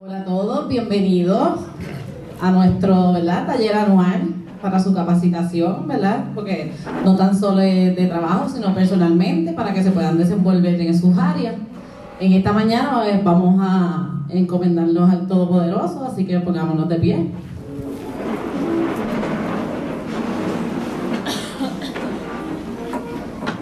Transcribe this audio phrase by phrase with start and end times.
[0.00, 1.58] Hola a todos, bienvenidos
[2.40, 4.32] a nuestro taller anual
[4.62, 6.26] para su capacitación, ¿verdad?
[6.36, 6.72] Porque
[7.04, 11.18] no tan solo es de trabajo, sino personalmente, para que se puedan desenvolver en sus
[11.18, 11.56] áreas.
[12.20, 17.32] En esta mañana eh, vamos a encomendarnos al Todopoderoso, así que pongámonos de pie.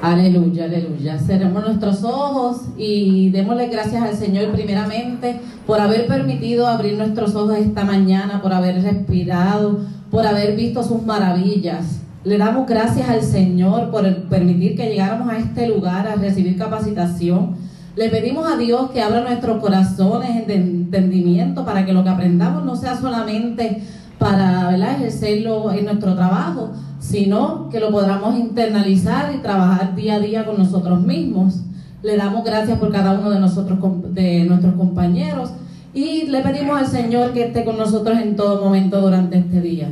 [0.07, 1.19] Aleluya, aleluya.
[1.19, 7.59] Cerremos nuestros ojos y démosle gracias al Señor primeramente por haber permitido abrir nuestros ojos
[7.59, 9.81] esta mañana, por haber respirado,
[10.13, 12.03] por haber visto sus maravillas.
[12.23, 17.57] Le damos gracias al Señor por permitir que llegáramos a este lugar a recibir capacitación.
[17.97, 22.65] Le pedimos a Dios que abra nuestros corazones de entendimiento para que lo que aprendamos
[22.65, 23.83] no sea solamente
[24.21, 30.45] para ejercerlo en nuestro trabajo, sino que lo podamos internalizar y trabajar día a día
[30.45, 31.63] con nosotros mismos.
[32.03, 33.79] Le damos gracias por cada uno de nosotros,
[34.15, 35.51] de nuestros compañeros,
[35.95, 39.89] y le pedimos al Señor que esté con nosotros en todo momento durante este día.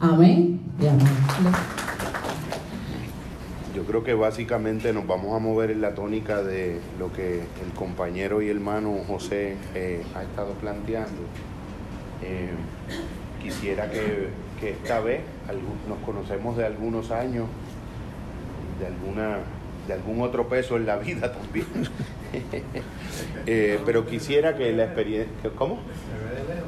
[0.00, 0.58] Amén
[3.74, 7.72] Yo creo que básicamente nos vamos a mover en la tónica de lo que el
[7.76, 11.22] compañero y hermano José eh, ha estado planteando.
[12.22, 12.50] Eh,
[13.42, 14.28] quisiera que
[14.60, 15.20] que esta vez
[15.88, 17.46] nos conocemos de algunos años,
[18.80, 19.38] de alguna
[19.86, 21.66] de algún otro peso en la vida también.
[23.46, 25.50] Eh, pero quisiera que la experiencia...
[25.54, 25.78] ¿Cómo?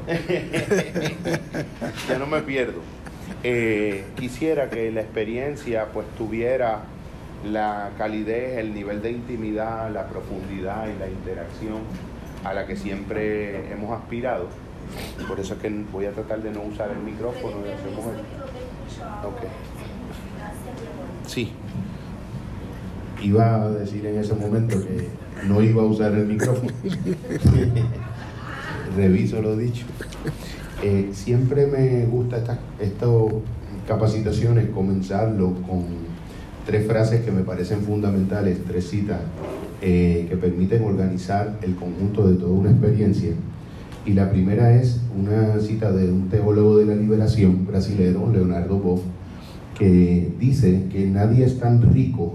[2.07, 2.79] ya no me pierdo.
[3.43, 6.83] Eh, quisiera que la experiencia pues tuviera
[7.43, 11.79] la calidez, el nivel de intimidad, la profundidad y la interacción
[12.45, 14.47] a la que siempre hemos aspirado
[15.27, 18.19] por eso es que voy a tratar de no usar el micrófono y hacemos el...
[19.25, 19.41] Ok.
[21.25, 21.51] Sí.
[23.21, 25.09] Iba a decir en ese momento que
[25.47, 26.71] no iba a usar el micrófono.
[28.95, 29.85] Reviso lo dicho.
[30.83, 32.59] Eh, siempre me gusta estas
[33.87, 35.85] capacitaciones comenzarlo con
[36.65, 39.21] tres frases que me parecen fundamentales, tres citas
[39.81, 43.31] eh, que permiten organizar el conjunto de toda una experiencia
[44.07, 49.01] y la primera es una cita de un teólogo de la liberación brasileño, Leonardo Boff,
[49.77, 52.33] que dice que nadie es tan rico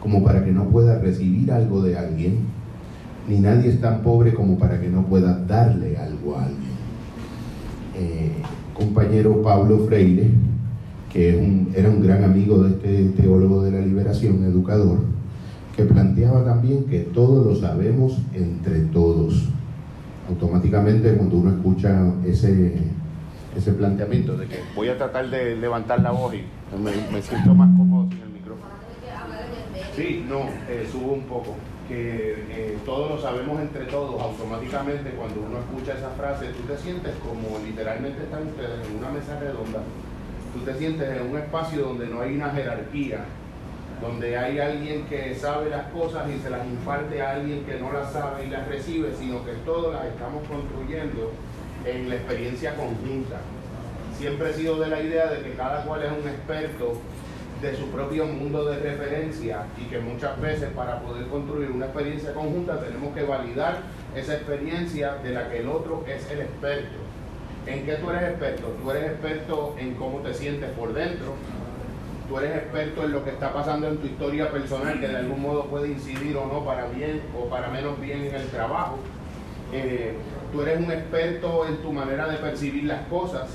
[0.00, 2.38] como para que no pueda recibir algo de alguien,
[3.28, 6.72] ni nadie es tan pobre como para que no pueda darle algo a alguien.
[7.94, 8.32] Eh,
[8.72, 10.30] compañero Pablo Freire,
[11.12, 11.28] que
[11.74, 15.00] era un gran amigo de este teólogo de la liberación, educador,
[15.76, 19.52] que planteaba también que todo lo sabemos entre todos
[20.32, 22.74] automáticamente cuando uno escucha ese,
[23.56, 26.42] ese planteamiento de que voy a tratar de levantar la voz y
[26.78, 28.72] me, siento más cómodo sin el micrófono.
[29.94, 31.54] Sí, no, eh, subo un poco.
[31.88, 36.78] Que eh, todos lo sabemos entre todos, automáticamente cuando uno escucha esa frase, tú te
[36.78, 39.82] sientes como literalmente están ustedes en una mesa redonda,
[40.54, 43.24] tú te sientes en un espacio donde no hay una jerarquía,
[44.02, 47.92] donde hay alguien que sabe las cosas y se las imparte a alguien que no
[47.92, 51.32] las sabe y las recibe, sino que todas las estamos construyendo
[51.86, 53.40] en la experiencia conjunta.
[54.18, 56.98] Siempre he sido de la idea de que cada cual es un experto
[57.62, 62.34] de su propio mundo de referencia y que muchas veces para poder construir una experiencia
[62.34, 63.82] conjunta tenemos que validar
[64.16, 66.98] esa experiencia de la que el otro es el experto.
[67.66, 68.66] ¿En qué tú eres experto?
[68.82, 71.36] Tú eres experto en cómo te sientes por dentro,
[72.32, 75.42] tú eres experto en lo que está pasando en tu historia personal, que de algún
[75.42, 78.96] modo puede incidir o no para bien o para menos bien en el trabajo.
[79.70, 80.14] Eh,
[80.50, 83.50] tú eres un experto en tu manera de percibir las cosas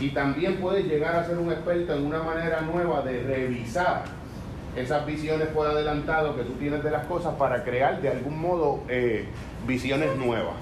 [0.00, 4.04] y también puedes llegar a ser un experto en una manera nueva de revisar
[4.76, 8.80] esas visiones por adelantado que tú tienes de las cosas para crear de algún modo
[8.88, 9.26] eh,
[9.66, 10.54] visiones nuevas.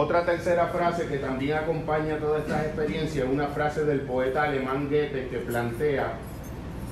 [0.00, 4.84] Otra tercera frase que también acompaña todas estas experiencias es una frase del poeta alemán
[4.88, 6.12] Goethe que plantea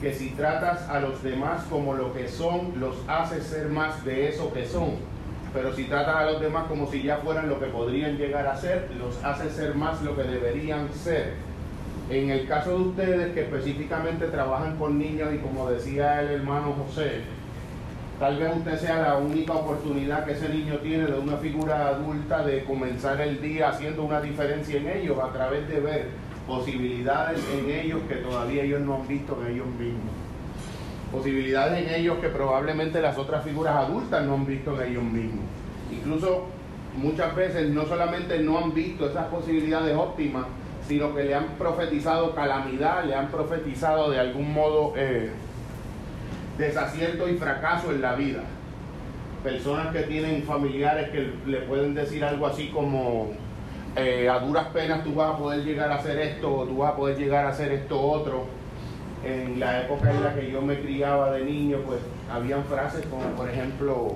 [0.00, 4.28] que si tratas a los demás como lo que son, los haces ser más de
[4.28, 4.96] eso que son.
[5.54, 8.56] Pero si tratas a los demás como si ya fueran lo que podrían llegar a
[8.56, 11.34] ser, los haces ser más lo que deberían ser.
[12.10, 16.72] En el caso de ustedes que específicamente trabajan con niños y como decía el hermano
[16.72, 17.20] José,
[18.18, 22.42] Tal vez usted sea la única oportunidad que ese niño tiene de una figura adulta
[22.42, 26.08] de comenzar el día haciendo una diferencia en ellos a través de ver
[26.46, 30.14] posibilidades en ellos que todavía ellos no han visto en ellos mismos.
[31.12, 35.44] Posibilidades en ellos que probablemente las otras figuras adultas no han visto en ellos mismos.
[35.92, 36.46] Incluso
[36.96, 40.46] muchas veces no solamente no han visto esas posibilidades óptimas,
[40.88, 44.94] sino que le han profetizado calamidad, le han profetizado de algún modo...
[44.96, 45.32] Eh,
[46.58, 48.40] desacierto y fracaso en la vida.
[49.42, 53.30] personas que tienen familiares que le pueden decir algo así como
[53.94, 56.92] eh, a duras penas tú vas a poder llegar a hacer esto o tú vas
[56.92, 58.46] a poder llegar a hacer esto otro.
[59.24, 62.00] En la época en la que yo me criaba de niño, pues
[62.30, 64.14] habían frases como por ejemplo,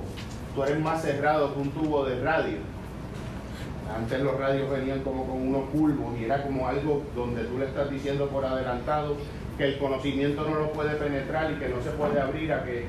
[0.54, 2.58] tú eres más cerrado que un tubo de radio.
[3.96, 7.66] Antes los radios venían como con unos pulvos y era como algo donde tú le
[7.66, 9.16] estás diciendo por adelantado
[9.60, 12.86] que el conocimiento no lo puede penetrar y que no se puede abrir a que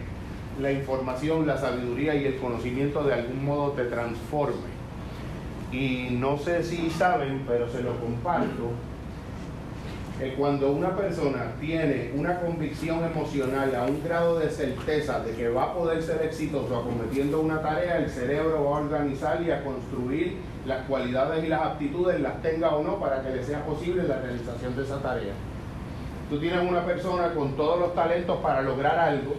[0.61, 4.71] la información, la sabiduría y el conocimiento de algún modo te transforme.
[5.73, 8.71] Y no sé si saben, pero se lo comparto,
[10.17, 15.49] que cuando una persona tiene una convicción emocional a un grado de certeza de que
[15.49, 19.61] va a poder ser exitoso acometiendo una tarea, el cerebro va a organizar y a
[19.61, 24.03] construir las cualidades y las aptitudes, las tenga o no, para que le sea posible
[24.03, 25.33] la realización de esa tarea.
[26.31, 29.33] Tú tienes una persona con todos los talentos para lograr algo,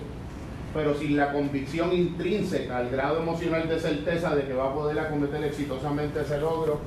[0.74, 4.98] pero sin la convicción intrínseca, al grado emocional de certeza de que va a poder
[5.00, 6.80] acometer exitosamente ese logro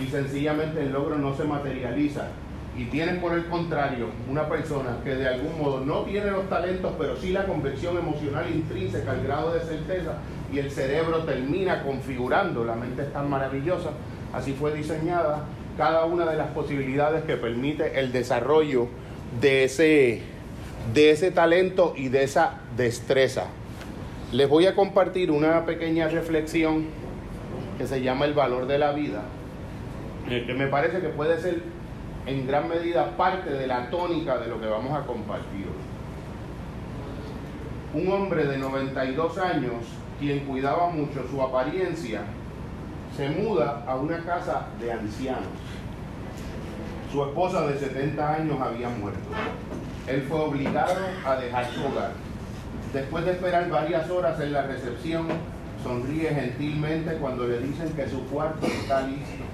[0.00, 2.28] y sencillamente el logro no se materializa.
[2.76, 6.92] Y tienes por el contrario una persona que de algún modo no tiene los talentos,
[6.96, 10.18] pero sí la convicción emocional intrínseca, al grado de certeza,
[10.52, 13.90] y el cerebro termina configurando, la mente es tan maravillosa,
[14.32, 15.46] así fue diseñada,
[15.76, 18.86] cada una de las posibilidades que permite el desarrollo
[19.40, 20.22] de ese,
[20.94, 23.46] de ese talento y de esa destreza.
[24.32, 26.86] Les voy a compartir una pequeña reflexión
[27.78, 29.22] que se llama el valor de la vida,
[30.28, 31.62] eh, que me parece que puede ser
[32.26, 35.66] en gran medida parte de la tónica de lo que vamos a compartir
[37.94, 39.72] Un hombre de 92 años,
[40.18, 42.22] quien cuidaba mucho su apariencia,
[43.16, 45.46] se muda a una casa de ancianos.
[47.10, 49.30] Su esposa de 70 años había muerto.
[50.06, 50.94] Él fue obligado
[51.24, 52.12] a dejar su hogar.
[52.92, 55.26] Después de esperar varias horas en la recepción,
[55.82, 59.44] sonríe gentilmente cuando le dicen que su cuarto está listo.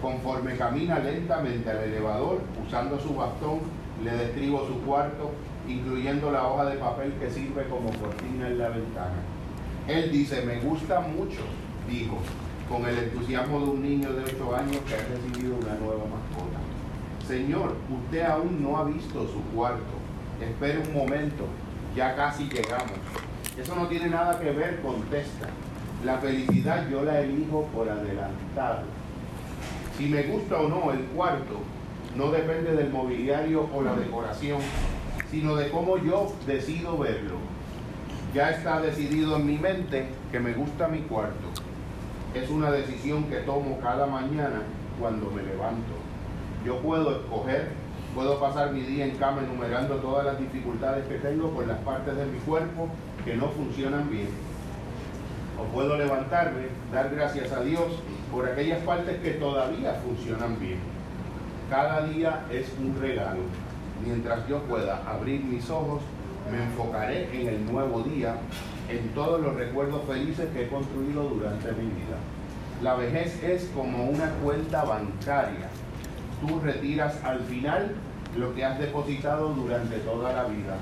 [0.00, 3.60] Conforme camina lentamente al elevador, usando su bastón,
[4.02, 5.32] le describo su cuarto,
[5.68, 9.20] incluyendo la hoja de papel que sirve como cortina en la ventana.
[9.86, 11.40] Él dice, me gusta mucho,
[11.86, 12.18] dijo,
[12.70, 16.69] con el entusiasmo de un niño de 8 años que ha recibido una nueva mascota.
[17.30, 19.84] Señor, usted aún no ha visto su cuarto.
[20.40, 21.44] Espere un momento,
[21.94, 22.98] ya casi llegamos.
[23.56, 25.46] Eso no tiene nada que ver, contesta.
[26.04, 28.82] La felicidad yo la elijo por adelantado.
[29.96, 31.60] Si me gusta o no el cuarto,
[32.16, 34.58] no depende del mobiliario o la decoración,
[35.30, 37.36] sino de cómo yo decido verlo.
[38.34, 41.46] Ya está decidido en mi mente que me gusta mi cuarto.
[42.34, 44.62] Es una decisión que tomo cada mañana
[44.98, 46.09] cuando me levanto.
[46.64, 47.70] Yo puedo escoger,
[48.14, 52.14] puedo pasar mi día en cama enumerando todas las dificultades que tengo por las partes
[52.14, 52.88] de mi cuerpo
[53.24, 54.28] que no funcionan bien.
[55.58, 57.86] O puedo levantarme, dar gracias a Dios
[58.30, 60.78] por aquellas partes que todavía funcionan bien.
[61.70, 63.40] Cada día es un regalo.
[64.04, 66.02] Mientras yo pueda abrir mis ojos,
[66.52, 68.36] me enfocaré en el nuevo día,
[68.90, 72.18] en todos los recuerdos felices que he construido durante mi vida.
[72.82, 75.68] La vejez es como una cuenta bancaria
[76.40, 77.94] tú retiras al final
[78.36, 80.76] lo que has depositado durante toda la vida.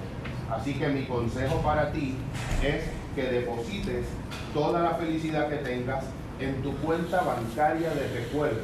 [0.50, 2.14] Así que mi consejo para ti
[2.62, 2.84] es
[3.14, 4.06] que deposites
[4.54, 6.04] toda la felicidad que tengas
[6.40, 8.62] en tu cuenta bancaria de recuerdos.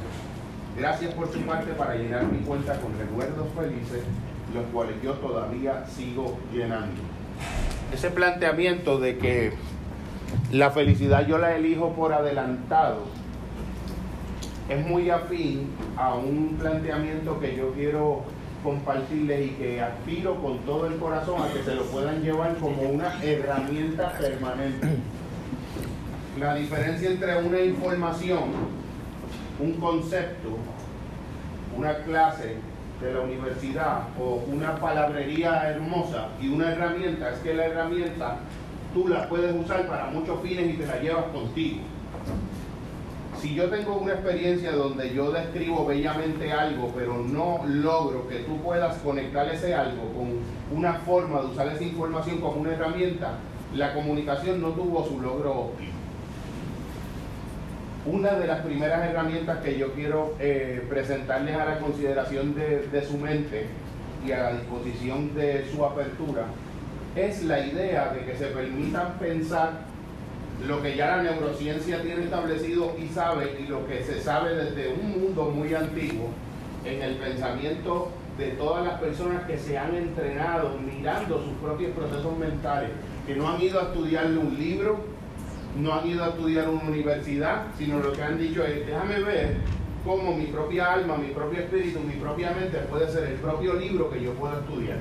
[0.76, 4.02] Gracias por tu parte para llenar mi cuenta con recuerdos felices,
[4.54, 7.00] los cuales yo todavía sigo llenando.
[7.92, 9.52] Ese planteamiento de que
[10.50, 13.02] la felicidad yo la elijo por adelantado
[14.68, 18.22] es muy afín a un planteamiento que yo quiero
[18.62, 22.82] compartirles y que aspiro con todo el corazón a que se lo puedan llevar como
[22.82, 24.88] una herramienta permanente.
[26.40, 28.44] La diferencia entre una información,
[29.60, 30.56] un concepto,
[31.76, 32.56] una clase
[33.02, 38.38] de la universidad o una palabrería hermosa y una herramienta es que la herramienta
[38.94, 41.80] tú la puedes usar para muchos fines y te la llevas contigo
[43.40, 48.58] si yo tengo una experiencia donde yo describo bellamente algo, pero no logro que tú
[48.62, 50.40] puedas conectar ese algo con
[50.76, 53.38] una forma de usar esa información como una herramienta,
[53.74, 55.92] la comunicación no tuvo su logro óptimo.
[58.06, 63.02] Una de las primeras herramientas que yo quiero eh, presentarles a la consideración de, de
[63.02, 63.66] su mente
[64.26, 66.46] y a la disposición de su apertura
[67.16, 69.93] es la idea de que se permitan pensar
[70.66, 74.94] lo que ya la neurociencia tiene establecido y sabe, y lo que se sabe desde
[74.94, 76.28] un mundo muy antiguo,
[76.84, 82.36] en el pensamiento de todas las personas que se han entrenado mirando sus propios procesos
[82.38, 82.90] mentales,
[83.26, 84.98] que no han ido a estudiarle un libro,
[85.80, 89.56] no han ido a estudiar una universidad, sino lo que han dicho es, déjame ver
[90.04, 94.10] cómo mi propia alma, mi propio espíritu, mi propia mente puede ser el propio libro
[94.10, 94.98] que yo puedo estudiar.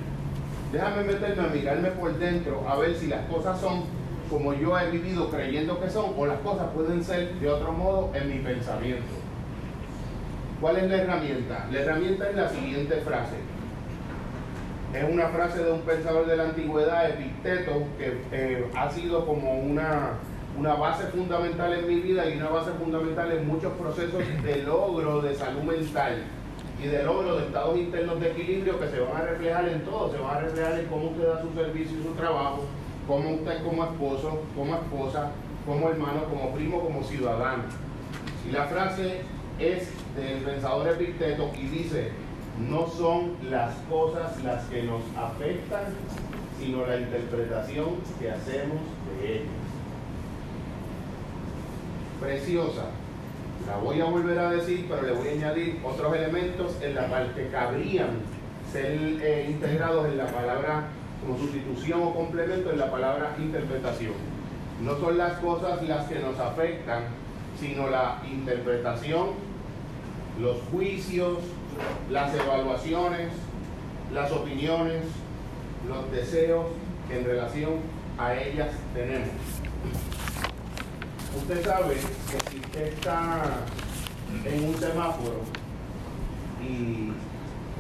[0.72, 3.84] Déjame meterme a mirarme por dentro a ver si las cosas son
[4.34, 8.10] como yo he vivido creyendo que son o las cosas pueden ser de otro modo
[8.16, 9.14] en mi pensamiento.
[10.60, 11.68] ¿Cuál es la herramienta?
[11.72, 13.36] La herramienta es la siguiente frase.
[14.92, 19.60] Es una frase de un pensador de la antigüedad, Epicteto, que eh, ha sido como
[19.60, 20.14] una,
[20.58, 25.22] una base fundamental en mi vida y una base fundamental en muchos procesos de logro
[25.22, 26.24] de salud mental
[26.84, 30.12] y de logro de estados internos de equilibrio que se van a reflejar en todo,
[30.12, 32.64] se van a reflejar en cómo usted da su servicio y su trabajo,
[33.08, 35.32] cómo usted como esposo, como esposa,
[35.66, 37.64] como hermano, como primo, como ciudadano.
[38.48, 39.22] Y la frase
[39.60, 42.12] es del pensador Epicteto y dice,
[42.70, 45.86] no son las cosas las que nos afectan,
[46.60, 48.80] sino la interpretación que hacemos
[49.20, 49.48] de ellas.
[52.20, 52.86] Preciosa.
[53.68, 57.08] La voy a volver a decir, pero le voy a añadir otros elementos en la
[57.08, 58.10] parte que cabrían
[58.72, 58.92] ser
[59.22, 60.88] eh, integrados en la palabra
[61.24, 64.14] como sustitución o complemento en la palabra interpretación.
[64.82, 67.04] No son las cosas las que nos afectan,
[67.60, 69.30] sino la interpretación,
[70.42, 71.40] los juicios,
[72.10, 73.30] las evaluaciones,
[74.14, 75.04] las opiniones,
[75.88, 76.66] los deseos
[77.08, 77.74] que en relación
[78.18, 79.30] a ellas tenemos.
[81.38, 83.42] Usted sabe que si está
[84.46, 85.42] en un semáforo
[86.62, 87.12] y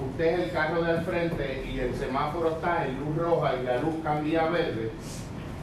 [0.01, 3.77] usted es el carro del frente y el semáforo está en luz roja y la
[3.77, 4.91] luz cambia a verde,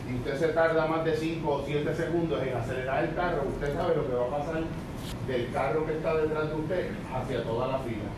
[0.08, 3.74] y usted se tarda más de 5 o 7 segundos en acelerar el carro, usted
[3.74, 4.62] sabe lo que va a pasar
[5.26, 8.10] del carro que está detrás de usted hacia toda la fila.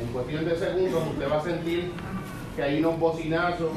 [0.00, 1.90] En cuestión de segundos usted va a sentir
[2.54, 3.70] que hay unos bocinazos,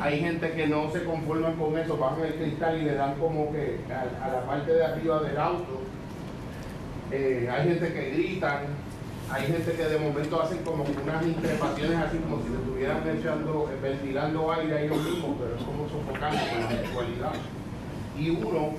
[0.00, 3.52] hay gente que no se conforman con eso, bajan el cristal y le dan como
[3.52, 5.80] que a, la parte de arriba del auto.
[7.12, 8.60] Eh, hay gente que gritan,
[9.32, 14.52] hay gente que de momento hacen como unas increpaciones así como si estuvieran echando, ventilando
[14.52, 17.32] aire ahí mismo, pero es como sofocando con la sexualidad.
[18.18, 18.74] Y uno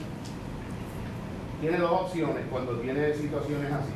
[1.60, 3.94] tiene dos opciones cuando tiene situaciones así.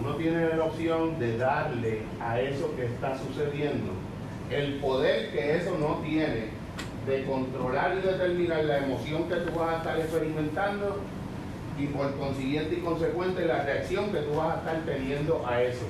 [0.00, 3.92] Uno tiene la opción de darle a eso que está sucediendo
[4.50, 6.48] el poder que eso no tiene
[7.06, 10.98] de controlar y determinar la emoción que tú vas a estar experimentando
[11.78, 15.86] y por consiguiente y consecuente la reacción que tú vas a estar teniendo a eso.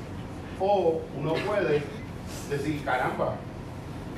[0.61, 1.83] O uno puede
[2.49, 3.37] decir, caramba,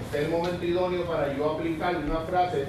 [0.05, 2.67] este es el momento idóneo para yo aplicar una frase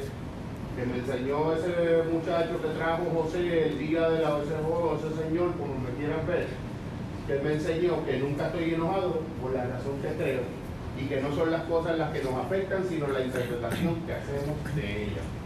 [0.75, 5.53] que me enseñó ese muchacho que trajo José el día de la joven, ese señor,
[5.53, 6.47] como me quieran ver,
[7.27, 10.41] que me enseñó que nunca estoy enojado por la razón que creo
[10.99, 14.75] y que no son las cosas las que nos afectan, sino la interpretación que hacemos
[14.75, 15.44] de ellas.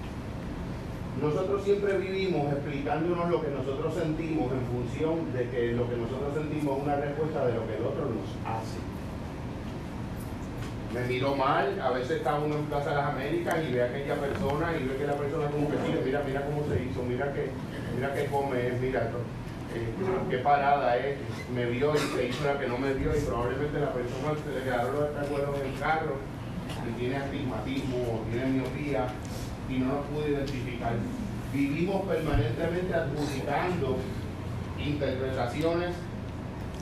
[1.22, 6.34] Nosotros siempre vivimos explicándonos lo que nosotros sentimos en función de que lo que nosotros
[6.34, 8.80] sentimos es una respuesta de lo que el otro nos hace.
[10.94, 13.86] Me miro mal, a veces está uno en Plaza de las Américas y ve a
[13.86, 17.04] aquella persona y ve que la persona como que sigue, mira, mira cómo se hizo,
[17.04, 17.52] mira que,
[17.96, 19.12] mira que come, mira,
[19.76, 19.94] eh,
[20.30, 21.18] qué parada es,
[21.54, 24.58] me vio y se hizo la que no me vio y probablemente la persona se
[24.58, 26.16] le quedaron los recuerdos en el carro
[26.90, 29.08] y tiene astigmatismo o tiene miopía
[29.70, 30.94] y no nos pude identificar.
[31.54, 33.98] Vivimos permanentemente adjudicando
[34.78, 35.96] interpretaciones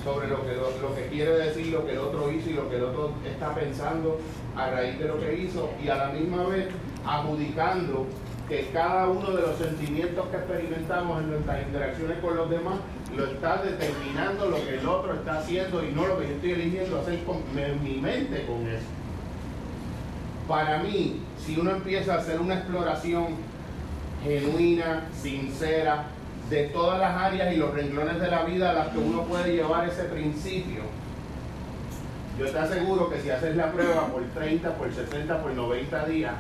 [0.04, 2.78] sobre lo que, lo que quiere decir lo que el otro hizo y lo que
[2.78, 4.20] el otro está pensando
[4.56, 6.68] a raíz de lo que hizo y a la misma vez
[7.06, 8.06] adjudicando
[8.48, 12.76] que cada uno de los sentimientos que experimentamos en nuestras interacciones con los demás
[13.16, 16.52] lo está determinando lo que el otro está haciendo y no lo que yo estoy
[16.52, 17.38] eligiendo hacer con
[17.84, 18.86] mi mente con eso.
[20.48, 23.36] Para mí, si uno empieza a hacer una exploración
[24.24, 26.06] genuina, sincera,
[26.50, 29.54] de todas las áreas y los renglones de la vida a las que uno puede
[29.54, 30.84] llevar ese principio,
[32.40, 36.34] yo te aseguro que si haces la prueba por 30, por 60, por 90 días,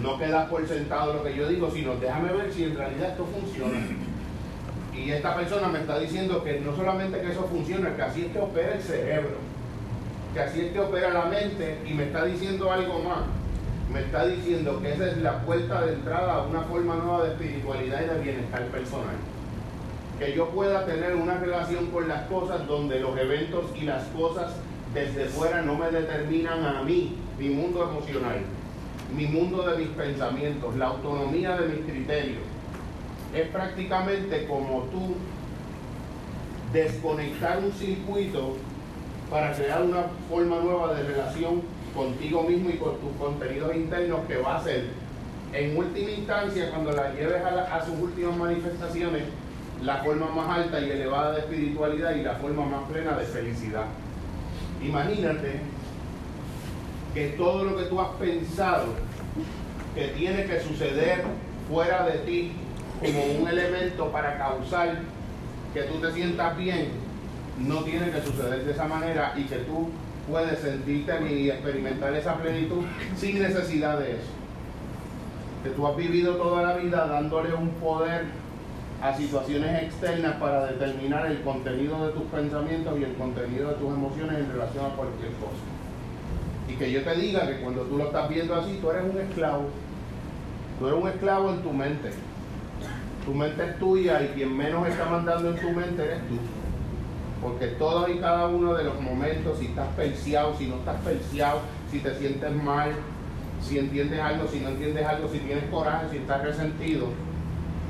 [0.00, 3.26] no queda por sentado lo que yo digo, sino déjame ver si en realidad esto
[3.26, 3.78] funciona.
[4.94, 8.32] Y esta persona me está diciendo que no solamente que eso funciona, que así es
[8.32, 9.38] que opera el cerebro,
[10.34, 13.22] que así es que opera la mente y me está diciendo algo más.
[13.92, 17.32] Me está diciendo que esa es la puerta de entrada a una forma nueva de
[17.32, 19.16] espiritualidad y de bienestar personal.
[20.18, 24.52] Que yo pueda tener una relación con las cosas donde los eventos y las cosas
[24.94, 28.42] desde fuera no me determinan a mí, mi mundo emocional
[29.14, 32.42] mi mundo de mis pensamientos, la autonomía de mis criterios.
[33.34, 35.14] Es prácticamente como tú
[36.72, 38.56] desconectar un circuito
[39.30, 41.62] para crear una forma nueva de relación
[41.94, 45.02] contigo mismo y con tus contenidos internos que va a hacer
[45.52, 49.24] en última instancia, cuando la lleves a, a sus últimas manifestaciones,
[49.82, 53.84] la forma más alta y elevada de espiritualidad y la forma más plena de felicidad.
[54.82, 55.60] Imagínate
[57.12, 58.86] que todo lo que tú has pensado
[59.94, 61.22] que tiene que suceder
[61.68, 62.52] fuera de ti
[63.00, 65.00] como un elemento para causar
[65.74, 66.88] que tú te sientas bien,
[67.58, 69.90] no tiene que suceder de esa manera y que tú
[70.28, 72.84] puedes sentirte y experimentar esa plenitud
[73.16, 74.30] sin necesidad de eso.
[75.64, 78.24] Que tú has vivido toda la vida dándole un poder
[79.02, 83.88] a situaciones externas para determinar el contenido de tus pensamientos y el contenido de tus
[83.88, 85.62] emociones en relación a cualquier cosa.
[86.68, 89.20] Y que yo te diga que cuando tú lo estás viendo así, tú eres un
[89.20, 89.64] esclavo.
[90.78, 92.10] Tú eres un esclavo en tu mente.
[93.24, 96.61] Tu mente es tuya y quien menos está mandando en tu mente eres tú.
[97.42, 101.58] Porque todos y cada uno de los momentos, si estás perseado, si no estás perseado,
[101.90, 102.92] si te sientes mal,
[103.60, 107.08] si entiendes algo, si no entiendes algo, si tienes coraje, si estás resentido,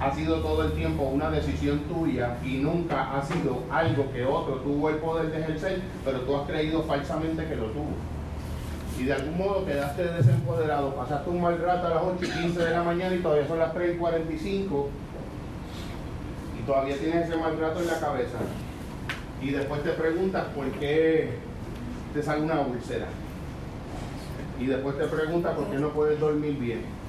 [0.00, 4.56] ha sido todo el tiempo una decisión tuya y nunca ha sido algo que otro
[4.56, 7.92] tuvo el poder de ejercer, pero tú has creído falsamente que lo tuvo.
[8.98, 12.64] Y de algún modo quedaste desempoderado, pasaste un mal rato a las 8 y 15
[12.64, 14.88] de la mañana y todavía son las 3 y 45
[16.58, 18.38] y todavía tienes ese mal rato en la cabeza.
[19.42, 21.30] Y después te preguntas por qué
[22.14, 23.06] te sale una úlcera.
[24.60, 27.02] Y después te preguntas por qué no puedes dormir bien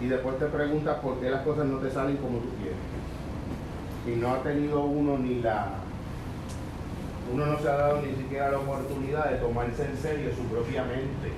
[0.00, 2.78] y después te preguntas por qué las cosas no te salen como tú quieres.
[4.06, 5.74] Y no ha tenido uno ni la...
[7.32, 10.84] Uno no se ha dado ni siquiera la oportunidad de tomarse en serio su propia
[10.84, 11.32] mente.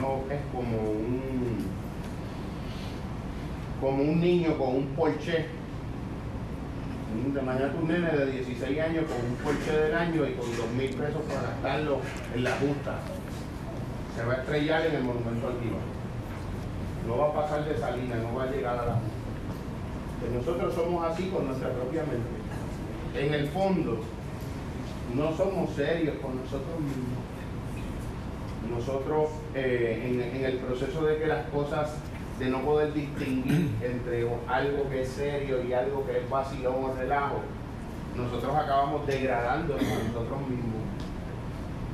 [0.00, 1.66] No es como un...
[3.80, 5.46] como un niño con un porche.
[7.44, 10.90] Mañana un nene de 16 años con un porche del año y con 2 mil
[10.90, 12.00] pesos para gastarlo
[12.34, 12.98] en la justa.
[14.16, 15.76] Se va a estrellar en el monumento altivo
[17.06, 18.98] no va a pasar de salida, no va a llegar a la
[20.20, 23.26] que nosotros somos así con nuestra propia mente.
[23.26, 24.00] En el fondo,
[25.14, 27.22] no somos serios con nosotros mismos.
[28.70, 31.94] Nosotros, eh, en, el proceso de que las cosas,
[32.38, 36.94] de no poder distinguir entre algo que es serio y algo que es vacío o
[36.94, 37.40] relajo,
[38.16, 40.82] nosotros acabamos degradándonos a nosotros mismos.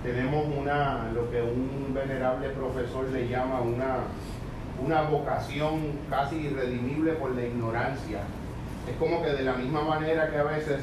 [0.03, 3.99] Tenemos una, lo que un venerable profesor le llama una
[4.85, 8.21] una vocación casi irredimible por la ignorancia.
[8.89, 10.81] Es como que de la misma manera que a veces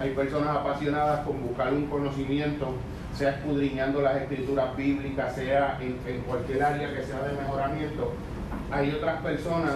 [0.00, 2.74] hay personas apasionadas con buscar un conocimiento,
[3.14, 8.12] sea escudriñando las escrituras bíblicas, sea en cualquier área que sea de mejoramiento,
[8.70, 9.74] hay otras personas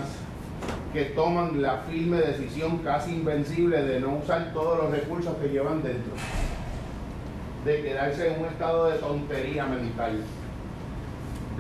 [0.93, 5.83] que toman la firme decisión casi invencible de no usar todos los recursos que llevan
[5.83, 6.13] dentro,
[7.65, 10.21] de quedarse en un estado de tontería mental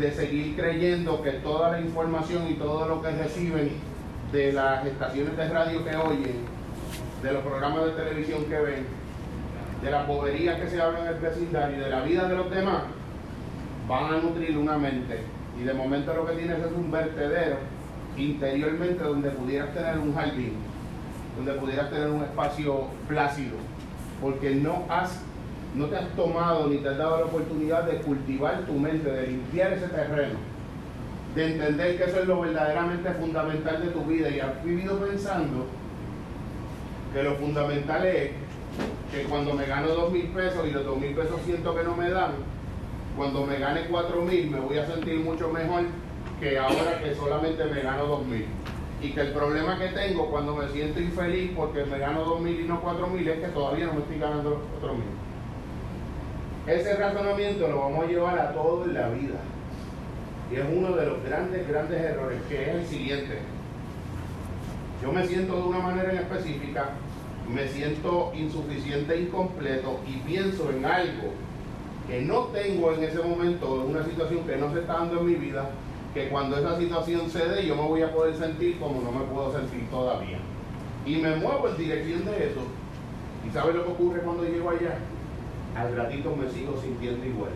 [0.00, 3.70] de seguir creyendo que toda la información y todo lo que reciben
[4.32, 6.36] de las estaciones de radio que oyen,
[7.22, 8.86] de los programas de televisión que ven,
[9.82, 12.50] de la pobreza que se habla en el vecindario y de la vida de los
[12.50, 12.82] demás,
[13.88, 15.20] van a nutrir una mente.
[15.60, 17.56] Y de momento lo que tienes es un vertedero
[18.16, 20.54] interiormente donde pudieras tener un jardín,
[21.36, 23.56] donde pudieras tener un espacio plácido,
[24.20, 25.20] porque no has
[25.74, 29.28] no te has tomado ni te has dado la oportunidad de cultivar tu mente, de
[29.28, 30.38] limpiar ese terreno,
[31.34, 34.30] de entender que eso es lo verdaderamente fundamental de tu vida.
[34.30, 35.66] Y has vivido pensando
[37.12, 38.30] que lo fundamental es
[39.12, 41.94] que cuando me gano dos mil pesos y los dos mil pesos siento que no
[41.94, 42.32] me dan,
[43.16, 45.84] cuando me gane cuatro mil me voy a sentir mucho mejor
[46.40, 48.46] que ahora que solamente me gano dos mil.
[49.02, 52.60] Y que el problema que tengo cuando me siento infeliz porque me gano dos mil
[52.60, 55.06] y no cuatro mil es que todavía no me estoy ganando los cuatro mil.
[56.66, 59.40] Ese razonamiento lo vamos a llevar a todo en la vida.
[60.52, 63.38] Y es uno de los grandes, grandes errores, que es el siguiente.
[65.02, 66.90] Yo me siento de una manera en específica,
[67.48, 71.32] me siento insuficiente incompleto y pienso en algo
[72.10, 75.26] que no tengo en ese momento, en una situación que no se está dando en
[75.26, 75.70] mi vida,
[76.12, 79.24] que cuando esa situación se dé yo me voy a poder sentir como no me
[79.26, 80.38] puedo sentir todavía.
[81.06, 82.60] Y me muevo en dirección de eso.
[83.46, 84.98] ¿Y sabes lo que ocurre cuando llego allá?
[85.76, 87.52] al ratito me sigo sintiendo igual.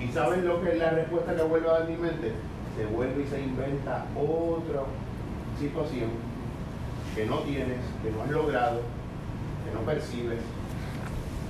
[0.00, 2.32] ¿Y saben lo que es la respuesta que vuelve a dar mi mente?
[2.76, 4.82] Se vuelve y se inventa otra
[5.58, 6.10] situación
[7.14, 8.80] que no tienes, que no has logrado,
[9.64, 10.40] que no percibes,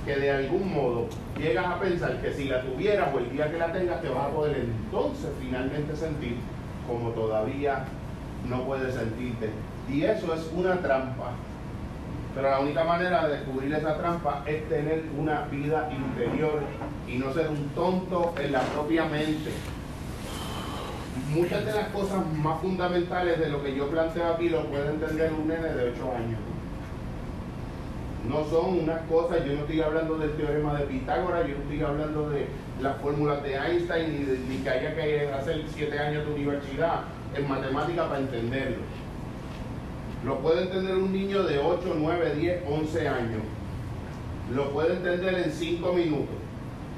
[0.05, 3.57] que de algún modo llegas a pensar que si la tuvieras o el día que
[3.57, 6.37] la tengas te vas a poder entonces finalmente sentir
[6.87, 7.85] como todavía
[8.47, 9.49] no puedes sentirte.
[9.89, 11.31] Y eso es una trampa
[12.35, 16.61] pero la única manera de descubrir esa trampa es tener una vida interior
[17.07, 19.51] y no ser un tonto en la propia mente.
[21.29, 25.31] muchas de las cosas más fundamentales de lo que yo planteo aquí lo puede entender
[25.31, 26.39] un nene de 8 años.
[28.27, 31.81] No son unas cosas, yo no estoy hablando del teorema de Pitágoras, yo no estoy
[31.81, 32.47] hablando de
[32.81, 37.01] las fórmulas de Einstein, ni, de, ni que haya que hacer 7 años de universidad
[37.35, 38.77] en matemática para entenderlo.
[40.25, 43.41] Lo puede entender un niño de 8, 9, 10, 11 años.
[44.55, 46.35] Lo puede entender en 5 minutos.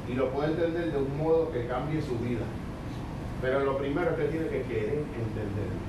[0.08, 2.46] Y lo puede entender de un modo que cambie su vida.
[3.42, 5.86] Pero lo primero es que tiene que querer entenderlo.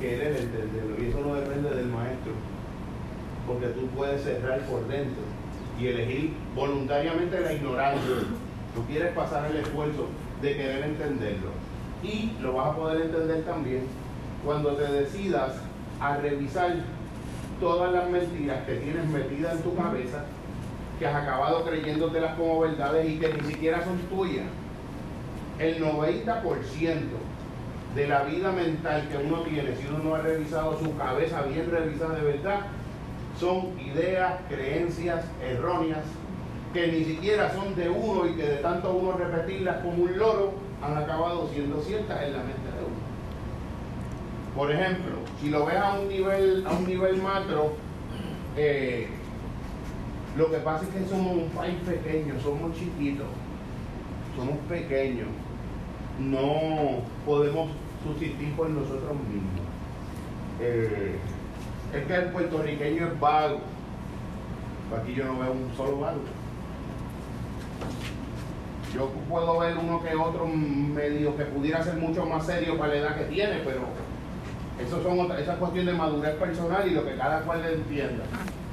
[0.00, 1.02] Querer entenderlo.
[1.02, 2.32] Y eso no depende del maestro.
[3.48, 5.22] Porque tú puedes cerrar por dentro
[5.80, 8.16] y elegir voluntariamente la ignorancia.
[8.74, 10.06] Tú quieres pasar el esfuerzo
[10.42, 11.50] de querer entenderlo.
[12.02, 13.86] Y lo vas a poder entender también
[14.44, 15.54] cuando te decidas
[16.00, 16.76] a revisar
[17.60, 20.24] todas las mentiras que tienes metidas en tu cabeza,
[20.98, 24.46] que has acabado creyéndotelas como verdades y que ni siquiera son tuyas.
[25.58, 26.42] El 90%
[27.96, 31.68] de la vida mental que uno tiene, si uno no ha revisado su cabeza bien
[31.68, 32.60] revisada de verdad,
[33.38, 36.04] son ideas, creencias erróneas
[36.72, 40.52] que ni siquiera son de uno y que de tanto uno repetirlas como un loro
[40.82, 42.98] han acabado siendo ciertas en la mente de uno.
[44.54, 47.72] Por ejemplo, si lo ves a un nivel, a un nivel macro,
[48.56, 49.08] eh,
[50.36, 53.26] lo que pasa es que somos un país pequeño, somos chiquitos,
[54.36, 55.28] somos pequeños,
[56.18, 57.70] no podemos
[58.04, 59.66] subsistir por nosotros mismos.
[60.60, 61.16] Eh,
[61.94, 63.60] es que el puertorriqueño es vago.
[65.00, 66.20] Aquí yo no veo un solo vago.
[68.94, 73.00] Yo puedo ver uno que otro medio que pudiera ser mucho más serio para la
[73.00, 73.80] edad que tiene, pero
[74.82, 77.74] eso son otra, esa es cuestión de madurez personal y lo que cada cual le
[77.74, 78.24] entienda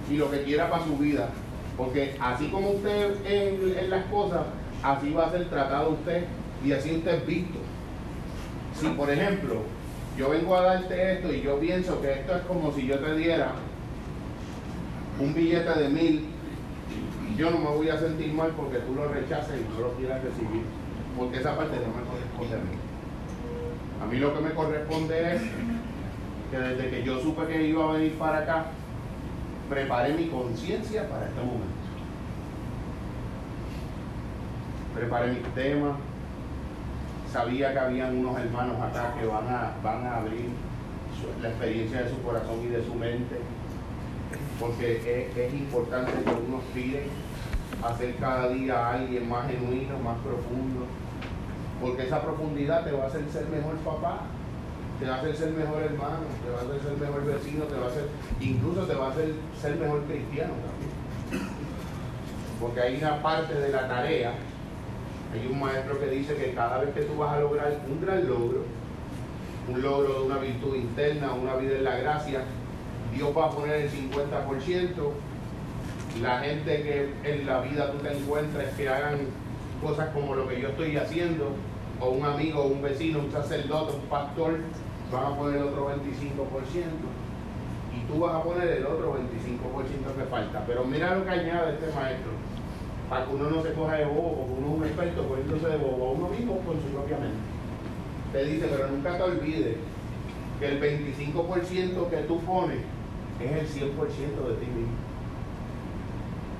[0.09, 1.29] y lo que quiera para su vida.
[1.75, 4.43] Porque así como usted en, en las cosas,
[4.81, 6.25] así va a ser tratado usted
[6.63, 7.59] y así usted es visto.
[8.79, 9.63] Si por ejemplo
[10.17, 13.15] yo vengo a darte esto y yo pienso que esto es como si yo te
[13.15, 13.51] diera
[15.19, 16.35] un billete de mil
[17.37, 20.23] yo no me voy a sentir mal porque tú lo rechaces y no lo quieras
[20.23, 20.63] recibir,
[21.17, 22.77] porque esa parte no me corresponde a mí.
[24.01, 25.41] A mí lo que me corresponde es
[26.51, 28.65] que desde que yo supe que iba a venir para acá,
[29.69, 31.65] preparé mi conciencia para este momento.
[34.93, 35.95] Preparé mis temas,
[37.35, 40.47] sabía que habían unos hermanos acá que van a, van a abrir
[41.41, 43.35] la experiencia de su corazón y de su mente,
[44.57, 47.07] porque es, importante que uno aspire
[47.83, 50.87] a ser cada día alguien más genuino, más profundo,
[51.81, 54.21] porque esa profundidad te va a hacer ser mejor papá,
[54.97, 57.75] te va a hacer ser mejor hermano, te va a hacer ser mejor vecino, te
[57.75, 58.07] va a hacer,
[58.39, 61.49] incluso te va a hacer ser mejor cristiano también.
[62.61, 64.31] Porque hay una parte de la tarea
[65.35, 68.27] hay un maestro que dice que cada vez que tú vas a lograr un gran
[68.27, 68.63] logro,
[69.67, 72.43] un logro de una virtud interna, una vida en la gracia,
[73.13, 74.93] Dios va a poner el 50%.
[76.21, 79.19] La gente que en la vida tú te encuentres que hagan
[79.81, 81.49] cosas como lo que yo estoy haciendo,
[81.99, 84.59] o un amigo, un vecino, un sacerdote, un pastor,
[85.11, 85.95] van a poner otro 25%.
[87.93, 90.63] Y tú vas a poner el otro 25% que falta.
[90.65, 92.31] Pero mira lo que añade este maestro
[93.09, 95.77] para que uno no se coja de bobo, porque uno es un experto poniéndose de
[95.77, 97.37] bobo a uno mismo con su propia mente.
[98.31, 99.77] Te dice, pero nunca te olvides
[100.59, 102.79] que el 25% que tú pones
[103.39, 104.95] es el 100% de ti mismo.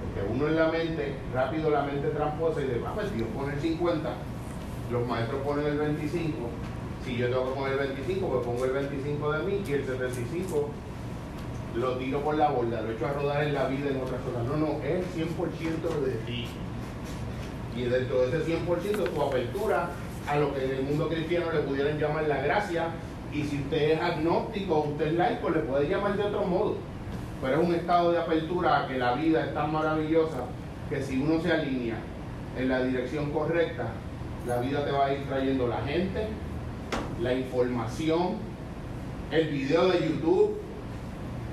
[0.01, 3.53] Porque uno en la mente, rápido la mente tramposa y dice, ah, pues Dios pone
[3.53, 4.13] el 50,
[4.91, 6.38] los maestros ponen el 25,
[7.03, 9.86] si yo tengo que poner el 25, pues pongo el 25 de mí y el
[9.86, 10.69] 75
[11.75, 14.43] lo tiro por la borda, lo echo a rodar en la vida en otras cosas.
[14.45, 16.47] No, no, es 100% de ti.
[17.75, 19.89] Y dentro de ese 100% tu apertura
[20.27, 22.88] a lo que en el mundo cristiano le pudieran llamar la gracia.
[23.33, 26.77] Y si usted es agnóstico, usted es laico, le puede llamar de otro modo.
[27.41, 30.45] Pero es un estado de apertura a que la vida es tan maravillosa
[30.89, 31.97] que si uno se alinea
[32.57, 33.88] en la dirección correcta,
[34.47, 36.27] la vida te va a ir trayendo la gente,
[37.21, 38.35] la información,
[39.31, 40.57] el video de YouTube,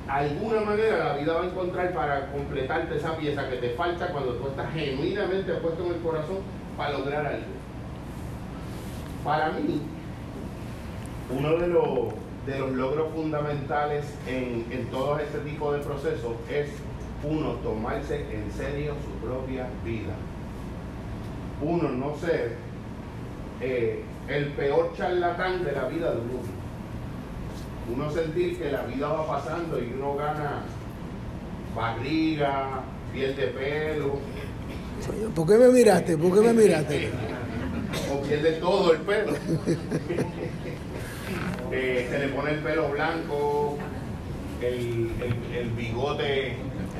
[0.09, 4.35] alguna manera la vida va a encontrar para completarte esa pieza que te falta cuando
[4.35, 6.39] tú estás genuinamente puesto en el corazón
[6.77, 7.47] para lograr algo.
[9.25, 9.83] Para mí,
[11.31, 12.09] uno de los,
[12.47, 16.69] de los logros fundamentales en, en todo este tipo de procesos es
[17.25, 20.15] uno tomarse en serio su propia vida.
[21.63, 22.57] Uno no ser
[23.61, 26.62] eh, el peor charlatán de la vida de uno
[27.91, 30.63] uno sentir que la vida va pasando y uno gana
[31.75, 34.19] barriga, piel de pelo.
[35.35, 36.17] ¿Por qué me miraste?
[36.17, 37.11] ¿Por qué me miraste?
[38.11, 39.33] o pierde todo el pelo.
[41.75, 43.79] Eh, se le pone el pelo blanco,
[44.61, 45.11] el,
[45.55, 46.49] el, bigote,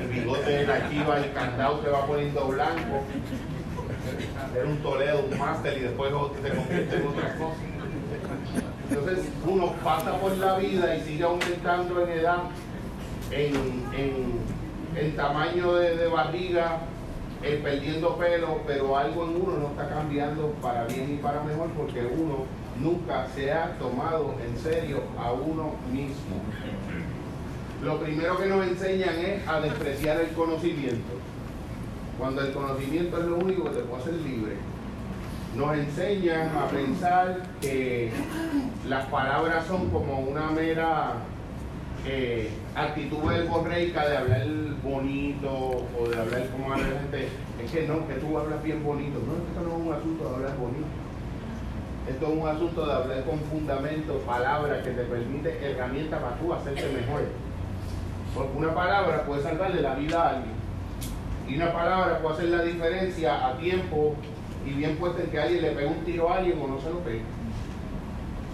[0.01, 3.03] el bigote de la chiva, el candado se va poniendo blanco.
[4.55, 7.55] Era un Toledo, un máster y después se convierte en otra cosa.
[8.89, 12.43] Entonces uno pasa por la vida y sigue aumentando en edad,
[13.31, 16.79] en, tamaño de, barriga,
[17.41, 21.69] eh, perdiendo pelo, pero algo en uno no está cambiando para bien y para mejor
[21.71, 22.45] porque uno
[22.79, 26.37] nunca se ha tomado en serio a uno mismo.
[27.83, 31.13] Lo primero que nos enseñan es a despreciar el conocimiento,
[32.17, 34.72] cuando el conocimiento es lo único que te puede hacer libre
[35.55, 38.11] nos enseñan a pensar que
[38.87, 41.13] las palabras son como una mera
[42.05, 44.47] eh, actitud verborreica de hablar
[44.83, 47.27] bonito o de hablar como a la gente.
[47.63, 49.19] Es que no, que tú hablas bien bonito.
[49.19, 50.85] No, esto no es un asunto de hablar bonito.
[52.09, 56.53] Esto es un asunto de hablar con fundamento, palabras que te permiten herramientas para tú
[56.53, 57.21] hacerte mejor.
[58.35, 60.63] Porque una palabra puede salvarle la vida a alguien.
[61.47, 64.15] Y una palabra puede hacer la diferencia a tiempo
[64.65, 66.89] y bien puesto en que alguien le pegue un tiro a alguien o no se
[66.89, 67.21] lo pegue.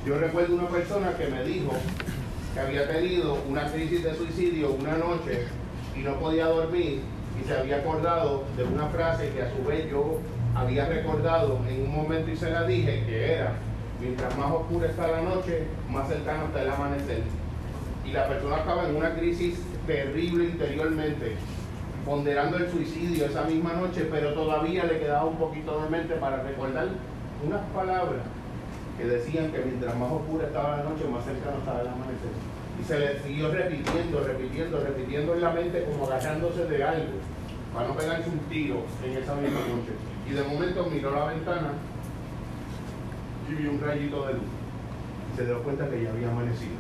[0.06, 1.72] Yo recuerdo una persona que me dijo
[2.54, 5.46] que había tenido una crisis de suicidio una noche
[5.96, 7.02] y no podía dormir
[7.40, 10.20] y se había acordado de una frase que a su vez yo
[10.56, 13.54] había recordado en un momento y se la dije que era
[14.00, 17.22] mientras más oscura está la noche, más cercano está el amanecer.
[18.06, 21.36] Y la persona estaba en una crisis terrible interiormente
[22.06, 26.44] ponderando el suicidio esa misma noche, pero todavía le quedaba un poquito de mente para
[26.44, 26.88] recordar
[27.46, 28.22] unas palabras
[28.98, 32.34] que decían que mientras más oscura estaba la noche, más cercano estaba el amanecer.
[32.80, 37.20] Y se le siguió repitiendo, repitiendo, repitiendo en la mente como agarrándose de algo,
[37.74, 39.94] para no pegarse un tiro en esa misma noche.
[40.30, 41.74] Y de momento miró la ventana
[43.50, 44.50] y vio un rayito de luz.
[45.34, 46.78] Y se dio cuenta que ya había amanecido.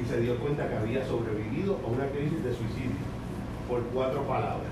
[0.00, 3.11] Y se dio cuenta que había sobrevivido a una crisis de suicidio
[3.72, 4.68] por cuatro palabras.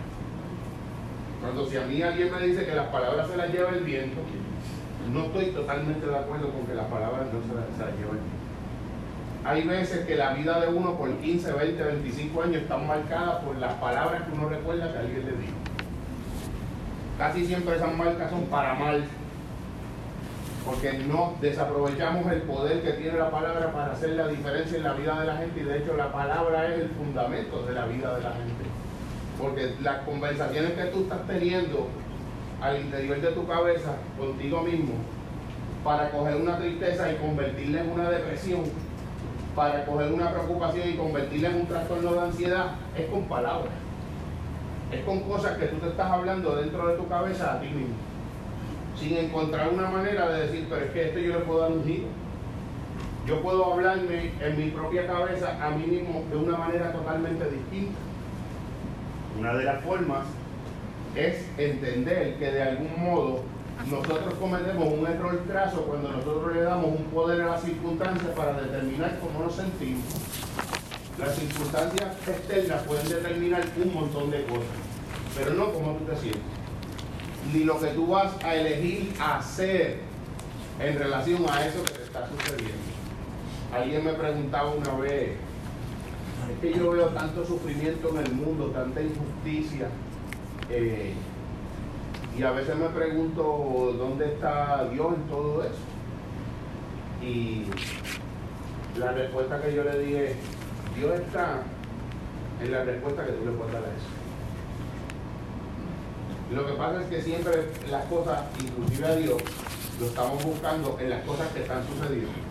[1.40, 4.20] Cuando si a mí alguien me dice que las palabras se las lleva el viento,
[5.10, 8.20] no estoy totalmente de acuerdo con que las palabras no se las, se lleva el
[8.20, 8.40] viento.
[9.42, 13.56] Hay veces que la vida de uno por 15, 20, 25 años está marcada por
[13.56, 15.56] las palabras que uno recuerda que alguien le dijo.
[17.16, 19.02] Casi siempre esas marcas son para mal,
[20.66, 24.92] porque no desaprovechamos el poder que tiene la palabra para hacer la diferencia en la
[24.92, 28.14] vida de la gente y de hecho la palabra es el fundamento de la vida
[28.16, 28.69] de la gente.
[29.40, 31.88] Porque las conversaciones que tú estás teniendo
[32.60, 34.94] al interior de tu cabeza contigo mismo,
[35.82, 38.62] para coger una tristeza y convertirla en una depresión,
[39.56, 43.72] para coger una preocupación y convertirla en un trastorno de ansiedad, es con palabras.
[44.92, 47.94] Es con cosas que tú te estás hablando dentro de tu cabeza a ti mismo.
[48.98, 51.84] Sin encontrar una manera de decir, pero es que esto yo le puedo dar un
[51.84, 52.08] giro.
[53.26, 57.98] Yo puedo hablarme en mi propia cabeza a mí mismo de una manera totalmente distinta.
[59.40, 60.26] Una de las formas
[61.16, 63.42] es entender que de algún modo
[63.90, 68.60] nosotros cometemos un error trazo cuando nosotros le damos un poder a las circunstancias para
[68.60, 70.04] determinar cómo nos sentimos.
[71.18, 74.76] Las circunstancias externas pueden determinar un montón de cosas,
[75.34, 76.42] pero no cómo tú te sientes,
[77.54, 80.00] ni lo que tú vas a elegir hacer
[80.78, 82.76] en relación a eso que te está sucediendo.
[83.72, 85.30] Alguien me preguntaba una vez,
[86.50, 89.88] es que yo veo tanto sufrimiento en el mundo, tanta injusticia.
[90.68, 91.14] Eh,
[92.36, 95.74] y a veces me pregunto dónde está Dios en todo eso.
[97.22, 97.66] Y
[98.98, 100.36] la respuesta que yo le dije,
[100.96, 101.62] Dios está
[102.62, 104.20] en la respuesta que tú le puedes dar a eso.
[106.52, 109.42] Lo que pasa es que siempre las cosas, inclusive a Dios,
[110.00, 112.49] lo estamos buscando en las cosas que están sucediendo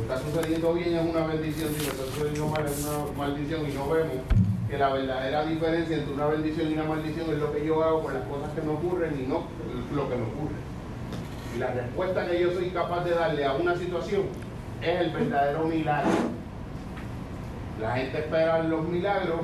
[0.00, 3.88] está sucediendo bien es una bendición, si está sucediendo mal es una maldición y no
[3.88, 4.16] vemos
[4.68, 8.02] que la verdadera diferencia entre una bendición y una maldición es lo que yo hago
[8.02, 9.44] con las cosas que me ocurren y no
[9.94, 10.56] lo que me ocurre.
[11.54, 14.22] Y la respuesta que yo soy capaz de darle a una situación
[14.82, 16.10] es el verdadero milagro.
[17.80, 19.40] La gente espera los milagros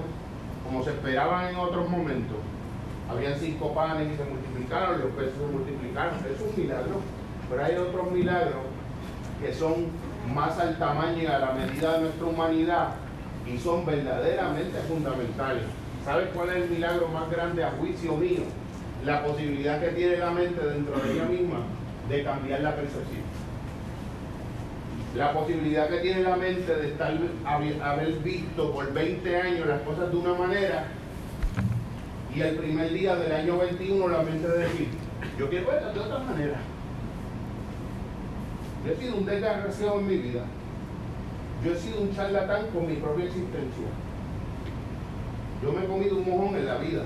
[0.64, 2.36] como se esperaban en otros momentos.
[3.08, 6.14] Habían cinco panes y se multiplicaron, los peces se multiplicaron.
[6.14, 7.00] Es un milagro.
[7.48, 8.62] Pero hay otros milagros
[9.40, 9.86] que son
[10.32, 12.88] más al tamaño y a la medida de nuestra humanidad
[13.46, 15.64] y son verdaderamente fundamentales.
[16.04, 18.42] ¿Sabes cuál es el milagro más grande a juicio mío?
[19.04, 21.58] La posibilidad que tiene la mente dentro de ella misma
[22.08, 23.22] de cambiar la percepción.
[25.16, 27.12] La posibilidad que tiene la mente de estar,
[27.44, 30.86] haber visto por 20 años las cosas de una manera
[32.34, 34.88] y el primer día del año 21 la mente de decir,
[35.38, 36.56] yo quiero verlas de otra manera.
[38.84, 40.44] Yo he sido un desgraciado en mi vida.
[41.64, 43.86] Yo he sido un charlatán con mi propia existencia.
[45.62, 47.02] Yo me he comido un mojón en la vida.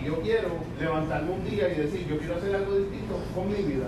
[0.00, 0.48] Y yo quiero
[0.80, 3.86] levantarme un día y decir, yo quiero hacer algo distinto con mi vida.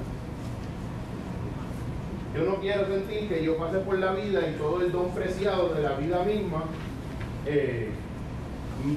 [2.35, 5.75] Yo no quiero sentir que yo pase por la vida y todo el don preciado
[5.75, 6.65] de la vida misma
[7.47, 7.89] eh,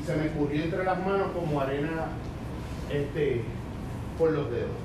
[0.06, 2.10] se me escurrió entre las manos como arena
[2.92, 3.42] este,
[4.18, 4.81] por los dedos.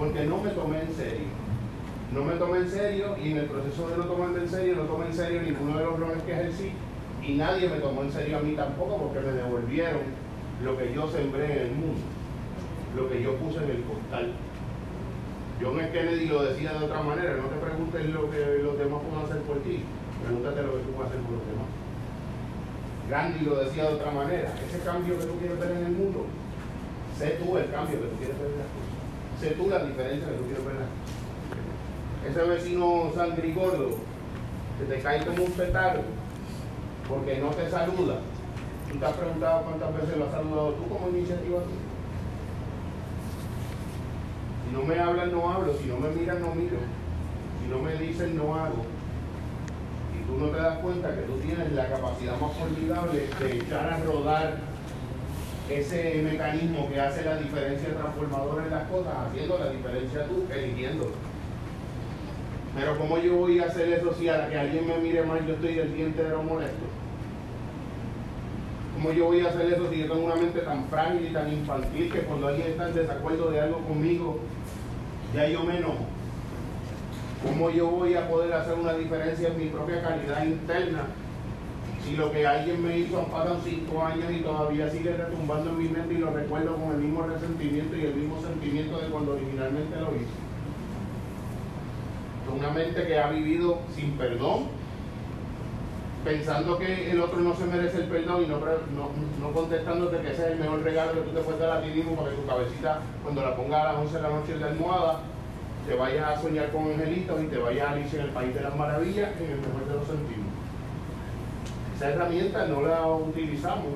[0.00, 1.28] Porque no me tomé en serio.
[2.14, 4.84] No me tomé en serio y en el proceso de no tomarme en serio, no
[4.84, 6.72] tomé en serio ninguno de los roles que ejercí
[7.22, 10.00] y nadie me tomó en serio a mí tampoco porque me devolvieron
[10.64, 12.00] lo que yo sembré en el mundo,
[12.96, 14.32] lo que yo puse en el costal.
[15.60, 15.92] John F.
[15.92, 19.42] Kennedy lo decía de otra manera, no te preguntes lo que los demás pueden hacer
[19.42, 19.84] por ti,
[20.24, 21.68] pregúntate lo que tú puedes hacer por los demás.
[23.10, 26.24] Gandhi lo decía de otra manera, ese cambio que tú quieres ver en el mundo,
[27.18, 28.89] sé tú el cambio que tú quieres ver en las cosas,
[29.40, 30.76] sé tú la diferencia que tú quieres ver.
[32.28, 33.90] Ese vecino sangrigordo
[34.78, 36.02] que te cae como un petardo
[37.08, 38.20] porque no te saluda,
[38.90, 41.60] tú te has preguntado cuántas veces lo has saludado tú como iniciativa
[44.70, 45.74] si no me hablan, no hablo.
[45.74, 46.78] Si no me miran, no miro.
[47.60, 48.84] Si no me dicen, no hago.
[50.14, 53.92] Y tú no te das cuenta que tú tienes la capacidad más formidable de echar
[53.92, 54.69] a rodar
[55.70, 61.12] ese mecanismo que hace la diferencia transformadora en las cosas, haciendo la diferencia tú, eligiendo.
[62.74, 65.46] Pero ¿cómo yo voy a hacer eso si a la que alguien me mire mal
[65.46, 66.86] yo estoy el día entero molesto?
[68.94, 71.52] ¿Cómo yo voy a hacer eso si yo tengo una mente tan frágil y tan
[71.52, 74.40] infantil que cuando alguien está en desacuerdo de algo conmigo,
[75.34, 76.04] ya yo me enojo.
[77.44, 81.06] ¿Cómo yo voy a poder hacer una diferencia en mi propia calidad interna
[82.04, 85.88] si lo que alguien me hizo han cinco años y todavía sigue retumbando en mi
[85.88, 90.00] mente y lo recuerdo con el mismo resentimiento y el mismo sentimiento de cuando originalmente
[90.00, 90.50] lo hice?
[92.56, 94.64] Una mente que ha vivido sin perdón,
[96.24, 100.46] pensando que el otro no se merece el perdón y no, no, contestándote que ese
[100.46, 102.46] es el mejor regalo que tú te puedes dar a ti mismo para que tu
[102.46, 105.20] cabecita, cuando la pongas a las 11 de la noche en la almohada,
[105.86, 108.62] te vayas a soñar con angelitos y te vayas a Alicia en el País de
[108.62, 110.49] las Maravillas en el mejor de los sentidos.
[112.00, 113.92] Esa herramienta no la utilizamos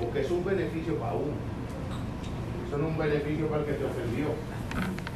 [0.00, 1.36] porque es un beneficio para uno.
[2.66, 4.28] Eso no es un beneficio para el que te ofendió.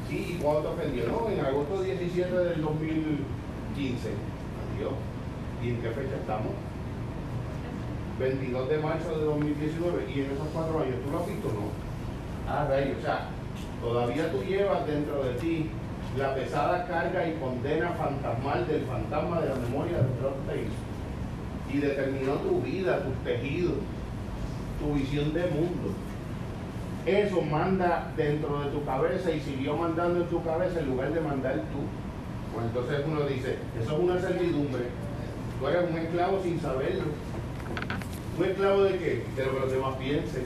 [0.06, 1.08] Sí, ¿y cuándo te ofendió?
[1.08, 4.10] No, en agosto 17 del 2015.
[4.76, 4.92] Adiós.
[5.64, 6.52] ¿Y en qué fecha estamos?
[8.20, 11.72] 22 de marzo de 2019 y en esos cuatro años, ¿tú lo has visto no?
[12.46, 13.30] Ah, rey, o sea,
[13.80, 15.70] todavía tú llevas dentro de ti
[16.18, 20.68] la pesada carga y condena fantasmal del fantasma de la memoria de Trotsky
[21.72, 23.74] y determinó tu vida, tus tejidos,
[24.80, 25.94] tu visión de mundo.
[27.06, 31.20] Eso manda dentro de tu cabeza y siguió mandando en tu cabeza en lugar de
[31.20, 31.86] mandar tú.
[32.52, 34.84] Pues entonces uno dice, eso es una servidumbre
[35.58, 37.04] Tú eres un esclavo sin saberlo.
[38.38, 39.24] ¿Un esclavo de qué?
[39.36, 40.44] De lo que los demás piensen.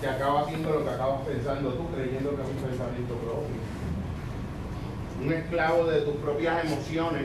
[0.00, 3.56] Te acaba haciendo lo que acabas pensando tú, creyendo que es un pensamiento propio.
[5.24, 7.24] Un esclavo de tus propias emociones,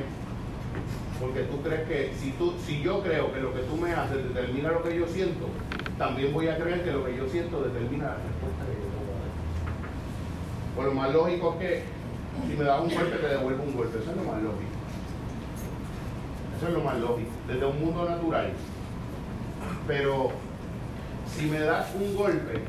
[1.22, 4.24] porque tú crees que si, tú, si yo creo que lo que tú me haces
[4.34, 5.46] determina lo que yo siento,
[6.00, 9.14] también voy a creer que lo que yo siento determina la respuesta que yo tengo
[9.14, 10.76] a dar.
[10.76, 11.84] Por lo más lógico es que
[12.50, 14.72] si me das un golpe te devuelvo un golpe, eso es lo más lógico.
[16.58, 18.52] Eso es lo más lógico, desde un mundo natural.
[19.88, 20.32] Pero
[21.28, 22.62] si me das un golpe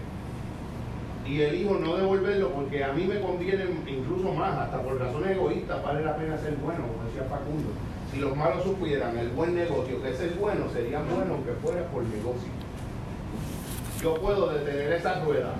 [1.26, 5.82] y elijo no devolverlo porque a mí me conviene incluso más, hasta por razones egoístas,
[5.82, 7.70] vale la pena ser bueno, como decía Facundo.
[8.12, 11.86] Si los malos supieran el buen negocio que es el bueno, sería bueno aunque fuera
[11.86, 12.48] por negocio.
[14.02, 15.54] Yo puedo detener esa rueda,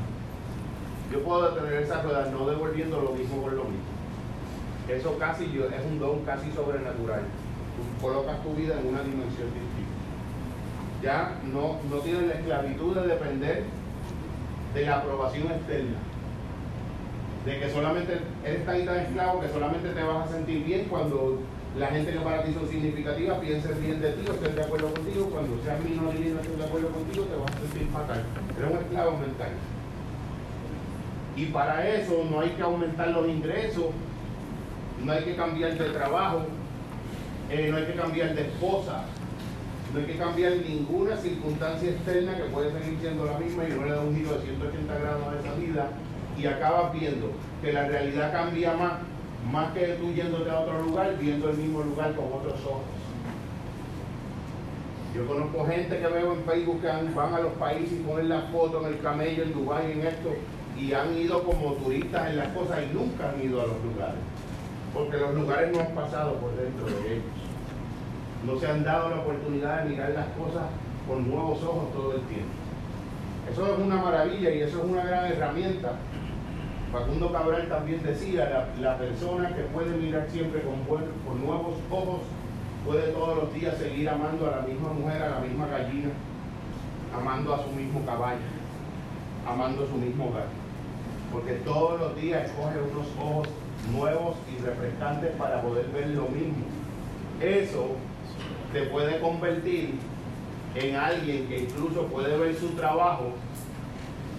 [1.11, 3.93] yo puedo detener esa rueda no devolviendo lo mismo por lo mismo.
[4.87, 7.23] Eso casi yo, es un don casi sobrenatural
[8.01, 10.03] colocas tu vida en una dimensión distinta.
[11.03, 13.65] Ya no, no tienes la esclavitud de depender
[14.75, 15.99] de la aprobación externa.
[17.47, 20.87] De que solamente eres tan y tan esclavo que solamente te vas a sentir bien
[20.89, 21.39] cuando
[21.79, 24.93] la gente que para ti son significativa piense bien de ti o esté de acuerdo
[24.93, 25.31] contigo.
[25.31, 28.23] Cuando seas minoría y no estés de acuerdo contigo, te vas a sentir fatal.
[28.59, 29.53] Eres un esclavo mental.
[31.37, 33.87] Y para eso no hay que aumentar los ingresos,
[35.03, 36.43] no hay que cambiar de trabajo,
[37.51, 39.05] eh, no hay que cambiar de esposa,
[39.93, 43.85] no hay que cambiar ninguna circunstancia externa que puede seguir siendo la misma y no
[43.85, 45.91] le da un giro de 180 grados a esa vida
[46.39, 47.31] y acabas viendo
[47.63, 48.93] que la realidad cambia más,
[49.51, 52.83] más que tú yéndote a otro lugar, viendo el mismo lugar con otros ojos.
[55.15, 58.43] Yo conozco gente que veo en Facebook que van a los países y ponen la
[58.53, 60.31] foto en el camello, en Dubái, en esto,
[60.79, 64.21] y han ido como turistas en las cosas y nunca han ido a los lugares,
[64.95, 67.25] porque los lugares no han pasado por dentro de ellos.
[68.47, 70.65] No se han dado la oportunidad de mirar las cosas
[71.07, 72.49] con nuevos ojos todo el tiempo.
[73.51, 75.93] Eso es una maravilla y eso es una gran herramienta.
[76.93, 82.21] Facundo Cabral también decía, la, persona que puede mirar siempre con, con nuevos ojos
[82.85, 86.11] puede todos los días seguir amando a la misma mujer, a la misma gallina,
[87.17, 88.41] amando a su mismo caballo,
[89.47, 90.49] amando a su mismo hogar.
[91.33, 93.49] Porque todos los días escoge unos ojos
[93.91, 96.67] nuevos y refrescantes para poder ver lo mismo.
[97.41, 97.97] Eso
[98.73, 99.95] te puede convertir
[100.75, 103.33] en alguien que incluso puede ver su trabajo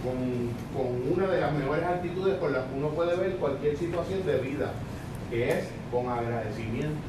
[0.03, 4.37] con, una de las mejores actitudes por las que uno puede ver cualquier situación de
[4.39, 4.73] vida,
[5.29, 6.99] que es con agradecimiento.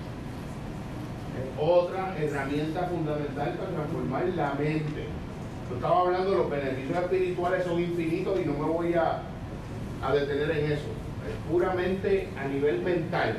[1.34, 5.06] Es otra herramienta fundamental para transformar la mente.
[5.68, 9.22] Yo estaba hablando, los beneficios espirituales son infinitos y no me voy a,
[10.02, 10.86] a detener en eso.
[11.26, 13.38] Es puramente a nivel mental.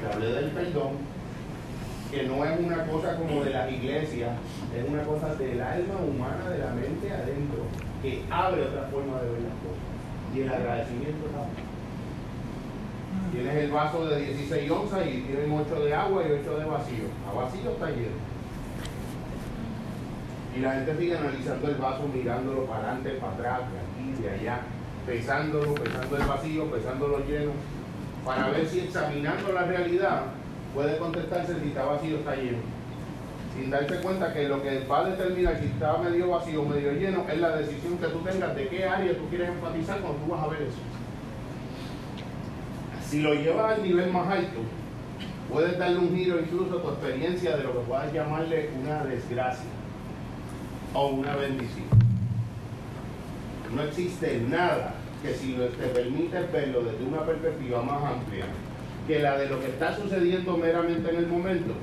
[0.00, 0.94] Que hablé del perdón,
[2.10, 4.30] que no es una cosa como de las iglesias,
[4.76, 7.64] es una cosa del alma humana, de la mente adentro,
[8.04, 9.88] que abre otra forma de ver las cosas.
[10.34, 11.74] Y el agradecimiento también.
[13.32, 17.04] Tienes el vaso de 16 onzas y tienen 8 de agua y 8 de vacío.
[17.26, 18.20] A vacío está lleno.
[20.54, 24.30] Y la gente sigue analizando el vaso, mirándolo para adelante, para atrás, de aquí, de
[24.30, 24.60] allá,
[25.06, 27.52] pesándolo, pesando el vacío, pesándolo lleno,
[28.24, 30.22] para ver si examinando la realidad
[30.74, 32.58] puede contestarse si está vacío o está lleno.
[33.54, 36.92] Sin darse cuenta que lo que va a determinar si está medio vacío o medio
[36.92, 40.32] lleno es la decisión que tú tengas de qué área tú quieres enfatizar cuando tú
[40.32, 40.78] vas a ver eso.
[43.08, 44.60] Si lo llevas al nivel más alto,
[45.52, 49.70] puedes darle un giro incluso a tu experiencia de lo que puedas llamarle una desgracia
[50.92, 51.86] o una bendición.
[53.72, 58.46] No existe nada que si te permite verlo desde una perspectiva más amplia,
[59.06, 61.74] que la de lo que está sucediendo meramente en el momento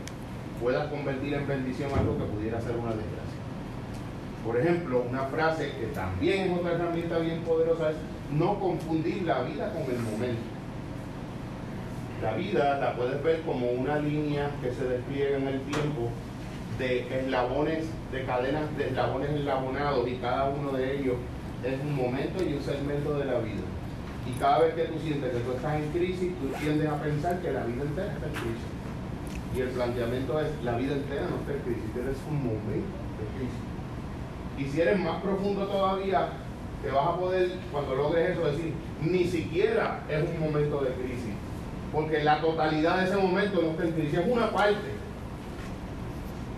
[0.61, 3.41] pueda convertir en bendición algo que pudiera ser una desgracia.
[4.45, 7.95] Por ejemplo, una frase que también es otra herramienta bien poderosa es
[8.31, 10.41] no confundir la vida con el momento.
[12.21, 16.09] La vida la puedes ver como una línea que se despliega en el tiempo
[16.77, 21.15] de eslabones, de cadenas de eslabones enlabonados y cada uno de ellos
[21.63, 23.61] es un momento y un segmento de la vida.
[24.27, 27.39] Y cada vez que tú sientes que tú estás en crisis, tú tiendes a pensar
[27.39, 28.80] que la vida entera está en crisis.
[29.55, 33.25] Y el planteamiento es, la vida entera no está en crisis, tienes un momento de
[33.37, 33.71] crisis.
[34.57, 36.29] Y si eres más profundo todavía,
[36.81, 41.33] te vas a poder, cuando logres eso, decir, ni siquiera es un momento de crisis.
[41.91, 45.01] Porque la totalidad de ese momento no está en crisis, es una parte.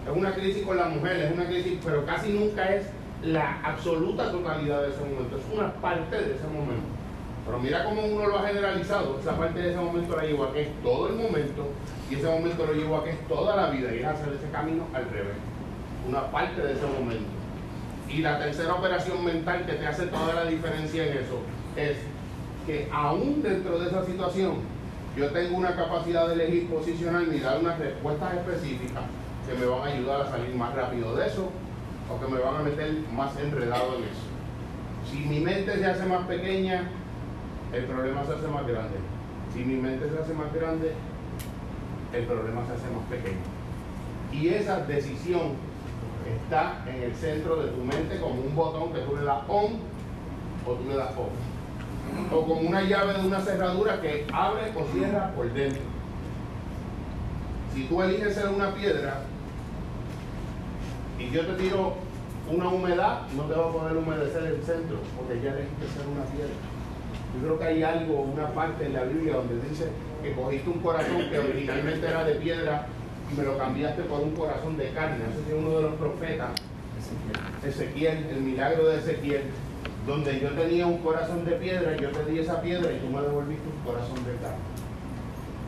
[0.08, 2.86] Es una crisis con la mujer, es una crisis, pero casi nunca es
[3.24, 6.94] la absoluta totalidad de ese momento, es una parte de ese momento.
[7.46, 9.20] Pero mira cómo uno lo ha generalizado.
[9.20, 11.68] Esa parte de ese momento la llevó a que es todo el momento
[12.10, 14.50] y ese momento lo llevó a que es toda la vida y es hacer ese
[14.52, 15.36] camino al revés.
[16.08, 17.30] Una parte de ese momento.
[18.10, 21.40] Y la tercera operación mental que te hace toda la diferencia en eso
[21.76, 21.98] es
[22.68, 24.58] que aún dentro de esa situación
[25.18, 29.04] yo tengo una capacidad de elegir posicionarme y dar unas respuestas específicas
[29.48, 31.50] que me van a ayudar a salir más rápido de eso
[32.10, 34.34] o que me van a meter más enredado en eso.
[35.10, 36.90] Si mi mente se hace más pequeña,
[37.72, 38.98] el problema se hace más grande.
[39.54, 40.94] Si mi mente se hace más grande,
[42.14, 43.42] el problema se hace más pequeño.
[44.32, 45.54] Y esa decisión
[46.36, 49.80] está en el centro de tu mente como un botón que tú le das on
[50.66, 51.30] o tú le das off.
[52.32, 55.82] O como una llave de una cerradura que abre o cierra por dentro.
[57.74, 59.22] Si tú eliges ser una piedra
[61.20, 61.96] y yo te tiro
[62.52, 66.24] una humedad, no te va a poder humedecer el centro porque ya elegiste ser una
[66.26, 66.54] piedra.
[67.34, 69.88] Yo creo que hay algo, una parte en la Biblia donde dice
[70.22, 72.88] que cogiste un corazón que originalmente era de piedra
[73.32, 75.18] y me lo cambiaste por un corazón de carne.
[75.32, 76.52] Ese es uno de los profetas,
[77.66, 79.44] Ezequiel, el milagro de Ezequiel,
[80.06, 83.22] donde yo tenía un corazón de piedra, yo te di esa piedra y tú me
[83.22, 84.74] devolviste un corazón de carne.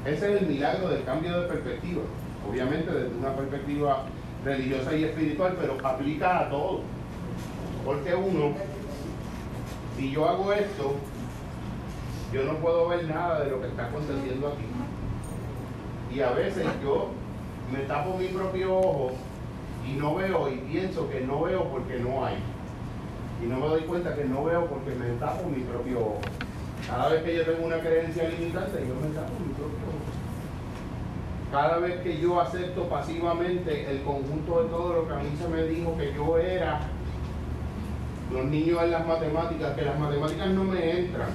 [0.05, 2.03] Ese es el milagro del cambio de perspectiva.
[2.47, 4.03] Obviamente desde una perspectiva
[4.43, 6.81] religiosa y espiritual, pero aplica a todo.
[7.83, 8.53] Porque uno,
[9.97, 10.95] si yo hago esto,
[12.33, 14.65] yo no puedo ver nada de lo que está aconteciendo aquí.
[16.15, 17.09] Y a veces yo
[17.73, 19.11] me tapo mi propio ojo
[19.87, 22.37] y no veo y pienso que no veo porque no hay.
[23.43, 26.21] Y no me doy cuenta que no veo porque me tapo mi propio ojo.
[26.87, 30.15] Cada vez que yo tengo una creencia limitante, yo me tapo mi propio ojo.
[31.51, 35.47] Cada vez que yo acepto pasivamente el conjunto de todo lo que a mí se
[35.47, 36.81] me dijo que yo era,
[38.31, 41.29] Los niños en las matemáticas, que las matemáticas no me entran.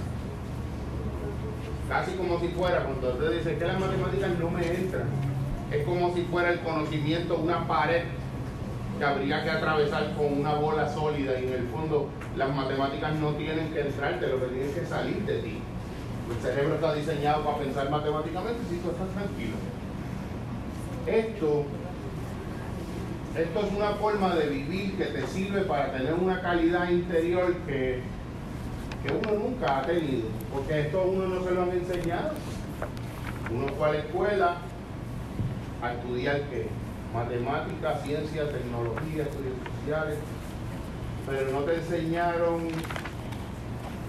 [1.90, 5.08] Casi como si fuera, cuando usted dice que las matemáticas no me entran.
[5.72, 8.04] Es como si fuera el conocimiento una pared
[8.96, 13.30] que habría que atravesar con una bola sólida y en el fondo las matemáticas no
[13.30, 15.58] tienen que entrarte, lo que tienen que salir de ti.
[16.30, 19.56] El cerebro está diseñado para pensar matemáticamente si tú estás tranquilo.
[21.08, 21.64] Esto,
[23.36, 28.00] esto es una forma de vivir que te sirve para tener una calidad interior que,
[29.02, 32.32] que uno nunca ha tenido, porque esto uno no se lo han enseñado.
[33.52, 34.56] Uno fue a la escuela
[35.82, 36.66] a estudiar qué?
[37.14, 40.18] Matemáticas, ciencia, tecnología, estudios sociales,
[41.26, 42.68] pero no te enseñaron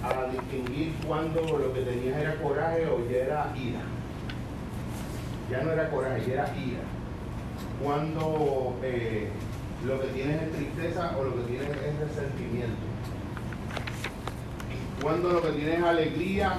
[0.04, 3.82] a distinguir cuando lo que tenías era coraje o ya era ira.
[5.50, 6.82] Ya no era coraje, ya era ira.
[7.84, 9.30] Cuando eh,
[9.86, 12.91] lo que tienes es tristeza o lo que tienes es resentimiento.
[15.02, 16.54] Cuando lo que tienes es alegría,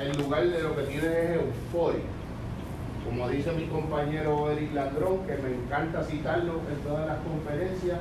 [0.00, 2.00] en lugar de lo que tienes es euforia.
[3.04, 7.98] Como dice mi compañero Eric Landrón, que me encanta citarlo en todas las conferencias,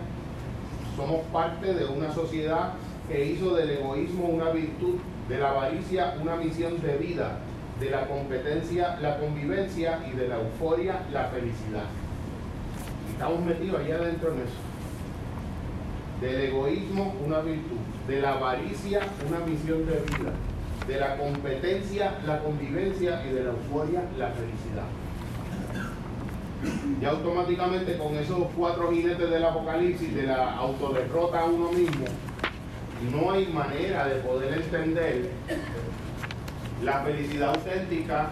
[0.96, 2.74] somos parte de una sociedad
[3.10, 4.96] que hizo del egoísmo una virtud,
[5.28, 7.40] de la avaricia una misión de vida,
[7.82, 11.90] de la competencia la convivencia y de la euforia la felicidad.
[13.10, 14.62] Y estamos metidos allá adentro en eso.
[16.22, 17.81] Del egoísmo una virtud,
[18.12, 20.34] de la avaricia una misión de vida,
[20.86, 24.84] de la competencia la convivencia y de la euforia la felicidad.
[27.02, 32.06] Y automáticamente con esos cuatro jinetes del apocalipsis, de la autoderrota a uno mismo,
[33.14, 35.30] no hay manera de poder entender
[36.84, 38.32] la felicidad auténtica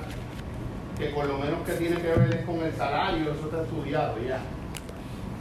[0.98, 4.18] que por lo menos que tiene que ver es con el salario, eso está estudiado
[4.28, 4.42] ya,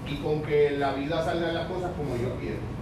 [0.06, 2.77] y con que la vida salga las cosas como yo quiero.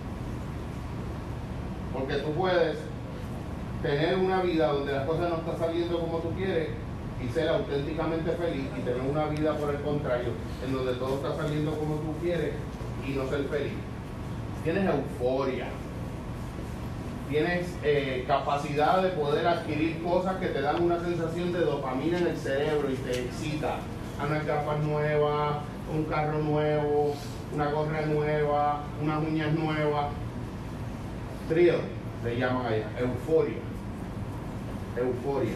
[1.96, 2.76] Porque tú puedes
[3.82, 6.68] tener una vida donde las cosas no están saliendo como tú quieres
[7.24, 10.32] y ser auténticamente feliz y tener una vida por el contrario,
[10.64, 12.52] en donde todo está saliendo como tú quieres
[13.06, 13.72] y no ser feliz.
[14.62, 15.68] Tienes euforia,
[17.30, 22.26] tienes eh, capacidad de poder adquirir cosas que te dan una sensación de dopamina en
[22.26, 23.76] el cerebro y te excita.
[24.22, 25.58] Unas gafas nuevas,
[25.94, 27.14] un carro nuevo,
[27.54, 30.06] una gorra nueva, unas uñas nuevas.
[31.48, 31.80] Thrill,
[32.24, 33.58] le llaman allá, euforia.
[34.96, 35.54] Euforia.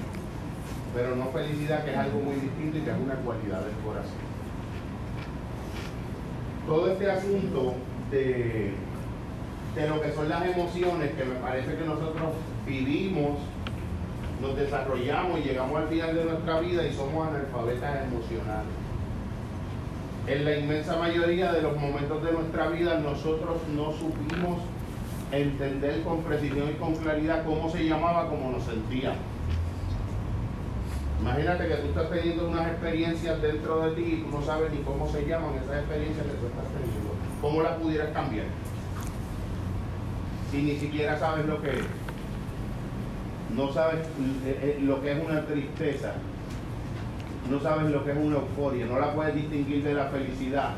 [0.95, 4.31] Pero no felicidad, que es algo muy distinto y que es una cualidad del corazón.
[6.67, 7.75] Todo este asunto
[8.11, 8.75] de
[9.75, 12.33] de lo que son las emociones que me parece que nosotros
[12.67, 13.39] vivimos,
[14.43, 18.73] nos desarrollamos y llegamos al final de nuestra vida y somos analfabetas emocionales.
[20.27, 24.61] En la inmensa mayoría de los momentos de nuestra vida nosotros no supimos
[25.33, 29.19] entender con precisión y con claridad cómo se llamaba, cómo nos sentíamos.
[31.21, 34.79] Imagínate que tú estás teniendo unas experiencias dentro de ti y tú no sabes ni
[34.79, 37.11] cómo se llaman esas experiencias que tú estás teniendo.
[37.43, 38.47] ¿Cómo las pudieras cambiar?
[40.51, 41.85] si ni siquiera sabes lo que es.
[43.55, 44.01] No sabes
[44.47, 46.15] eh, eh, lo que es una tristeza.
[47.49, 48.87] No sabes lo que es una euforia.
[48.87, 50.75] No la puedes distinguir de la felicidad.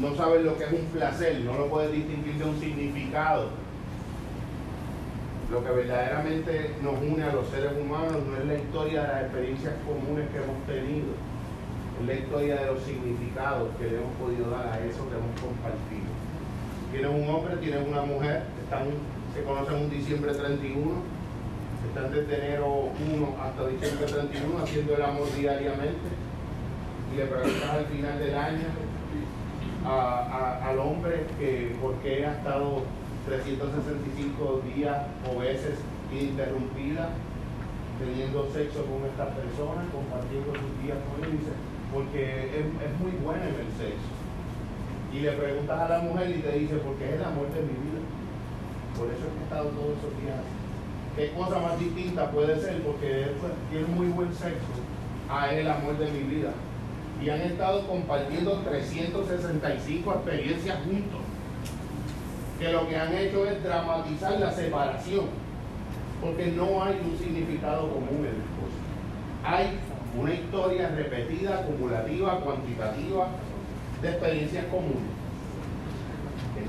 [0.00, 1.40] No sabes lo que es un placer.
[1.40, 3.50] No lo puedes distinguir de un significado.
[5.50, 9.22] Lo que verdaderamente nos une a los seres humanos no es la historia de las
[9.22, 11.14] experiencias comunes que hemos tenido.
[12.00, 15.40] Es la historia de los significados que le hemos podido dar a eso que hemos
[15.40, 16.10] compartido.
[16.90, 18.86] Tienes un hombre, tienes una mujer, están,
[19.34, 20.90] se conocen un diciembre 31,
[21.86, 26.08] están desde enero 1 hasta diciembre 31 haciendo el amor diariamente
[27.12, 28.66] y le preguntas al final del año
[29.84, 32.82] al hombre que por qué ha estado
[33.26, 35.78] 365 días o veces
[36.12, 37.10] ininterrumpida
[37.98, 41.52] teniendo sexo con esta persona, compartiendo sus días con él, dice,
[41.92, 44.10] porque es, es muy bueno en el sexo
[45.14, 47.76] y le preguntas a la mujer y te dice, porque es el amor de mi
[47.86, 48.02] vida.
[48.98, 50.42] Por eso es que he estado todos esos días.
[51.14, 52.82] ¿Qué cosa más distinta puede ser?
[52.82, 53.36] Porque él
[53.70, 54.74] tiene muy buen sexo.
[55.30, 56.50] a es el amor de mi vida.
[57.24, 61.20] Y han estado compartiendo 365 experiencias juntos.
[62.58, 65.24] Que lo que han hecho es dramatizar la separación.
[66.20, 68.84] Porque no hay un significado común en el cosas.
[69.42, 69.78] Hay
[70.20, 73.28] una historia repetida, acumulativa, cuantitativa,
[74.02, 75.14] de experiencias comunes.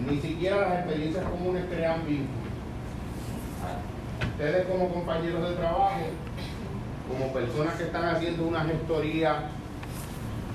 [0.09, 2.29] Ni siquiera las experiencias comunes crean vínculos.
[4.31, 5.99] Ustedes como compañeros de trabajo,
[7.09, 9.49] como personas que están haciendo una gestoría,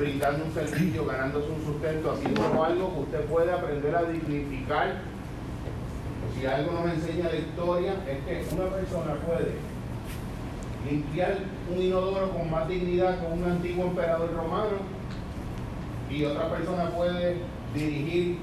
[0.01, 4.95] brindando un servicio, ganándose un sustento, haciendo algo que usted puede aprender a dignificar
[6.35, 9.57] si algo nos enseña la historia es que una persona puede
[10.89, 11.37] limpiar
[11.71, 14.79] un inodoro con más dignidad que un antiguo emperador romano
[16.09, 17.37] y otra persona puede
[17.75, 18.39] dirigir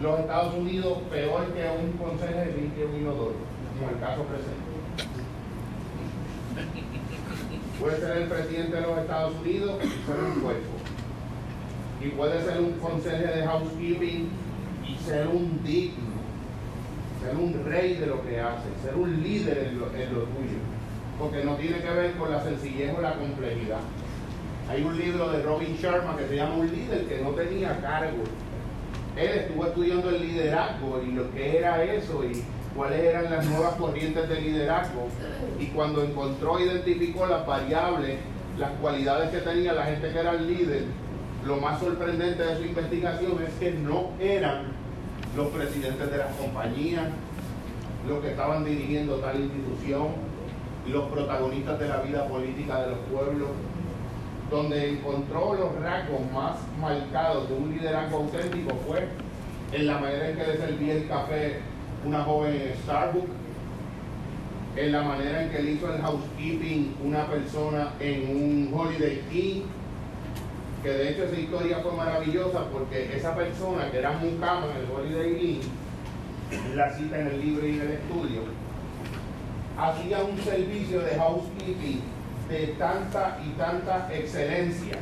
[0.00, 3.34] los Estados Unidos peor que un consejo de limpia un inodoro,
[3.76, 4.76] como el caso presente.
[7.86, 10.72] Puede ser el presidente de los Estados Unidos y ser un cuerpo.
[12.02, 14.28] Y puede ser un consejo de housekeeping
[14.88, 16.16] y ser un digno,
[17.22, 20.58] ser un rey de lo que hace, ser un líder en lo, tuyo.
[21.16, 23.78] Porque no tiene que ver con la sencillez o la complejidad.
[24.68, 28.24] Hay un libro de Robin Sharma que se llama Un líder que no tenía cargo.
[29.16, 32.24] Él estuvo estudiando el liderazgo y lo que era eso
[32.76, 35.08] cuáles eran las nuevas corrientes de liderazgo.
[35.58, 38.18] Y cuando encontró, identificó las variables,
[38.58, 40.84] las cualidades que tenía la gente que era el líder,
[41.44, 44.72] lo más sorprendente de su investigación es que no eran
[45.36, 47.06] los presidentes de las compañías,
[48.06, 50.08] los que estaban dirigiendo tal institución,
[50.88, 53.48] los protagonistas de la vida política de los pueblos,
[54.50, 59.08] donde encontró los rasgos más marcados de un liderazgo auténtico fue
[59.72, 61.60] en la manera en que le servía el café
[62.06, 63.30] una joven en Starbucks,
[64.76, 69.64] en la manera en que le hizo el housekeeping una persona en un Holiday Inn,
[70.82, 74.90] que de hecho esa historia fue maravillosa porque esa persona que era mucama en el
[74.90, 78.42] Holiday Inn, la cita en el libro y en el estudio,
[79.78, 82.00] hacía un servicio de housekeeping
[82.48, 84.96] de tanta y tanta excelencia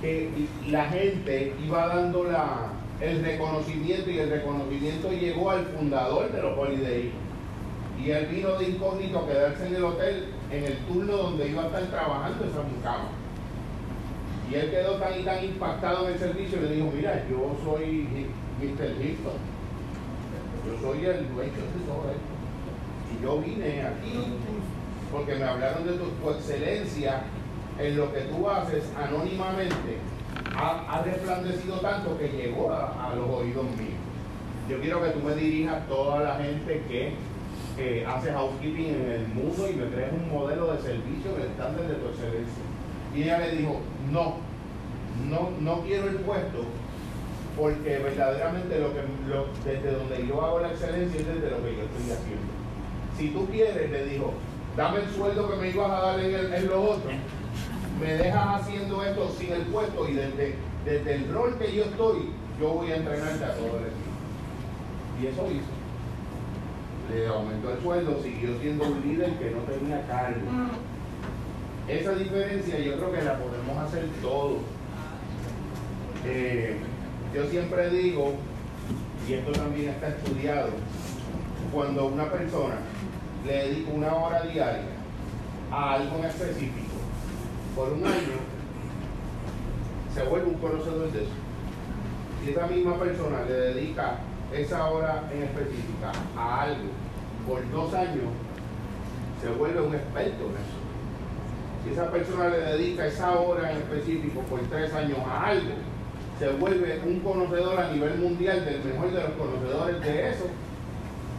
[0.00, 0.30] que
[0.68, 2.68] la gente iba dando la,
[3.00, 7.12] el reconocimiento y el reconocimiento llegó al fundador de los Holiday.
[8.02, 11.64] Y él vino de incógnito a quedarse en el hotel en el turno donde iba
[11.64, 13.08] a estar trabajando esa mucama.
[14.50, 18.08] Y él quedó tan y tan impactado en el servicio le dijo, mira, yo soy
[18.60, 19.02] Mr.
[19.02, 19.58] Hilton.
[20.66, 22.38] Yo soy el dueño de todo esto.
[23.12, 24.14] Y yo vine aquí
[25.12, 27.22] porque me hablaron de tu, excelencia
[27.78, 29.98] en lo que tú haces anónimamente.
[30.60, 34.00] Ha, resplandecido tanto que llegó a, los oídos míos.
[34.68, 39.70] Yo quiero que tú me dirijas toda la gente que hace housekeeping en el mundo
[39.70, 42.64] y me crees un modelo de servicio en el estándar de tu excelencia.
[43.14, 43.80] Y ella le dijo,
[44.10, 44.34] no,
[45.30, 46.64] no, no quiero el puesto
[47.58, 51.82] porque verdaderamente lo que, desde donde yo hago la excelencia es desde lo que yo
[51.82, 52.52] estoy haciendo.
[53.16, 54.32] Si tú quieres, le dijo,
[54.76, 57.10] dame el sueldo que me ibas a dar en, el, en lo otro,
[58.00, 62.30] me dejas haciendo esto sin el puesto y desde, desde el rol que yo estoy,
[62.60, 64.08] yo voy a entrenarte a todo el equipo.
[65.20, 65.78] Y eso hizo.
[67.12, 70.40] Le aumentó el sueldo, siguió siendo un líder que no tenía cargo.
[71.88, 74.58] Esa diferencia yo creo que la podemos hacer todos.
[76.26, 76.76] Eh,
[77.34, 78.34] yo siempre digo,
[79.26, 80.70] y esto también está estudiado,
[81.72, 82.76] cuando una persona
[83.46, 84.98] le dedica una hora diaria
[85.70, 86.87] a algo en específico,
[87.78, 88.38] por un año,
[90.12, 91.30] se vuelve un conocedor de eso.
[92.42, 94.18] Si esa misma persona le dedica
[94.52, 96.88] esa hora en específica a algo
[97.46, 98.34] por dos años,
[99.40, 100.78] se vuelve un experto en eso.
[101.84, 105.74] Si esa persona le dedica esa hora en específico por tres años a algo,
[106.40, 110.46] se vuelve un conocedor a nivel mundial del mejor de los conocedores de eso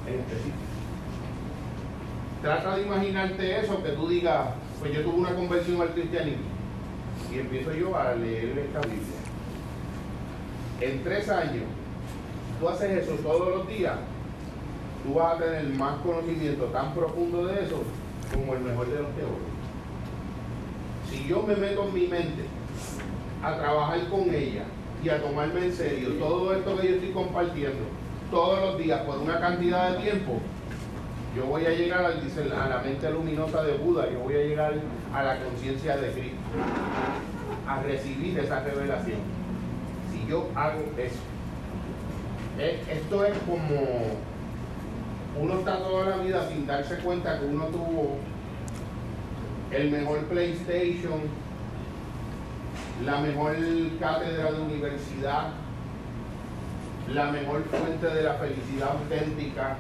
[0.08, 0.56] en específico.
[2.42, 4.48] Trata de imaginarte eso, que tú digas,
[4.80, 6.44] pues yo tuve una conversión al cristianismo
[7.34, 9.20] y empiezo yo a leer esta Biblia.
[10.82, 11.66] En tres años,
[12.60, 13.98] tú haces eso todos los días,
[15.04, 17.84] tú vas a tener más conocimiento tan profundo de eso
[18.34, 19.60] como el mejor de los teólogos
[21.10, 22.44] si yo me meto en mi mente
[23.44, 24.64] a trabajar con ella
[25.04, 27.84] y a tomarme en serio todo esto que yo estoy compartiendo
[28.30, 30.40] todos los días por una cantidad de tiempo,
[31.36, 34.74] yo voy a llegar a la mente luminosa de Buda, yo voy a llegar
[35.14, 36.38] a la conciencia de Cristo,
[37.68, 39.20] a recibir esa revelación.
[40.12, 41.20] Si yo hago eso,
[42.58, 44.30] eh, esto es como
[45.40, 48.18] uno está toda la vida sin darse cuenta que uno tuvo
[49.72, 51.22] el mejor PlayStation,
[53.06, 53.56] la mejor
[54.00, 55.52] cátedra de universidad,
[57.14, 59.78] la mejor fuente de la felicidad auténtica,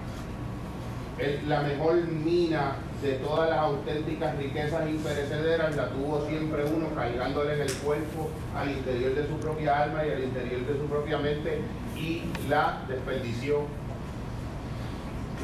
[1.48, 7.62] la mejor mina de todas las auténticas riquezas imperecederas la tuvo siempre uno cargándole en
[7.62, 11.62] el cuerpo al interior de su propia alma y al interior de su propia mente
[11.96, 13.64] y la desperdició.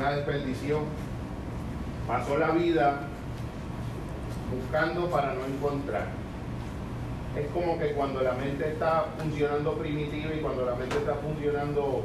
[0.01, 0.79] La desperdició.
[2.07, 3.01] Pasó la vida
[4.53, 6.07] buscando para no encontrar.
[7.37, 12.03] Es como que cuando la mente está funcionando primitiva y cuando la mente está funcionando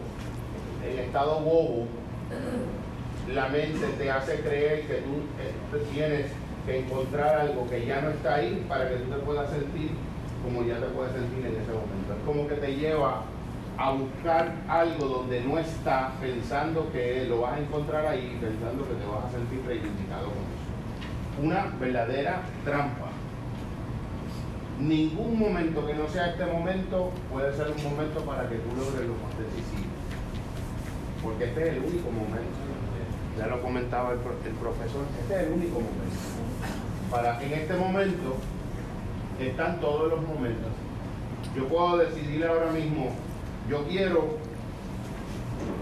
[0.84, 1.86] en estado bobo,
[3.28, 6.26] la mente te hace creer que tú eh, tienes
[6.66, 9.90] que encontrar algo que ya no está ahí para que tú te puedas sentir
[10.42, 12.14] como ya te puedes sentir en ese momento.
[12.16, 13.22] Es como que te lleva
[13.76, 18.94] a buscar algo donde no está, pensando que lo vas a encontrar ahí, pensando que
[18.94, 21.42] te vas a sentir reivindicado con eso.
[21.42, 23.08] Una verdadera trampa.
[24.78, 29.06] Ningún momento que no sea este momento puede ser un momento para que tú logres
[29.06, 29.92] lo más decisivo.
[31.22, 32.69] Porque este es el único momento.
[33.40, 36.20] Ya lo comentaba el, el profesor, este es el único momento.
[37.10, 38.36] Para en este momento
[39.40, 40.68] están todos los momentos.
[41.56, 43.12] Yo puedo decidir ahora mismo,
[43.66, 44.36] yo quiero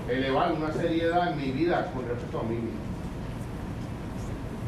[0.09, 2.79] elevar una seriedad en mi vida con respecto a mí mismo.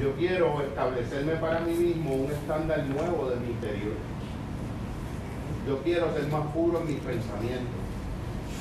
[0.02, 3.94] Yo quiero establecerme para mí mismo un estándar nuevo de mi interior.
[5.68, 7.80] Yo quiero ser más puro en mis pensamientos.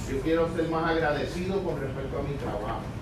[0.08, 2.99] Yo quiero ser más agradecido con respecto a mi trabajo.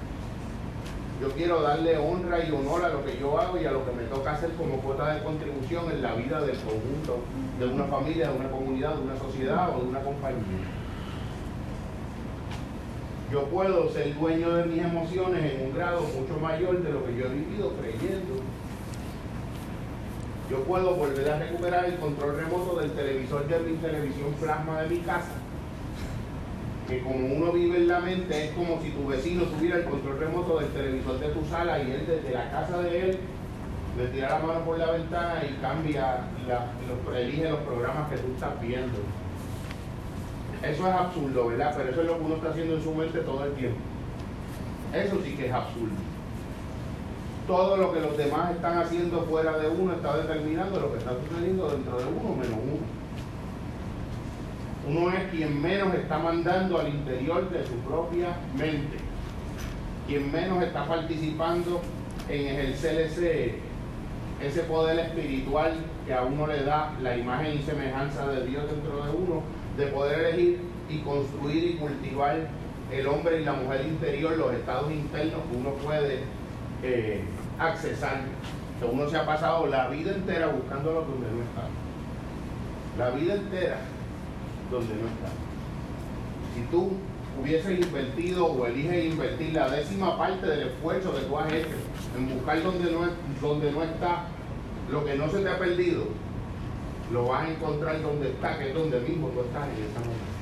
[1.20, 3.92] Yo quiero darle honra y honor a lo que yo hago y a lo que
[3.92, 7.22] me toca hacer como cuota de contribución en la vida del conjunto,
[7.60, 10.68] de una familia, de una comunidad, de una sociedad o de una compañía.
[13.32, 17.16] Yo puedo ser dueño de mis emociones en un grado mucho mayor de lo que
[17.16, 18.36] yo he vivido creyendo.
[20.52, 24.90] Yo puedo volver a recuperar el control remoto del televisor de mi televisión plasma de
[24.90, 25.34] mi casa
[26.88, 30.20] que como uno vive en la mente, es como si tu vecino tuviera el control
[30.20, 33.20] remoto del televisor de tu sala y él desde la casa de él
[33.98, 36.22] le tira la mano por la ventana y cambia,
[37.16, 39.00] elige los programas que tú estás viendo.
[40.64, 41.74] Eso es absurdo, ¿verdad?
[41.76, 43.80] Pero eso es lo que uno está haciendo en su mente todo el tiempo.
[44.94, 45.96] Eso sí que es absurdo.
[47.48, 51.12] Todo lo que los demás están haciendo fuera de uno está determinando lo que está
[51.12, 52.97] sucediendo dentro de uno menos uno
[54.88, 58.98] uno es quien menos está mandando al interior de su propia mente,
[60.08, 61.82] quien menos está participando
[62.30, 63.56] en ejercer ese,
[64.42, 65.74] ese poder espiritual
[66.06, 69.42] que a uno le da la imagen y semejanza de Dios dentro de uno,
[69.78, 70.60] de poder elegir
[70.90, 72.48] y construir y cultivar
[72.92, 76.22] el hombre y la mujer interior, los estados internos que uno puede
[76.84, 77.22] eh,
[77.60, 78.22] accesar.
[78.80, 81.68] Que uno se ha pasado la vida entera buscando lo donde no está.
[82.98, 83.80] La vida entera
[84.72, 85.30] donde no está.
[86.56, 86.92] Si tú
[87.42, 91.76] hubieses invertido o eliges invertir la décima parte del esfuerzo que tú has hecho
[92.18, 93.08] en buscar donde no,
[93.42, 94.26] donde no está
[94.90, 96.06] lo que no se te ha perdido,
[97.12, 100.38] lo vas a encontrar donde está, que es donde mismo tú estás en esa momento.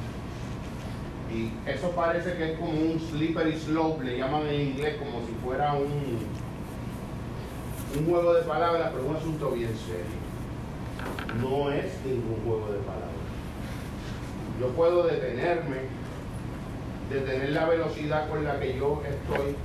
[1.33, 5.33] Y eso parece que es como un slippery slope, le llaman en inglés como si
[5.43, 6.19] fuera un,
[7.97, 10.25] un juego de palabras, pero un asunto bien serio.
[11.41, 13.04] No es ningún juego de palabras.
[14.59, 15.77] Yo puedo detenerme,
[17.11, 19.55] detener la velocidad con la que yo estoy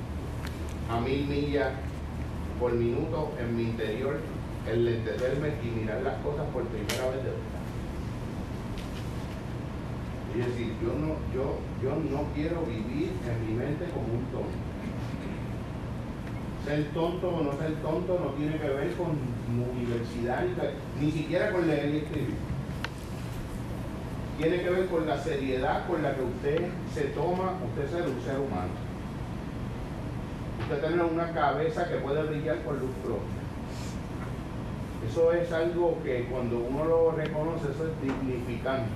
[0.90, 1.68] a mil millas
[2.58, 4.16] por minuto en mi interior,
[4.68, 7.60] el entenderme y mirar las cosas por primera vez de verdad.
[10.34, 14.58] Y decir, yo no, yo, yo no quiero vivir en mi mente como un tonto.
[16.64, 19.16] Ser tonto o no ser tonto no tiene que ver con
[19.72, 20.44] universidad,
[21.00, 22.49] ni siquiera con leer y escribir
[24.40, 28.22] tiene que ver con la seriedad con la que usted se toma, usted ser un
[28.22, 28.72] ser humano.
[30.62, 33.40] Usted tiene una cabeza que puede brillar con luz propia.
[35.06, 38.88] Eso es algo que cuando uno lo reconoce, eso es dignificante.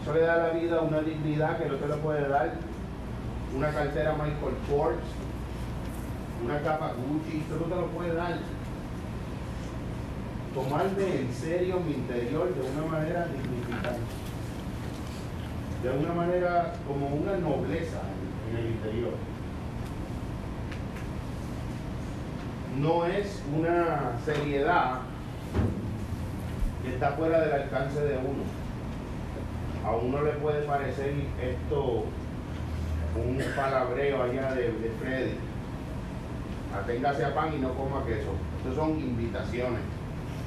[0.00, 2.54] Eso le da a la vida una dignidad que no te lo puede dar
[3.54, 4.96] una cartera Michael Kors,
[6.42, 8.38] una capa Gucci, eso no te lo puede dar.
[10.54, 14.21] Tomarme en serio mi interior de una manera dignificante
[15.82, 18.00] de alguna manera como una nobleza
[18.50, 19.12] en el interior.
[22.78, 25.00] No es una seriedad
[26.82, 28.44] que está fuera del alcance de uno.
[29.84, 32.04] A uno le puede parecer esto
[33.16, 35.34] un palabreo allá de, de Freddy.
[36.74, 38.30] Aténgase a pan y no coma queso.
[38.58, 39.80] Estas son invitaciones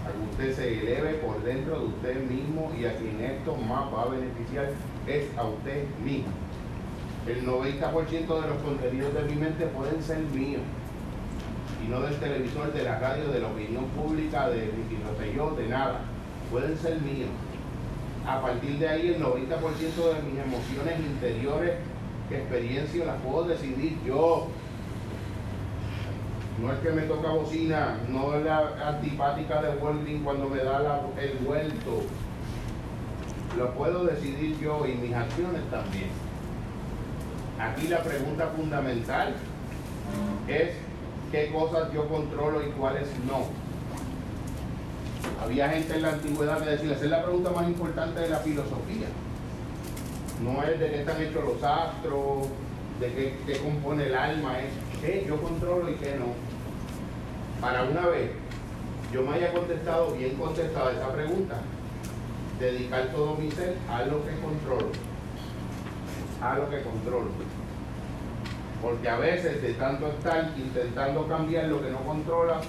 [0.06, 3.94] a que usted se eleve por dentro de usted mismo y a quien esto más
[3.94, 4.70] va a beneficiar
[5.08, 6.32] es a usted mismo.
[7.28, 10.62] El 90% de los contenidos de mi mente pueden ser míos
[11.84, 15.68] y no del televisor, de la radio, de la opinión pública, de Ricky yo, de
[15.68, 16.02] nada.
[16.52, 17.30] Pueden ser míos.
[18.28, 21.76] A partir de ahí, el 90% de mis emociones interiores,
[22.30, 24.48] que las puedo decidir yo.
[26.62, 31.02] No es que me toca bocina, no es la antipática de Welding cuando me da
[31.20, 32.04] el vuelto
[33.58, 36.10] lo puedo decidir yo y mis acciones también.
[37.60, 39.34] Aquí la pregunta fundamental
[40.48, 40.72] es
[41.32, 43.46] qué cosas yo controlo y cuáles no.
[45.42, 48.40] Había gente en la antigüedad que decía, esa es la pregunta más importante de la
[48.40, 49.08] filosofía.
[50.44, 52.48] No es de qué están hechos los astros,
[53.00, 56.45] de qué, qué compone el alma, es qué yo controlo y qué no.
[57.66, 58.30] Para una vez
[59.12, 61.56] yo me haya contestado bien contestada esa pregunta,
[62.60, 64.92] dedicar todo mi ser a lo que controlo.
[66.44, 67.32] A lo que controlo.
[68.84, 72.62] Porque a veces de tanto estar intentando cambiar lo que no controla,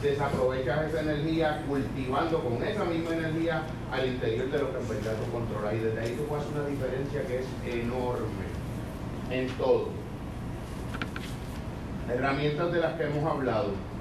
[0.00, 5.16] desaprovechas esa energía cultivando con esa misma energía al interior de lo que en verdad
[5.16, 5.74] tú controlas.
[5.74, 8.46] Y desde ahí tú hacer una diferencia que es enorme
[9.30, 9.88] en todo.
[12.08, 13.93] Herramientas de las que hemos hablado.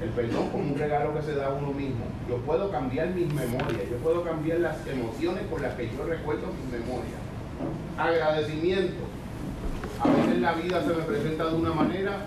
[0.00, 2.04] El perdón como un regalo que se da a uno mismo.
[2.28, 6.46] Yo puedo cambiar mis memorias, yo puedo cambiar las emociones con las que yo recuerdo
[6.46, 7.18] mis memorias.
[7.98, 9.04] Agradecimiento.
[10.00, 12.26] A veces la vida se me presenta de una manera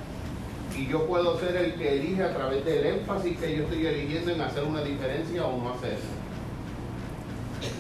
[0.78, 4.32] y yo puedo ser el que elige a través del énfasis que yo estoy eligiendo
[4.32, 6.00] en hacer una diferencia o no hacerla.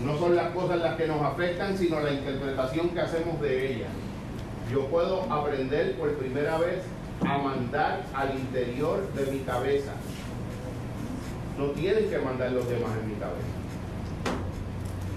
[0.05, 3.89] No son las cosas las que nos afectan, sino la interpretación que hacemos de ellas.
[4.71, 6.83] Yo puedo aprender por primera vez
[7.25, 9.93] a mandar al interior de mi cabeza.
[11.57, 13.61] No tienen que mandar los demás en mi cabeza.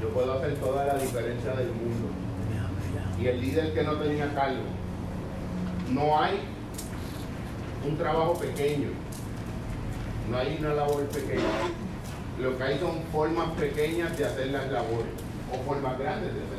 [0.02, 2.08] Yo puedo hacer toda la diferencia del mundo.
[3.20, 4.62] Y el líder que no tenía cargo.
[5.90, 6.40] No hay
[7.86, 8.88] un trabajo pequeño.
[10.30, 11.42] No hay una labor pequeña.
[12.40, 15.12] Lo que hay son formas pequeñas de hacer las labores
[15.52, 16.53] o formas grandes de hacer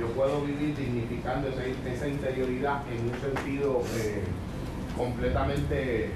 [0.00, 4.22] yo puedo vivir dignificando esa, esa interioridad en un sentido eh,
[4.96, 6.10] completamente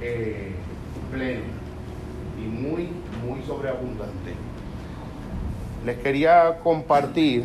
[0.00, 0.52] eh,
[1.10, 1.40] pleno
[2.38, 2.88] y muy,
[3.26, 4.34] muy sobreabundante.
[5.84, 7.44] Les quería compartir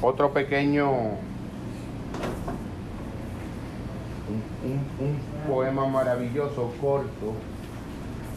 [0.00, 1.20] otro pequeño, un,
[4.98, 7.34] un poema maravilloso, corto,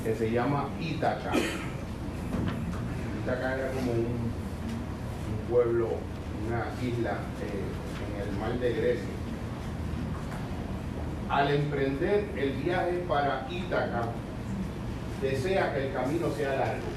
[0.04, 1.32] que se llama Ítaca.
[3.24, 4.43] Ítaca era como un
[5.54, 5.90] pueblo,
[6.48, 7.62] una isla eh,
[8.10, 9.14] en el mar de Grecia.
[11.30, 14.06] Al emprender el viaje para Ítaca,
[15.22, 16.90] desea que el camino sea largo,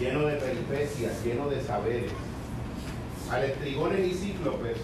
[0.00, 2.12] lleno de peripecias, lleno de saberes.
[3.30, 4.78] Al estrigones y cíclopes,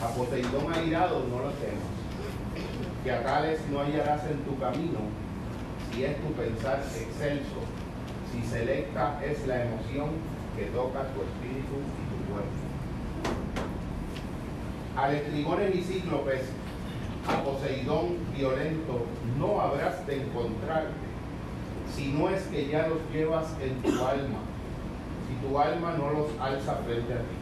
[0.00, 1.90] a Poseidón airado no lo temas,
[3.02, 5.00] que a tales no hallarás en tu camino,
[5.92, 7.58] si es tu pensar excelso,
[8.30, 12.58] si selecta es la emoción que toca tu espíritu y tu cuerpo.
[14.96, 16.42] Al estrigones y cíclopes,
[17.28, 19.06] a Poseidón violento,
[19.38, 21.08] no habrás de encontrarte,
[21.94, 24.40] si no es que ya los llevas en tu alma,
[25.28, 27.38] si tu alma no los alza frente a ti.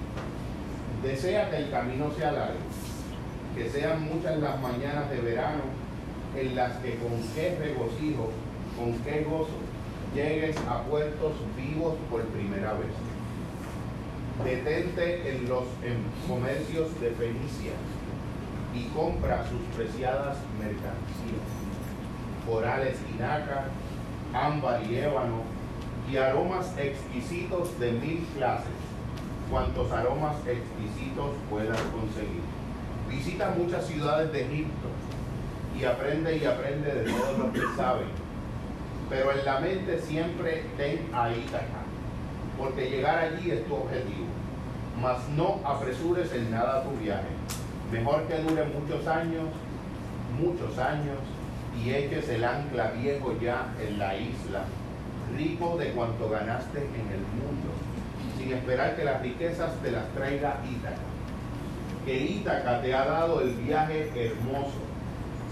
[1.02, 2.58] Desea que el camino sea largo,
[3.54, 5.62] que sean muchas las mañanas de verano
[6.36, 8.30] en las que con qué regocijo,
[8.76, 9.56] con qué gozo
[10.14, 13.05] llegues a puertos vivos por primera vez.
[14.44, 15.64] Detente en los
[16.28, 17.72] comercios de Fenicia
[18.74, 21.48] y compra sus preciadas mercancías,
[22.46, 23.70] corales y nácar,
[24.34, 25.40] ámbar y ébano,
[26.10, 28.76] y aromas exquisitos de mil clases,
[29.50, 32.42] cuantos aromas exquisitos puedas conseguir.
[33.08, 34.88] Visita muchas ciudades de Egipto
[35.80, 38.08] y aprende y aprende de todos los que saben,
[39.08, 41.85] pero en la mente siempre ten a Ítaca
[42.58, 44.26] porque llegar allí es tu objetivo.
[45.00, 47.28] Mas no apresures en nada tu viaje.
[47.92, 49.44] Mejor que dure muchos años,
[50.40, 51.18] muchos años,
[51.84, 54.64] y eches el ancla viejo ya en la isla,
[55.36, 57.68] rico de cuanto ganaste en el mundo,
[58.38, 60.96] sin esperar que las riquezas te las traiga Ítaca.
[62.04, 64.80] Que Ítaca te ha dado el viaje hermoso.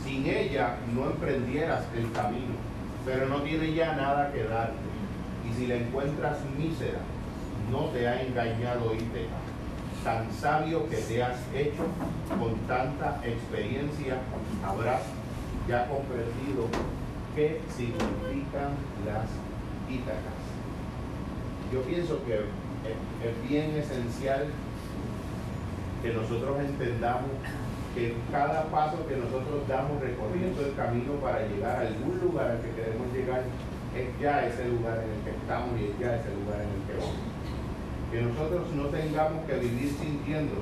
[0.04, 2.54] Sin ella no emprendieras el camino,
[3.04, 4.93] pero no tiene ya nada que darte
[5.48, 7.00] y si la encuentras mísera,
[7.70, 9.36] no te ha engañado Íteca.
[10.02, 11.84] Tan sabio que te has hecho
[12.38, 14.18] con tanta experiencia,
[14.66, 15.02] habrás
[15.68, 16.68] ya comprendido
[17.34, 18.72] qué significan
[19.06, 19.28] las
[19.90, 20.40] Ítacas.
[21.72, 24.46] Yo pienso que es bien esencial
[26.02, 27.30] que nosotros entendamos
[27.94, 32.60] que cada paso que nosotros damos recorriendo el camino para llegar a algún lugar al
[32.60, 33.42] que queremos llegar
[33.96, 36.82] es ya ese lugar en el que estamos y es ya ese lugar en el
[36.86, 37.22] que vamos.
[38.10, 40.54] Que nosotros no tengamos que vivir sintiendo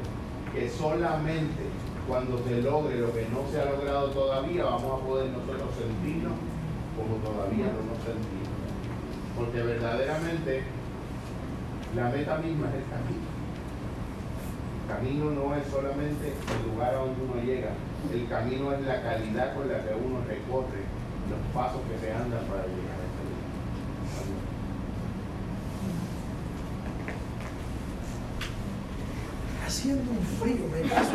[0.53, 1.63] que solamente
[2.07, 6.33] cuando se logre lo que no se ha logrado todavía vamos a poder nosotros sentirnos
[6.97, 8.53] como todavía no nos sentimos.
[9.37, 10.63] Porque verdaderamente
[11.95, 13.29] La meta misma es el camino.
[14.81, 17.71] El camino no es solamente el lugar a donde uno llega,
[18.13, 20.89] el camino es la calidad con la que uno recorre
[21.29, 23.43] los pasos que se andan para llegar a este lugar.
[29.73, 31.13] Haciendo un frío, me caso.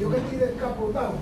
[0.00, 1.12] Yo que estoy descapotado.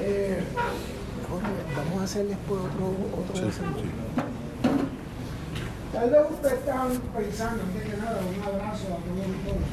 [0.00, 0.42] Eh,
[1.76, 2.86] vamos a hacerle después otro,
[3.20, 3.62] otro sí,
[5.92, 9.70] Tal vez ustedes están pensando, antes que nada, un abrazo a todos y todas.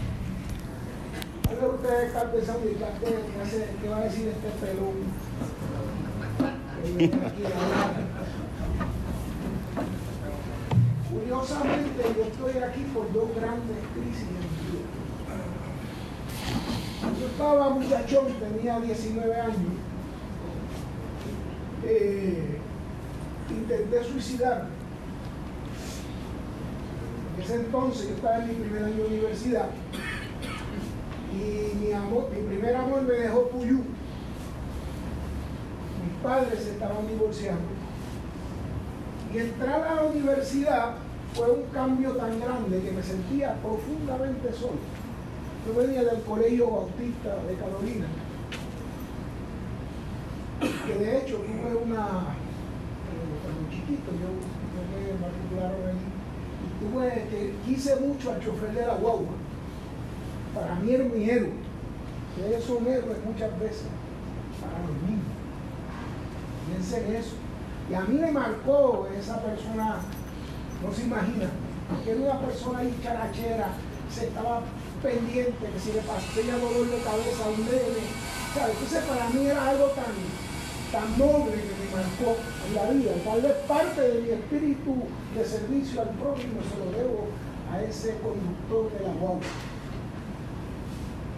[1.45, 3.09] Tal vez ustedes están pensando, ¿qué,
[3.81, 4.97] qué va a decir este pelón?
[11.13, 14.89] Curiosamente, yo estoy aquí por dos grandes crisis en mi vida.
[17.19, 19.73] Yo estaba muchachón, tenía 19 años.
[21.85, 22.57] Eh,
[23.47, 24.69] intenté suicidarme.
[27.35, 29.69] En ese entonces yo estaba en mi primer año de universidad
[31.31, 33.83] y mi, mi primer amor me dejó Puyú.
[36.03, 37.61] Mis padres se estaban divorciando.
[39.31, 41.02] Y entrar a la universidad
[41.33, 44.79] fue un cambio tan grande que me sentía profundamente solo.
[45.65, 48.05] Yo venía del Colegio Bautista de Carolina
[50.59, 52.35] que de hecho tuve una,
[53.11, 54.29] eh, cuando chiquito, yo,
[54.93, 56.03] me matricularon ahí,
[56.63, 59.35] y tuve que quise mucho al chofer de la guagua.
[60.53, 61.51] Para mí era mi héroe.
[62.35, 63.87] Ustedes son héroes muchas veces
[64.61, 65.25] para los niños.
[66.67, 67.35] Piensen en eso.
[67.89, 69.97] Y a mí me marcó esa persona,
[70.83, 71.49] no se imagina,
[72.03, 73.69] que una persona ahí charachera,
[74.13, 74.61] se estaba
[75.01, 78.03] pendiente que si le pasaba dolor de cabeza a un nene.
[78.53, 80.13] Entonces para mí era algo tan,
[80.91, 83.11] tan noble que me marcó en la vida.
[83.25, 84.95] Tal vez parte de mi espíritu
[85.35, 87.27] de servicio al prójimo se lo debo
[87.71, 89.41] a ese conductor de la guagua.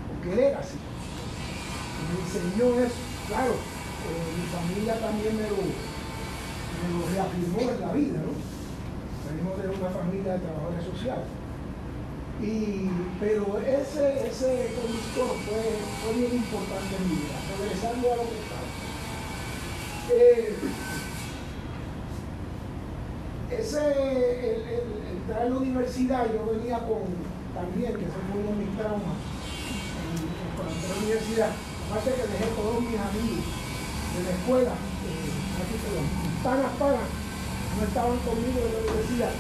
[0.10, 0.78] Porque él era así.
[2.12, 3.00] Me enseñó eso.
[3.28, 8.56] Claro, eh, mi familia también me lo, me lo reafirmó en la vida, ¿no?
[9.30, 11.26] Venimos de una familia de trabajadores sociales.
[12.42, 15.64] Y, pero ese, ese conductor fue,
[16.04, 18.68] fue bien importante en mi vida, regresando a lo que estaba.
[20.12, 20.56] Eh,
[23.52, 27.08] ese, el, entrar a la universidad, yo venía con,
[27.56, 29.18] también, que fue uno de mis traumas,
[30.56, 31.52] cuando entré a la universidad,
[31.90, 33.46] aparte que dejé todos mis amigos
[34.16, 37.08] de la escuela, eh, aquí los panas panas,
[37.78, 39.34] no estaban conmigo en la universidad.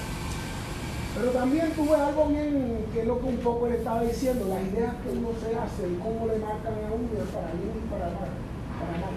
[1.16, 4.62] Pero también tuve algo bien que es lo que un poco le estaba diciendo, las
[4.68, 8.06] ideas que uno se hace y cómo le marcan a uno para bien y para
[8.12, 8.32] mal.
[8.80, 9.16] Para mal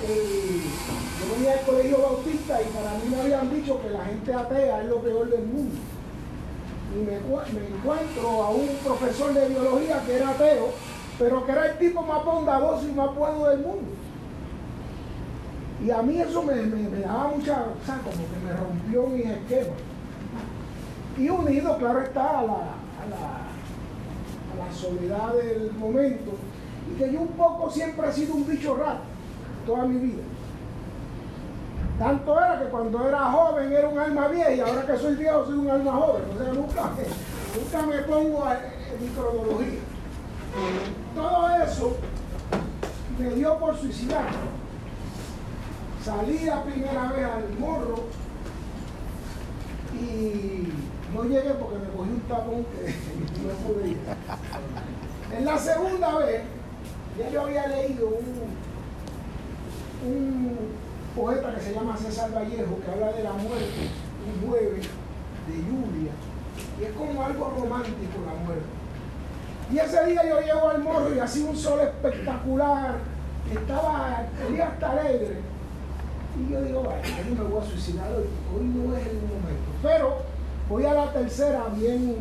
[0.00, 4.82] yo venía al colegio bautista y para mí me habían dicho que la gente atea
[4.82, 5.76] es lo peor del mundo.
[6.94, 10.70] Y me, encuentro a un profesor de biología que era ateo,
[11.18, 13.90] pero que era el tipo más bondadoso y más bueno del mundo.
[15.84, 16.54] Y a mí eso me,
[17.00, 19.74] daba mucha, o sea, como que me rompió mi esquema.
[21.16, 23.26] Y unido, claro está, a la, a la,
[24.52, 26.32] a la soledad del momento.
[26.90, 29.00] Y que yo un poco siempre he sido un bicho raro
[29.66, 30.22] toda mi vida.
[31.98, 35.44] Tanto era que cuando era joven era un alma vieja y ahora que soy viejo
[35.44, 36.22] soy un alma joven.
[36.34, 39.80] O sea, nunca me, nunca me pongo en mi cronología.
[41.14, 41.96] Todo eso
[43.18, 44.24] me dio por suicidar.
[46.04, 48.04] Salí la primera vez al morro
[49.92, 50.72] y
[51.14, 52.86] no llegué porque me cogí un tapón que
[53.42, 53.96] no pude.
[55.36, 56.42] En la segunda vez,
[57.18, 58.50] ya yo había leído un,
[60.10, 60.56] un
[61.14, 63.90] poeta que se llama César Vallejo, que habla de la muerte,
[64.26, 64.86] un jueves
[65.48, 66.12] de lluvia,
[66.80, 68.64] y es como algo romántico la muerte.
[69.70, 72.96] Y ese día yo llego al morro y hacía un sol espectacular,
[73.52, 75.49] estaba el día hasta alegre.
[76.40, 78.24] Y yo digo, vaya, yo me voy a suicidar hoy,
[78.56, 79.70] hoy no es el momento.
[79.82, 80.16] Pero
[80.68, 82.16] voy a la tercera bien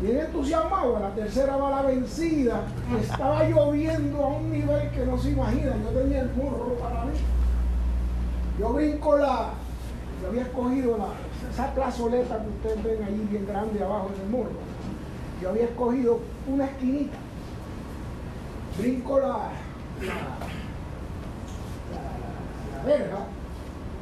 [0.00, 2.62] bien entusiasmado, la tercera bala vencida,
[3.00, 7.12] estaba lloviendo a un nivel que no se imagina, yo tenía el morro para mí.
[8.58, 9.50] Yo brinco la,
[10.22, 11.08] yo había escogido la,
[11.50, 14.50] esa plazoleta que ustedes ven ahí bien grande abajo en el morro.
[15.42, 17.16] Yo había escogido una esquinita.
[18.78, 19.28] Brinco la,
[20.00, 20.59] la,
[22.84, 23.26] verga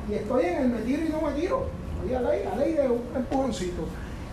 [0.09, 1.67] y estoy en el me tiro y no me tiro.
[1.97, 3.87] Estoy a ley, a ley de un empujoncito.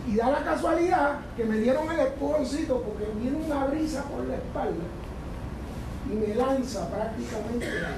[0.07, 4.35] Y da la casualidad que me dieron el empujoncito porque viene una brisa por la
[4.35, 4.83] espalda
[6.09, 7.89] y me lanza prácticamente a,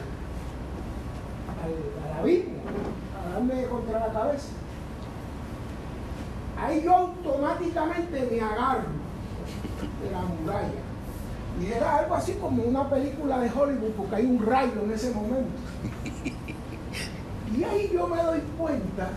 [2.16, 2.54] la Biblia,
[3.14, 4.48] a darme contra la cabeza.
[6.60, 8.90] Ahí yo automáticamente me agarro
[10.02, 10.82] de la muralla.
[11.62, 15.12] Y era algo así como una película de Hollywood, porque hay un rayo en ese
[15.12, 15.50] momento.
[17.56, 19.10] Y ahí yo me doy cuenta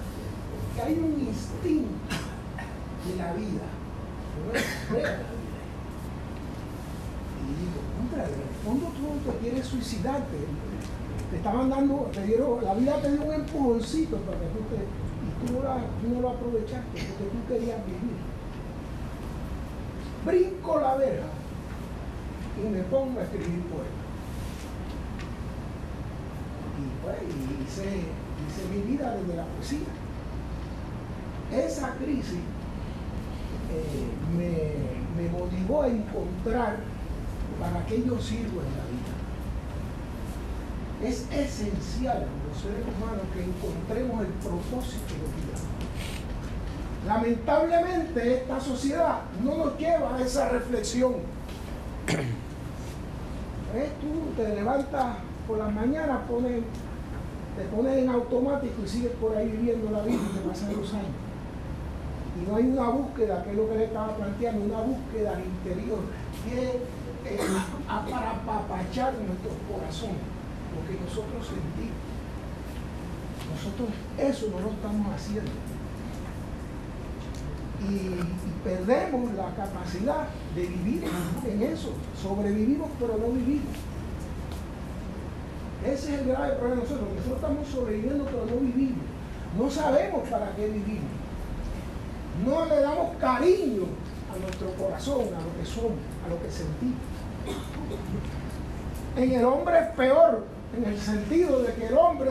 [0.75, 2.15] que hay un instinto
[3.07, 3.67] de la vida.
[7.41, 10.37] Y digo, contra, en el fondo tú te quieres suicidarte.
[11.31, 14.83] Te estaban dando, te dieron, la vida te dio un empujoncito para que tú te,
[15.23, 18.19] y tú no, no lo aprovechaste porque tú querías vivir.
[20.27, 21.27] Brinco la verja
[22.59, 24.00] y me pongo a escribir poemas.
[26.81, 27.17] Y pues
[27.69, 29.89] hice, hice mi vida desde la poesía.
[31.53, 32.41] Esa crisis
[33.71, 36.79] eh, me, me, motivó a encontrar
[37.61, 39.15] para qué yo sirvo en la vida.
[41.03, 45.59] Es esencial los seres humanos que encontremos el propósito de vida.
[47.07, 51.15] Lamentablemente esta sociedad no nos lleva a esa reflexión.
[54.01, 55.17] Tú te levantas
[55.47, 56.21] por las mañanas,
[57.57, 60.93] te pones en automático y sigues por ahí viviendo la vida y te pasan los
[60.95, 61.17] años.
[62.41, 65.99] Y no hay una búsqueda, que es lo que le estaba planteando, una búsqueda interior
[66.45, 66.81] que
[67.31, 67.39] eh,
[67.87, 70.17] para apapachar nuestro corazón,
[70.73, 72.11] lo que nosotros sentimos.
[73.51, 75.51] Nosotros eso no lo estamos haciendo.
[77.89, 81.05] Y, perdemos la capacidad de vivir
[81.47, 81.93] en eso.
[82.21, 83.75] Sobrevivimos pero no vivimos.
[85.85, 87.09] Ese es el grave problema de nosotros.
[87.15, 89.05] Nosotros estamos sobreviviendo pero no vivimos.
[89.59, 91.11] No sabemos para qué vivimos.
[92.45, 93.85] No le damos cariño
[94.33, 97.01] a nuestro corazón, a lo que somos, a lo que sentimos.
[99.17, 100.45] En el hombre es peor,
[100.77, 102.31] en el sentido de que el hombre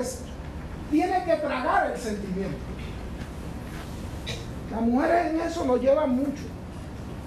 [0.90, 2.58] tiene que tragar el sentimiento.
[4.72, 6.44] Las mujeres en eso nos llevan mucho.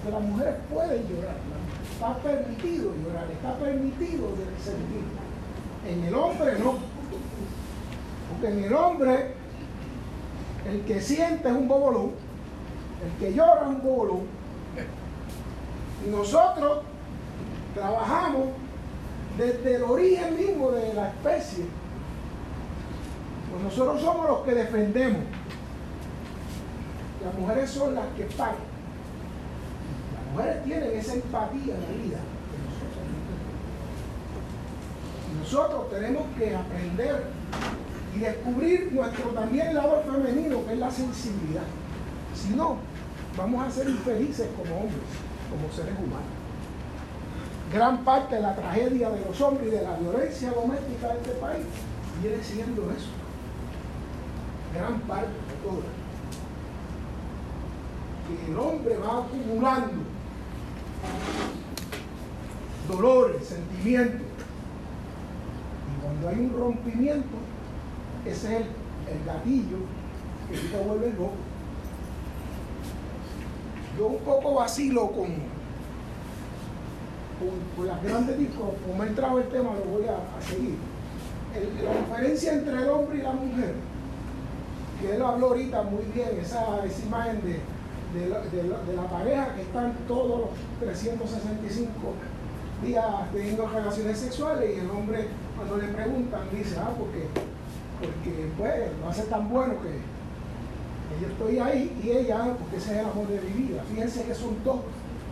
[0.03, 1.35] Que las mujeres pueden llorar.
[1.93, 4.29] Está permitido llorar, está permitido
[4.63, 5.22] sentir.
[5.87, 6.75] En el hombre no.
[8.29, 9.33] Porque en el hombre
[10.65, 12.11] el que siente es un bobolón,
[13.03, 14.21] el que llora es un bobolón.
[16.05, 16.83] Y nosotros
[17.75, 18.49] trabajamos
[19.37, 21.65] desde el origen mismo de la especie.
[23.51, 25.21] Pues nosotros somos los que defendemos.
[27.23, 28.55] Las mujeres son las que pagan.
[30.13, 32.17] Las mujeres tienen esa empatía en la vida.
[35.31, 37.25] Y nosotros tenemos que aprender
[38.15, 41.63] y descubrir nuestro también lado femenino, que es la sensibilidad.
[42.33, 42.77] Si no,
[43.37, 45.03] vamos a ser infelices como hombres,
[45.51, 46.31] como seres humanos.
[47.73, 51.31] Gran parte de la tragedia de los hombres y de la violencia doméstica de este
[51.31, 51.65] país
[52.21, 53.09] viene siendo eso.
[54.73, 55.81] Gran parte de todo
[58.25, 60.03] que el hombre va acumulando
[62.87, 64.32] dolores, sentimientos.
[66.03, 67.37] Cuando hay un rompimiento,
[68.25, 69.77] ese es el, gatillo
[70.49, 71.31] que te vuelve loco.
[73.97, 75.27] Yo un poco vacilo con,
[77.77, 80.77] con, las grandes discos, como ha entrado el tema, lo voy a, seguir.
[81.83, 83.75] la diferencia entre el hombre y la mujer,
[84.99, 87.61] que él habló ahorita muy bien, esa, esa imagen de,
[88.13, 90.49] de la, pareja que están todos los
[90.79, 91.89] 365
[92.83, 95.27] días teniendo relaciones sexuales y el hombre
[95.67, 97.27] cuando le preguntan dice, ah, porque,
[97.99, 100.13] porque pues no hace tan bueno que,
[101.21, 103.83] yo estoy ahí y ella, ah, porque ese es el amor de mi vida.
[103.89, 104.79] Fíjense que son dos,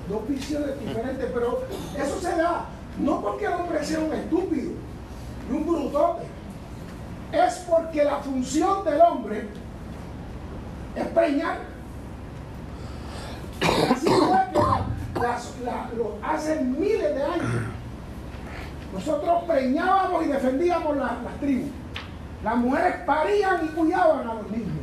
[0.07, 1.63] dos visiones diferentes, pero
[1.97, 2.65] eso se da
[2.99, 4.71] no porque el hombre sea un estúpido
[5.49, 6.23] y un brutote,
[7.31, 9.47] es porque la función del hombre
[10.95, 11.71] es preñar
[13.61, 17.45] Así fue que lo, hace miles de años
[18.93, 21.71] nosotros preñábamos y defendíamos las tribus.
[22.43, 24.81] Las mujeres parían y cuidaban a los niños.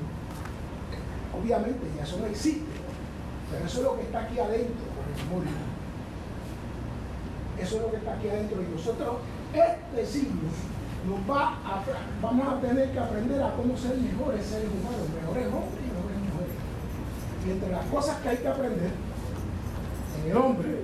[1.39, 2.67] Obviamente ya eso no existe,
[3.51, 4.87] pero eso es lo que está aquí adentro
[5.31, 5.49] por el
[7.65, 9.17] Eso es lo que está aquí adentro y nosotros
[9.53, 10.49] este siglo
[11.09, 11.83] nos va a,
[12.21, 15.89] vamos a tener que aprender a cómo ser mejores seres humanos, mejores hombres
[17.47, 18.91] y entre las cosas que hay que aprender
[20.19, 20.83] en el hombre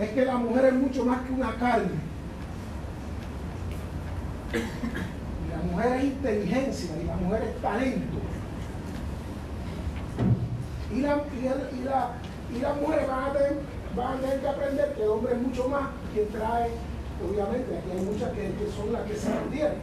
[0.00, 2.13] es que la mujer es mucho más que una carne.
[4.54, 8.18] Y la mujer es inteligencia y la mujer es talento.
[10.92, 11.22] Y, la,
[12.52, 13.32] y, las mujeres van a,
[14.20, 16.70] tener, que aprender que el hombre es mucho más quien trae,
[17.20, 19.78] obviamente, aquí hay muchas que, son las que se mantienen,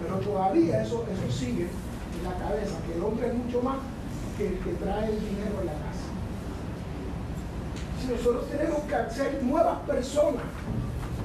[0.00, 3.76] Pero todavía eso, eso sigue en la cabeza, que el hombre es mucho más
[4.38, 6.08] que el que trae el dinero en la casa.
[8.00, 10.44] Si nosotros tenemos que ser nuevas personas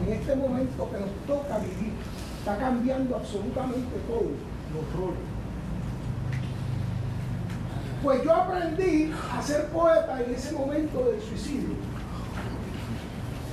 [0.06, 1.94] en este momento que nos toca vivir,
[2.40, 4.32] está cambiando absolutamente todo,
[4.74, 5.20] los roles.
[8.02, 11.76] Pues yo aprendí a ser poeta en ese momento del suicidio.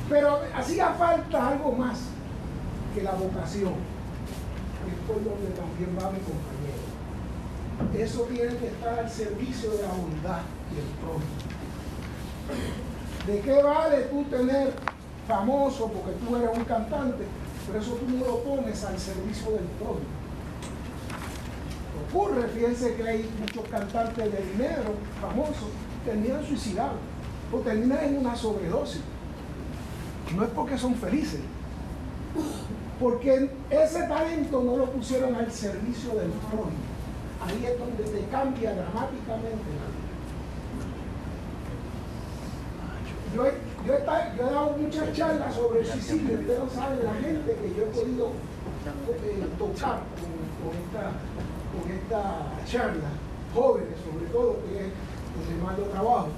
[0.09, 1.99] Pero hacía falta algo más
[2.95, 3.75] que la vocación.
[4.87, 6.87] Es por donde también va mi compañero.
[7.99, 10.43] Eso tiene que estar al servicio de la bondad
[10.73, 11.57] y el prójimo.
[13.27, 14.73] ¿De qué vale tú tener
[15.27, 17.25] famoso porque tú eres un cantante,
[17.67, 20.07] pero eso tú no lo pones al servicio del prójimo?
[22.09, 25.69] Ocurre, fíjense que hay muchos cantantes de dinero famosos
[26.05, 26.99] que terminan suicidados
[27.53, 29.03] o terminan en una sobredosis.
[30.35, 31.41] No es porque son felices,
[33.01, 36.97] porque ese talento no lo pusieron al servicio del prójimo
[37.47, 40.07] ahí es donde te cambia dramáticamente la vida.
[43.35, 43.45] Yo
[43.87, 47.85] yo, he, dado muchas charlas sobre el suicidio, ustedes no saben la gente que yo
[47.85, 51.13] he podido eh, tocar con, esta,
[51.71, 52.23] con esta
[52.67, 53.11] charla,
[53.55, 54.93] jóvenes sobre todo, que es
[55.39, 56.29] donde más yo trabajo.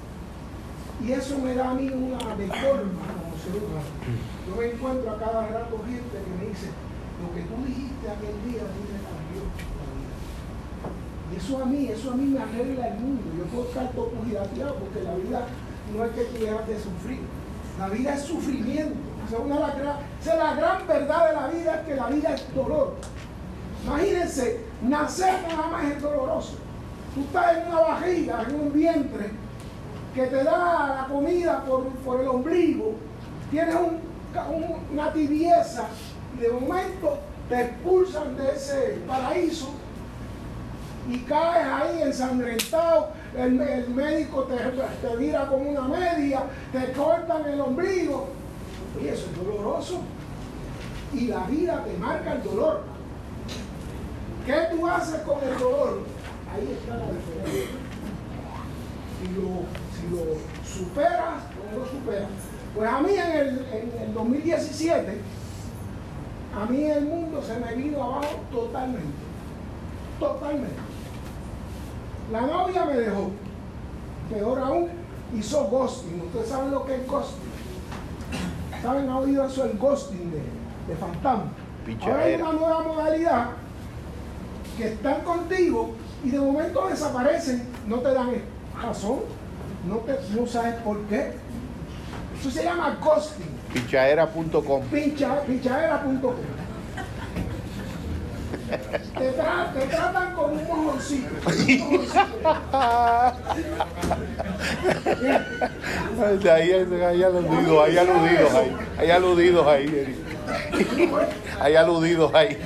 [1.01, 3.89] Y eso me da a mí una forma como ser humano.
[4.47, 6.67] Yo me encuentro a cada rato gente que me dice,
[7.23, 9.41] lo que tú dijiste aquel día a me cambió.
[11.31, 13.23] Y eso a mí, eso a mí me arregla el mundo.
[13.37, 15.47] Yo puedo estar todo girateado porque la vida
[15.95, 17.38] no es que tú dejas de sufrir.
[17.79, 18.95] La vida es sufrimiento.
[19.31, 22.95] O la, gran verdad de la vida es que la vida es dolor.
[23.85, 26.57] Imagínense, nacer nada más es doloroso.
[27.15, 29.31] Tú estás en una vajilla, en un vientre,
[30.13, 32.95] que te da la comida por, por el ombligo,
[33.49, 33.75] tienes
[34.91, 35.87] una tibieza
[36.37, 39.69] y de momento te expulsan de ese paraíso
[41.07, 47.45] y caes ahí ensangrentado, el, el médico te, te vira con una media, te cortan
[47.47, 48.27] el ombligo.
[49.01, 50.01] Y eso es doloroso.
[51.13, 52.81] Y la vida te marca el dolor.
[54.45, 56.01] ¿Qué tú haces con el dolor?
[56.51, 57.69] Ahí está la diferencia.
[59.19, 59.63] Si lo,
[59.95, 61.43] si lo superas
[61.73, 62.29] o lo superas.
[62.75, 65.21] Pues a mí en el, en el 2017,
[66.55, 69.29] a mí el mundo se me vino abajo totalmente.
[70.19, 70.88] Totalmente.
[72.31, 73.31] La novia me dejó.
[74.31, 74.89] Peor aún,
[75.35, 76.21] hizo ghosting.
[76.27, 77.49] Ustedes saben lo que es ghosting.
[78.81, 79.09] ¿Saben?
[79.09, 80.41] ¿Ha oído eso el ghosting de,
[80.87, 81.51] de fantasma?
[82.01, 83.47] Ahora hay una nueva modalidad
[84.77, 85.91] que están contigo
[86.23, 87.67] y de momento desaparecen.
[87.87, 88.29] No te dan
[88.81, 89.19] razón.
[89.87, 91.33] No, te, no sabes por qué.
[92.39, 93.49] Eso se llama ghosting.
[93.73, 94.81] Pichaera.com.
[94.91, 96.33] Pincha, pichaera.com.
[98.69, 101.29] Te, tra te, tratan como un mojoncito.
[106.53, 108.77] Ahí hay aludidos, hay aludidos ahí.
[108.99, 110.25] Hay aludidos ahí.
[111.59, 112.57] Hay aludidos ahí.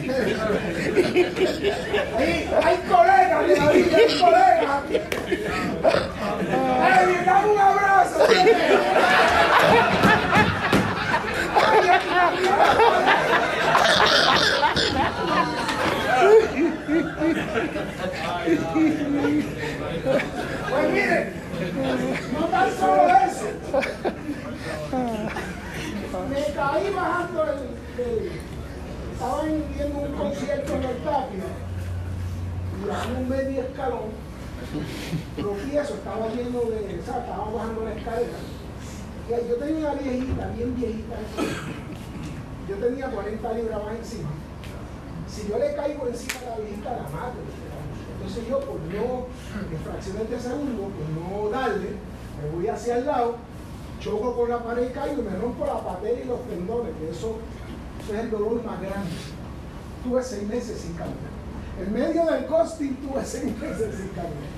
[2.64, 4.84] Hay colegas de la vida, hay colegas.
[7.00, 8.20] ¡Ey, dame un abrazo!
[20.69, 21.34] Pues miren,
[22.34, 23.47] no tan solo eso.
[26.30, 28.31] Me caí bajando el, el
[29.14, 31.43] estaba viendo un concierto en el tapio
[32.85, 34.10] y a un medio escalón
[35.35, 38.39] tropiezo, estaba lleno de, estaba bajando la escalera.
[39.27, 41.15] Y yo tenía una viejita, bien viejita,
[42.68, 44.30] yo tenía 40 libras más encima
[45.34, 47.41] si yo le caigo encima a la viejita, la mato.
[48.15, 49.27] Entonces yo, por no,
[49.72, 51.89] en fracciones de segundo, por no darle,
[52.41, 53.38] me voy hacia el lado,
[53.99, 57.10] choco con la pared y caigo y me rompo la patera y los tendones, que
[57.10, 57.38] eso,
[58.11, 59.11] es el dolor más grande.
[60.03, 61.34] Tuve seis meses sin caminar.
[61.81, 64.53] En medio del costing tuve seis meses sin caminar.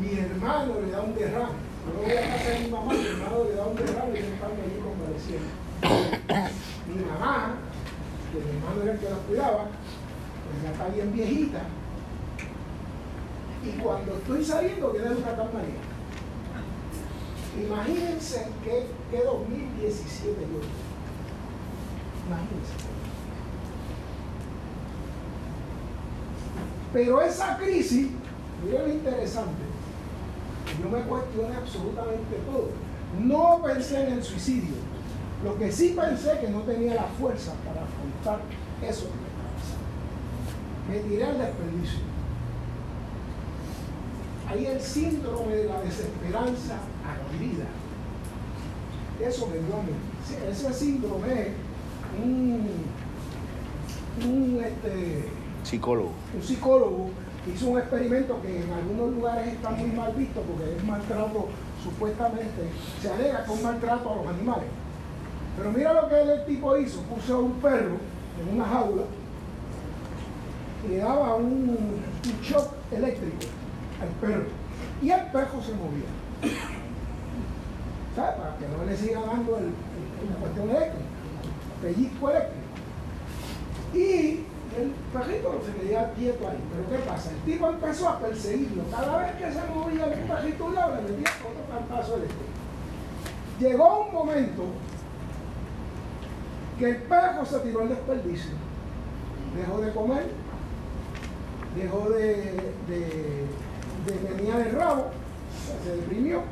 [0.00, 1.64] Mi hermano le da un derrame.
[1.84, 4.28] Yo voy a casa de mi mamá, mi hermano le da un derrame y yo
[4.34, 5.50] estaba allí convaleciendo.
[6.86, 7.54] Mi mamá
[8.34, 11.62] que mi hermano era el que la cuidaba, pues ya está bien viejita.
[13.64, 15.80] Y cuando estoy saliendo, en una María.
[17.64, 20.60] Imagínense que, que 2017 yo.
[22.26, 22.72] Imagínense.
[26.92, 28.08] Pero esa crisis,
[28.64, 29.62] miren lo interesante,
[30.80, 32.70] yo me cuestioné absolutamente todo.
[33.20, 34.74] No pensé en el suicidio,
[35.44, 38.40] Lo que sí pensé que no tenía la fuerza para afrontar
[38.82, 39.06] eso
[40.88, 42.00] me tiré al desperdicio.
[44.48, 47.64] Ahí el síndrome de la desesperanza adquirida.
[49.20, 49.92] Eso me dio a mí.
[50.50, 51.48] Ese síndrome es
[52.22, 52.68] un,
[54.26, 55.28] un este,
[55.62, 56.10] psicólogo.
[56.34, 57.08] Un psicólogo
[57.52, 61.48] hizo un experimento que en algunos lugares está muy mal visto porque es maltrato,
[61.82, 62.68] supuestamente,
[63.00, 64.83] se alega con maltrato a los animales.
[65.56, 67.96] Pero mira lo que el tipo hizo, puso un perro
[68.40, 69.02] en una jaula
[70.84, 72.02] y le daba un,
[72.42, 73.46] shock eléctrico
[74.00, 74.46] al perro
[75.00, 76.56] y el perro se movía.
[78.16, 78.34] ¿Sabes?
[78.36, 81.04] Para que no le siga dando el, la cuestión eléctrica,
[81.82, 82.64] pellizco eléctrico.
[83.94, 84.44] Y
[84.76, 86.58] el perrito se quedaba quieto ahí.
[86.72, 87.30] Pero ¿qué pasa?
[87.30, 88.84] El tipo empezó a perseguirlo.
[88.90, 92.44] Cada vez que se movía el perrito un lado, le metía otro cantazo eléctrico.
[93.60, 94.62] Llegó un momento
[96.78, 98.52] que el perro se tiró al desperdicio.
[99.56, 100.26] Dejó de comer,
[101.76, 103.46] dejó de, de,
[104.06, 105.10] de venir el rabo,
[105.84, 106.42] se deprimió,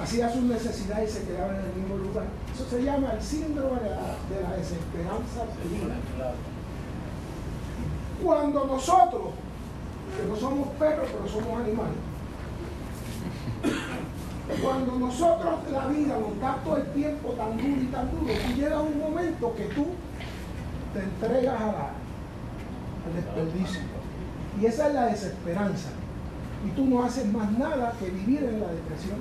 [0.00, 2.26] hacía sus necesidades y se quedaba en el mismo lugar.
[2.54, 5.44] Eso se llama el síndrome de la desesperanza
[8.22, 9.22] cuando nosotros,
[10.16, 11.96] que no somos perros, pero somos animales,
[14.62, 18.54] cuando nosotros la vida nos da todo el tiempo tan duro y tan duro, y
[18.54, 19.86] llega un momento que tú
[20.92, 21.90] te entregas a la,
[23.06, 23.80] al desperdicio.
[24.60, 25.90] Y esa es la desesperanza.
[26.66, 29.18] Y tú no haces más nada que vivir en la depresión.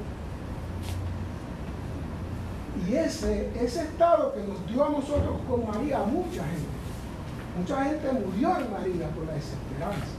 [2.88, 6.80] Y ese, ese estado que nos dio a nosotros con María, a mucha gente,
[7.58, 10.16] Mucha gente murió en María por la desesperanza.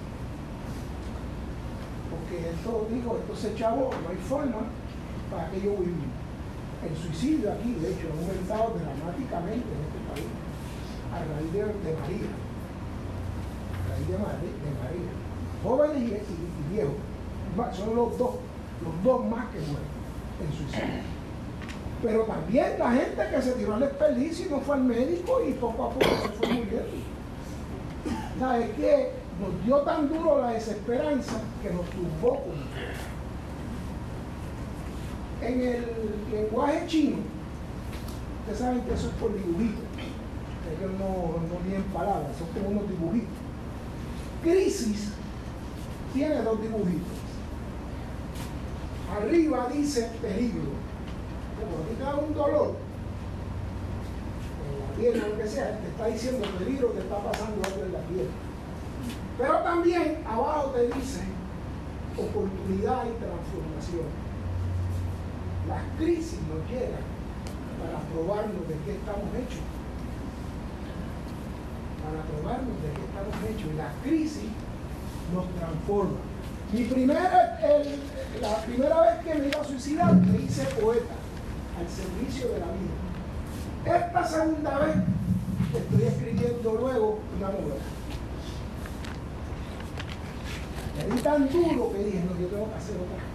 [2.11, 4.59] Porque esto dijo, esto se chavó, no hay forma
[5.31, 6.11] para que yo viva.
[6.83, 10.31] El suicidio aquí, de hecho, ha aumentado dramáticamente en este país
[11.13, 12.31] a raíz de, María.
[13.85, 15.13] A raíz de, María.
[15.63, 16.95] Jóvenes y, viejos.
[17.77, 18.31] Son los dos,
[18.83, 20.01] los dos más que mueren
[20.41, 21.03] en suicidio.
[22.03, 25.53] Pero también la gente que se tiró al desperdicio y no fue al médico y
[25.53, 26.81] poco a poco se fue muriendo.
[28.39, 29.13] ¿Sabe qué?
[29.39, 32.43] Nos dio tan duro la desesperanza que nos tumbó
[35.43, 35.85] En el
[36.31, 37.17] lenguaje chino,
[38.41, 39.85] ustedes saben que eso es por dibujitos.
[40.79, 43.29] Ellos no, no en palabras, son como unos dibujitos.
[44.43, 45.13] Crisis
[46.13, 47.21] tiene dos dibujitos.
[49.17, 50.71] Arriba dice peligro.
[51.59, 52.77] Como aquí te da un dolor,
[55.09, 58.31] lo que sea, te está diciendo el peligro que está pasando algo en la tierra.
[59.39, 61.21] Pero también abajo te dice
[62.17, 64.30] oportunidad y transformación.
[65.71, 67.07] Las crisis nos llegan
[67.79, 69.63] para probarnos de qué estamos hechos.
[72.03, 73.71] Para probarnos de qué estamos hechos.
[73.73, 74.51] Y la crisis
[75.33, 76.19] nos transforma.
[76.73, 77.59] Mi primera,
[78.41, 81.15] la primera vez que me iba a suicidar me hice poeta
[81.79, 83.97] al servicio de la vida.
[83.97, 84.97] Esta segunda vez
[85.75, 87.75] estoy escribiendo luego una novela.
[90.97, 93.30] Me di tan duro que dije, no, yo tengo que hacer otras cosas.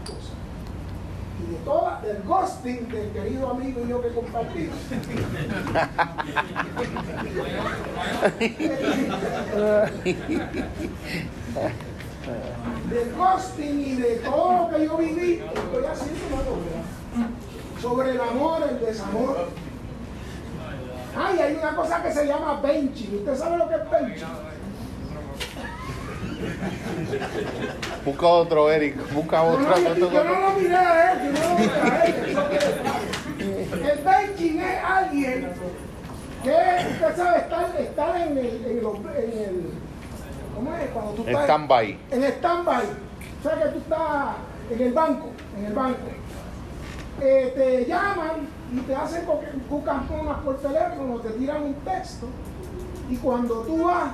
[1.45, 4.75] Y de todas, del ghosting del querido amigo y yo que compartimos.
[12.89, 16.81] del ghosting y de todo lo que yo viví, estoy haciendo una novela
[17.79, 19.49] sobre el amor, el desamor
[21.17, 23.19] Ay, hay una cosa que se llama benching.
[23.19, 24.27] ¿Usted sabe lo que es benching?
[28.05, 29.13] Busca otro, Eric.
[29.13, 29.77] Busca otro.
[29.95, 32.37] yo no lo miré a él, yo no lo miré a él.
[33.89, 35.47] El benching es alguien
[36.43, 36.51] que,
[36.91, 39.69] usted sabe, estar, estar en, el, en, en el.
[40.55, 40.89] ¿Cómo es?
[40.91, 41.43] Cuando tú estás.
[41.43, 41.99] Stand-by.
[42.11, 42.83] En stand-by.
[42.85, 44.35] O sea que tú estás
[44.71, 45.29] en el banco.
[45.57, 45.99] En el banco.
[47.21, 49.25] Eh, te llaman y te hacen
[49.69, 52.27] cucamponas por teléfono, te tiran un texto
[53.09, 54.11] y cuando tú vas,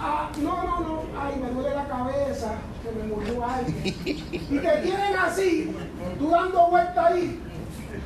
[0.00, 2.52] ah, no, no, no, ay, me duele la cabeza,
[2.82, 3.94] se me murió alguien.
[4.04, 5.74] Y te tienen así,
[6.18, 7.40] tú dando vuelta ahí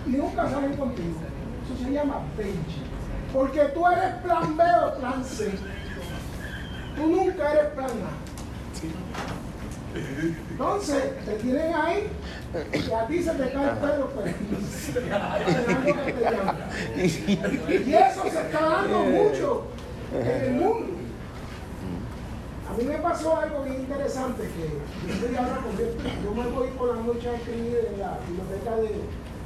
[0.07, 1.17] y nunca salen contigo.
[1.65, 2.83] Eso se llama bench.
[3.33, 5.51] Porque tú eres plan B o plan C.
[6.97, 8.33] Tú nunca eres plan A.
[10.51, 12.09] Entonces, te tienen ahí
[12.73, 14.31] y a ti se te cae el pelo, pero
[17.87, 19.67] Y eso se está dando mucho
[20.15, 21.02] en el mundo.
[22.73, 25.59] A mí me pasó algo bien interesante que yo ahora
[26.25, 28.95] yo me voy por la noche a escribir en la biblioteca de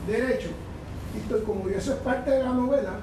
[0.07, 0.51] Derecho
[1.12, 3.01] Y como eso es parte de la novela,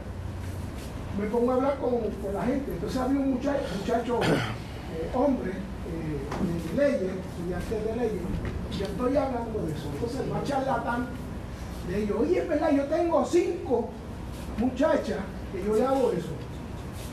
[1.19, 2.71] me pongo a hablar con, con la gente.
[2.71, 8.21] Entonces había un muchacho, muchacho eh, hombre eh, de leyes, estudiante de leyes,
[8.79, 9.89] yo estoy hablando de eso.
[9.93, 11.07] Entonces el más charlatán
[11.89, 13.89] le digo, oye, es verdad, yo tengo cinco
[14.57, 15.19] muchachas
[15.51, 16.31] que yo le hago eso.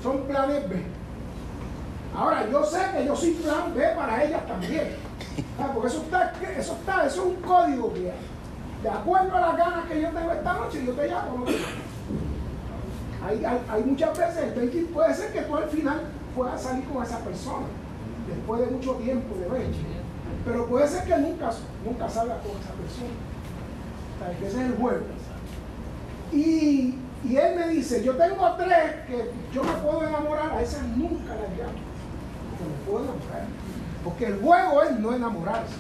[0.01, 1.00] Son planes B.
[2.21, 4.91] Ahora, yo sé que yo soy plan B para ellas también.
[5.59, 8.19] Ah, porque eso está, eso está, eso es un código que hay.
[8.83, 11.47] De acuerdo a las ganas que yo tengo esta noche, yo te llamo.
[13.27, 14.53] Hay, muchas veces,
[14.93, 16.03] puede ser que tú al final
[16.37, 17.67] puedas salir con esa persona,
[18.29, 19.69] después de mucho tiempo de ver.
[20.45, 21.51] Pero puede ser que nunca,
[21.87, 24.47] nunca salga con esa persona.
[24.47, 25.07] Ese es el juego.
[26.33, 30.83] Y, y, él me dice, yo tengo tres que yo me puedo enamorar, a esas
[30.83, 31.90] nunca las llamo.
[34.05, 35.75] Porque el juego es no enamorarse.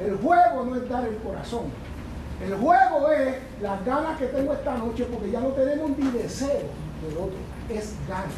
[0.00, 1.64] El juego no es dar el corazón.
[2.42, 6.62] El juego es las ganas que tengo esta noche porque ya no tenemos ni deseo
[7.02, 8.32] del otro, es ganas.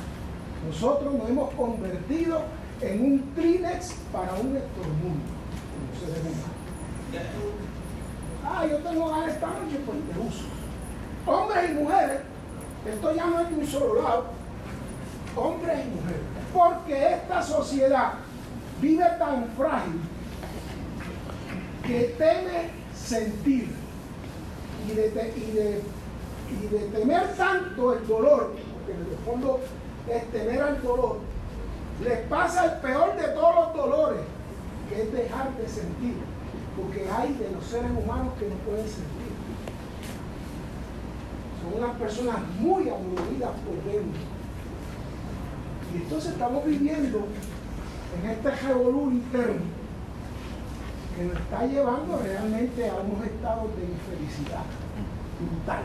[0.67, 2.43] Nosotros nos hemos convertido
[2.81, 5.35] en un Kleenex para un estornudo.
[8.47, 10.45] Ah, yo tengo ganas esta noche, pues te uso.
[11.27, 12.21] Hombres y mujeres,
[12.87, 14.25] esto ya no es de un solo lado,
[15.35, 16.23] hombres y mujeres,
[16.55, 18.13] porque esta sociedad
[18.81, 20.01] vive tan frágil
[21.85, 23.69] que teme sentir
[24.89, 29.61] y de, temer tanto el dolor, porque en el fondo
[30.09, 31.19] es temer al dolor,
[32.03, 34.21] les pasa el peor de todos los dolores,
[34.89, 36.17] que es dejar de sentir,
[36.77, 39.35] porque hay de los seres humanos que no pueden sentir.
[41.63, 44.44] Son unas personas muy aburridas por dentro.
[45.95, 47.29] Y entonces estamos viviendo
[48.21, 49.62] en este revolú interno
[51.16, 54.65] que nos está llevando realmente a unos estados de infelicidad
[55.39, 55.85] brutal.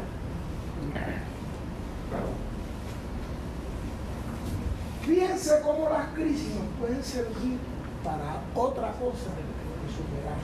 [5.05, 7.59] Fíjense cómo las crisis nos pueden servir
[8.03, 10.39] para otra cosa que superar.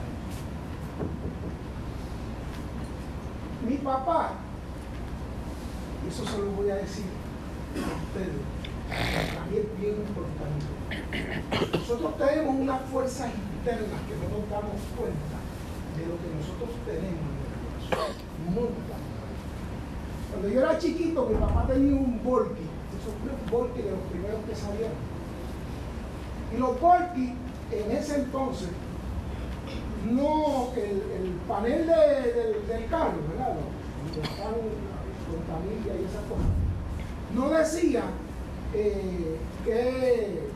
[3.68, 4.32] Mi papá,
[6.04, 7.06] y eso se lo voy a decir
[7.74, 8.55] a ustedes,
[8.88, 11.76] también es bien importante.
[11.78, 13.28] Nosotros tenemos una fuerza
[13.64, 15.38] que no nos damos cuenta
[15.96, 18.26] de lo que nosotros tenemos en el corazón.
[18.54, 18.96] Nunca.
[20.30, 22.66] Cuando yo era chiquito, mi papá tenía un Volky.
[22.94, 24.94] Esos un Volky de los primeros que salieron.
[26.54, 27.34] Y los Volky,
[27.72, 28.68] en ese entonces,
[30.08, 33.56] no, el, el panel de, del carro, ¿verdad?
[34.04, 36.46] Donde están con familia y esas cosas,
[37.34, 38.04] no decía
[38.74, 40.46] eh, que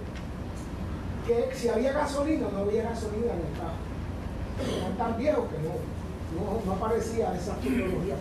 [1.27, 4.79] que si había gasolina no había gasolina en el carro.
[4.79, 8.17] Eran tan viejos que no, no, aparecía esa tecnología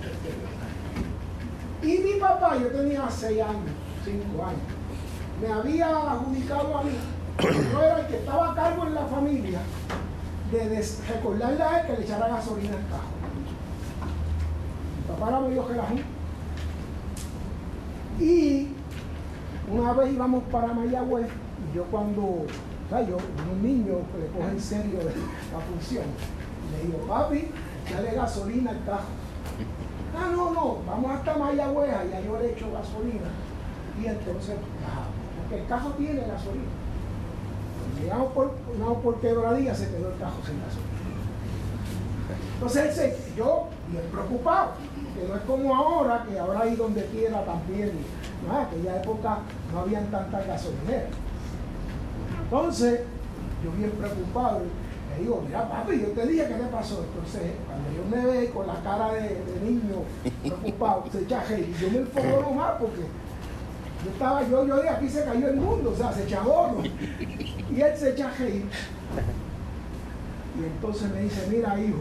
[1.82, 3.72] Y mi papá, yo tenía 6 años,
[4.06, 4.62] 5 años,
[5.42, 6.92] me había adjudicado a mí,
[7.40, 9.60] yo era el que estaba a cargo en la familia
[10.52, 13.20] de recordarle a él que le echara gasolina al carro.
[14.98, 16.02] Mi papá era medio gelajón.
[18.20, 18.68] Y
[19.72, 22.46] una vez íbamos para Mayagüez y yo cuando
[22.98, 23.18] yo,
[23.52, 26.06] un niño que le coge en serio la función,
[26.72, 27.52] le digo, papi,
[27.92, 29.10] dale gasolina al cajo.
[30.18, 33.30] Ah, no, no, vamos hasta Mayagüez, ya yo le he hecho gasolina.
[34.02, 34.56] Y entonces,
[35.38, 36.66] porque el cajo tiene gasolina.
[37.78, 40.90] Cuando llegamos por, una por se quedó el cajo sin gasolina.
[42.56, 44.72] Entonces él se, yo, bien preocupado,
[45.16, 47.92] que no es como ahora, que ahora ahí donde quiera también,
[48.48, 49.40] no, aquella época
[49.74, 51.10] no habían tantas gasolineras.
[52.44, 53.02] Entonces,
[53.64, 54.62] yo bien preocupado,
[55.12, 57.04] le digo, mira papi, yo te dije qué te pasó.
[57.04, 60.04] Entonces, cuando yo me ve con la cara de, niño
[60.42, 63.02] preocupado, se echa y yo me enfoco más porque
[64.04, 66.42] yo estaba, yo, yo de aquí se cayó el mundo, o sea, se echa
[67.70, 68.64] Y él se echa Y
[70.64, 72.00] entonces me dice, mira hijo,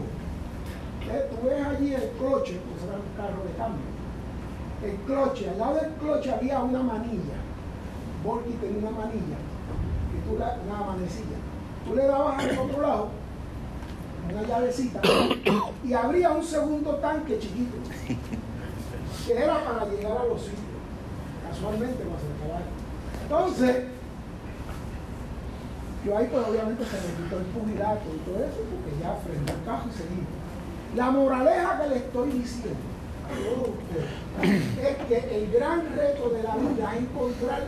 [1.29, 3.85] tú ves allí el cloche, pues era un carro de cambio.
[4.83, 7.38] El cloche, al lado del cloche había una manilla.
[8.23, 9.37] Volky tenía una manilla
[10.37, 11.37] una manecilla.
[11.85, 13.09] Tú le dabas al otro lado
[14.31, 15.01] una llavecita
[15.83, 17.77] y abría un segundo tanque chiquito
[19.25, 20.59] que era para llegar a los sitios.
[21.49, 22.65] Casualmente para hacer caballo.
[23.23, 23.85] Entonces,
[26.05, 29.51] yo ahí pues obviamente se me quitó el pugilato y todo eso, porque ya frente
[29.51, 30.29] al cajo y seguimos.
[30.95, 32.88] La moraleja que le estoy diciendo
[34.81, 37.63] es que el gran reto de la vida es encontrar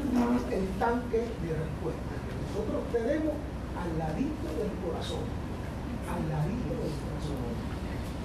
[0.52, 2.12] el tanque de respuesta
[2.52, 3.34] nosotros tenemos
[3.80, 5.24] al ladito del corazón.
[6.12, 7.52] Al ladito del corazón.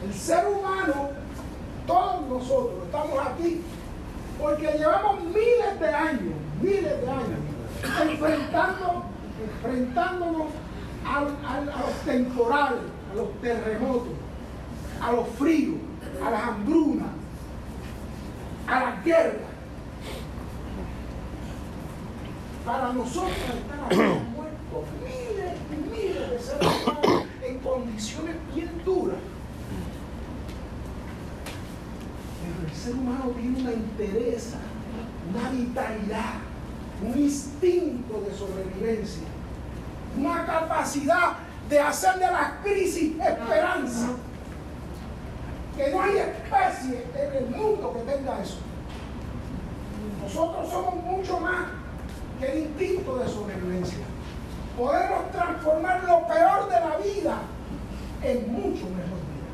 [0.05, 1.11] El ser humano
[1.87, 3.63] todos nosotros estamos aquí
[4.41, 7.41] porque llevamos miles de años, miles de años,
[8.03, 9.05] enfrentando,
[9.63, 10.47] enfrentándonos
[11.07, 12.81] a, los temporales,
[13.13, 14.13] a los terremotos,
[15.01, 15.77] a los fríos,
[16.25, 17.07] a las hambrunas,
[18.67, 19.35] a las guerras.
[22.65, 23.97] Para nosotros estar aquí
[24.35, 29.19] muertos miles y miles de seres humanos en condiciones bien duras.
[32.43, 34.55] Pero el ser humano tiene una interés,
[35.33, 36.35] una vitalidad,
[37.03, 39.27] un instinto de sobrevivencia
[40.17, 41.33] una capacidad
[41.69, 44.09] de hacer de la crisis esperanza.
[45.77, 48.59] Que no hay especie en el mundo que tenga eso.
[50.23, 51.67] Nosotros somos mucho más
[52.41, 54.05] que el instinto de sobrevivencia.
[54.77, 57.39] Podemos transformar lo peor de la vida
[58.23, 59.51] en mucho mejor vida.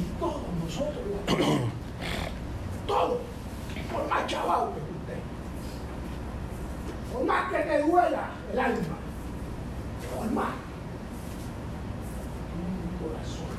[0.00, 1.04] Y todos nosotros
[2.86, 3.18] Todos.
[3.92, 5.20] Por más chaval que usted.
[7.12, 8.96] Por más que te duela el alma
[10.14, 10.48] por más
[12.56, 13.55] un corazón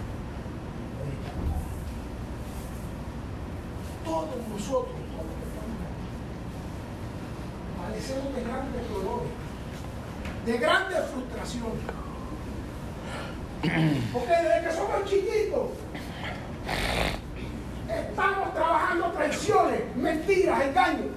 [4.25, 4.95] todos nosotros
[7.77, 9.31] padecemos de grandes dolores
[10.45, 11.83] de grandes frustraciones
[14.13, 15.69] porque desde que somos chiquitos
[17.87, 21.11] estamos trabajando traiciones, mentiras, engaños.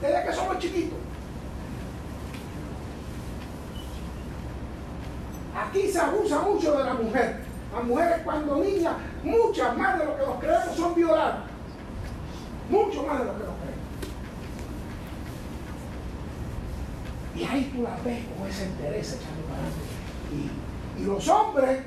[0.00, 0.98] Desde que somos chiquitos.
[5.54, 7.51] Aquí se abusa mucho de la mujer.
[7.72, 11.38] Las mujeres cuando niñas, muchas más de lo que nos creemos, son violadas.
[12.68, 13.82] Mucho más de lo que nos creemos.
[17.34, 21.80] Y ahí tú las ves con ese interés echando para Y, los hombres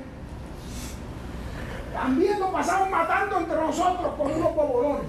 [1.92, 5.06] también nos pasamos matando entre nosotros con unos pobolones.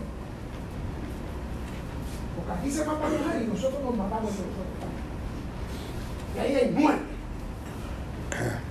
[2.35, 4.77] Porque aquí se mata mujer y nosotros nos matamos entre nosotros.
[6.35, 7.17] Y ahí hay muerte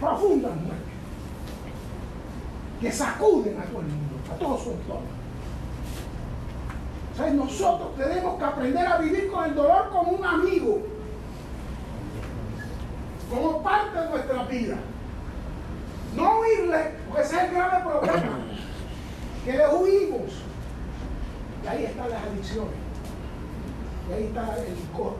[0.00, 0.85] profundas muertes
[2.80, 5.16] que sacuden a todo el mundo, a todo su entorno.
[7.16, 10.82] Sea, nosotros tenemos que aprender a vivir con el dolor como un amigo,
[13.30, 14.76] como parte de nuestra vida.
[16.14, 18.38] No huirle, porque ese es el grave problema,
[19.44, 20.32] que le huimos.
[21.64, 22.74] Y ahí están las adicciones,
[24.08, 25.14] y ahí está el licor,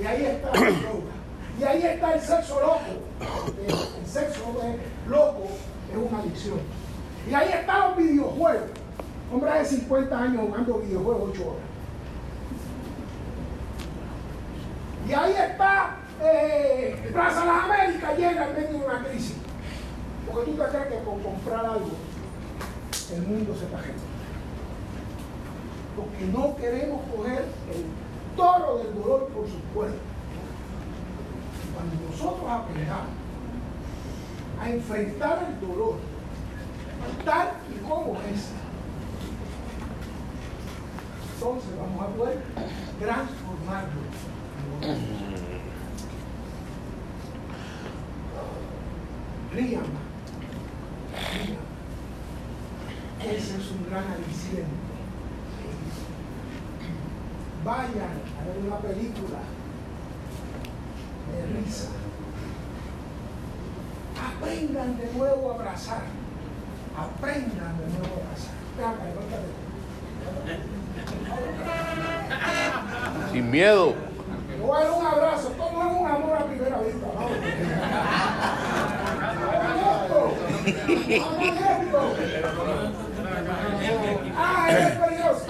[0.00, 1.18] y ahí está la droga
[1.58, 2.80] y ahí está el sexo loco.
[3.66, 4.40] El, sexo
[5.08, 5.48] loco
[5.90, 6.58] es una adicción.
[7.28, 8.70] Y ahí están los videojuegos.
[9.32, 11.62] Hombre de 50 años jugando videojuegos 8 horas.
[15.06, 19.36] Y ahí está eh, Plaza Las Américas llega en medio de una crisis.
[20.26, 21.90] Porque tú te crees que con comprar algo
[23.14, 24.00] el mundo se gente.
[25.96, 29.98] Porque no queremos coger el toro del dolor por su cuerpo
[31.74, 33.27] cuando nosotros aprendamos
[34.60, 35.96] a enfrentar el dolor
[37.24, 38.50] tal y como es,
[41.34, 42.38] entonces vamos a poder
[42.98, 44.00] transformarlo.
[49.54, 49.82] Rían,
[53.20, 54.64] Ese es un gran aliciente.
[57.64, 59.40] Vayan a ver una película
[61.32, 61.88] de risa.
[64.26, 66.02] Aprendan de nuevo a abrazar.
[66.96, 68.54] Aprendan de nuevo a abrazar.
[73.32, 73.94] Sin miedo.
[74.60, 77.06] No es un abrazo, todo es un amor a primera vista.
[84.36, 85.46] ¡Ah, es peligroso!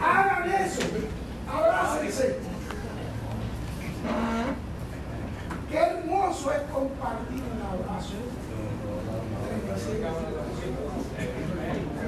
[0.00, 0.82] Hagan eso.
[1.50, 2.38] Abrácense.
[5.70, 8.12] Qué hermoso es compartir un abrazo.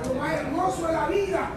[0.08, 1.50] Lo más hermoso de la vida.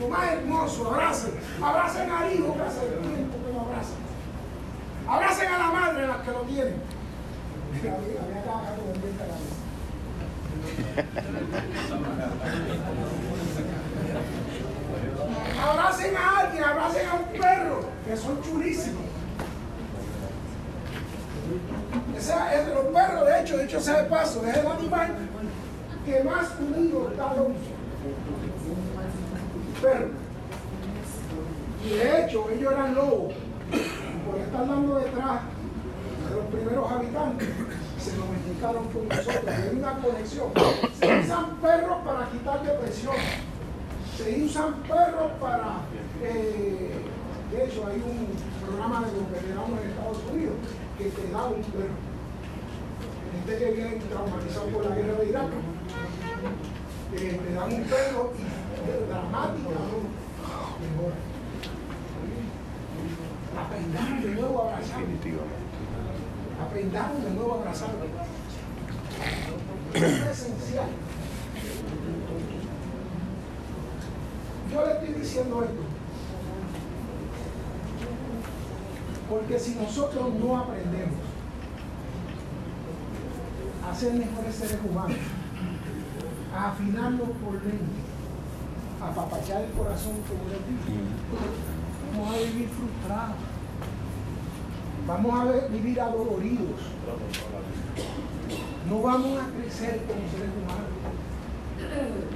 [0.00, 1.34] Lo más hermoso, abracen.
[1.62, 3.98] Abracen al hijo que hace tiempo que lo abrazan.
[5.06, 6.74] Abracen a la madre, las que lo tienen.
[15.62, 19.17] Abracen a alguien, abracen a un perro, que son chulísimos.
[22.18, 25.14] Ese, es los perros, de hecho, de hecho sea de paso, es el animal
[26.04, 27.54] que más unido está al.
[29.80, 30.08] Perro.
[31.84, 33.34] Y de hecho, ellos eran lobos.
[34.24, 35.42] todavía están dando detrás
[36.28, 37.48] de los primeros habitantes,
[38.00, 40.48] se domesticaron con nosotros, hay una conexión.
[40.98, 43.14] Se usan perros para quitar depresión,
[44.16, 45.82] se usan perros para,
[46.20, 46.90] eh,
[47.52, 50.54] de hecho hay un programa de los veteranos en Estados Unidos
[50.98, 52.07] que te da un perro.
[53.48, 55.46] Gente que viene traumatizado por la guerra de Irak,
[57.14, 59.68] eh, te dan un perro y dramática,
[60.82, 61.16] mejora.
[63.64, 65.00] Aprendamos de nuevo a abrazar.
[66.62, 67.88] Aprendamos de nuevo a abrazar.
[69.94, 70.88] Es esencial.
[74.70, 75.82] Yo le estoy diciendo esto.
[79.30, 81.27] Porque si nosotros no aprendemos
[83.90, 85.16] a ser mejores seres humanos,
[86.54, 87.86] a afinarnos por dentro,
[89.02, 91.00] a apapachar el corazón como les dije,
[92.12, 93.36] vamos a vivir frustrados,
[95.06, 96.80] vamos a vivir adoloridos,
[98.88, 100.88] no vamos a crecer como seres humanos.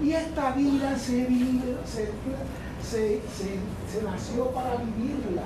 [0.02, 2.10] Y esta vida se, vive, se,
[2.82, 5.42] se, nació para vivirla,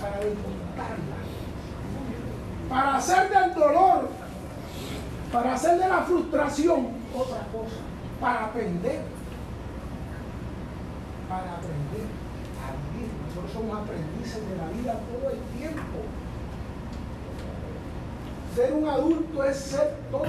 [0.00, 0.16] para,
[0.76, 0.96] para
[2.68, 4.10] para hacer del dolor,
[5.32, 7.76] para hacer de la frustración otra cosa,
[8.20, 9.02] para aprender,
[11.28, 12.06] para aprender
[12.62, 13.10] a vivir.
[13.26, 15.98] Nosotros somos aprendices de la vida todo el tiempo.
[18.54, 20.24] Ser un adulto es, ser todo,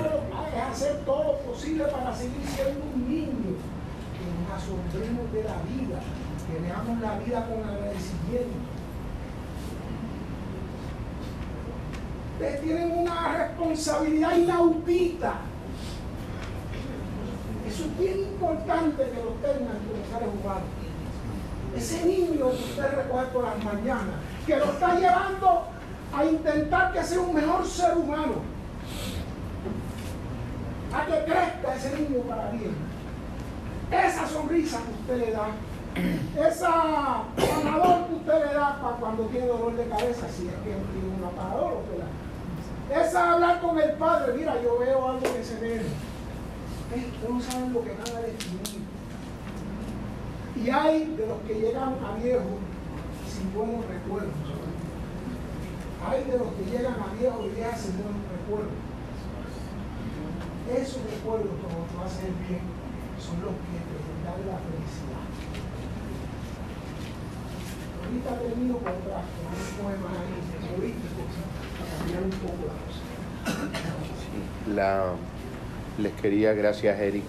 [0.69, 3.55] hacer todo lo posible para seguir siendo un niño.
[4.17, 5.99] Que nos asombremos de la vida,
[6.47, 8.76] que veamos la vida con agradecimiento.
[12.37, 15.33] Tienen una responsabilidad inaudita.
[17.67, 20.63] Eso es bien importante que lo tengan como seres humanos.
[21.75, 24.15] Ese niño que usted recoge por las mañanas,
[24.45, 25.63] que lo está llevando
[26.15, 28.35] a intentar que sea un mejor ser humano,
[30.93, 32.75] a que crezca ese niño para bien.
[33.91, 35.47] Esa sonrisa que usted le da,
[36.47, 40.69] esa panador que usted le da para cuando tiene dolor de cabeza, si es que
[40.69, 42.06] tiene un apagador, usted la
[42.89, 45.81] es hablar con el padre, mira, yo veo algo que se ve.
[46.87, 48.87] Ustedes no saben lo que van a definir.
[50.55, 52.59] Y hay de los que llegan a viejos
[53.27, 54.33] sin buenos recuerdos.
[56.07, 58.73] Hay de los que llegan a viejos y viejas sin buenos recuerdos.
[60.71, 62.63] Esos recuerdos como tú haces el bien
[63.19, 65.25] son los que te dan la felicidad.
[68.03, 70.39] Ahorita termino con, con un poema ahí,
[70.75, 71.16] político,
[75.97, 77.23] les quería, gracias Eric,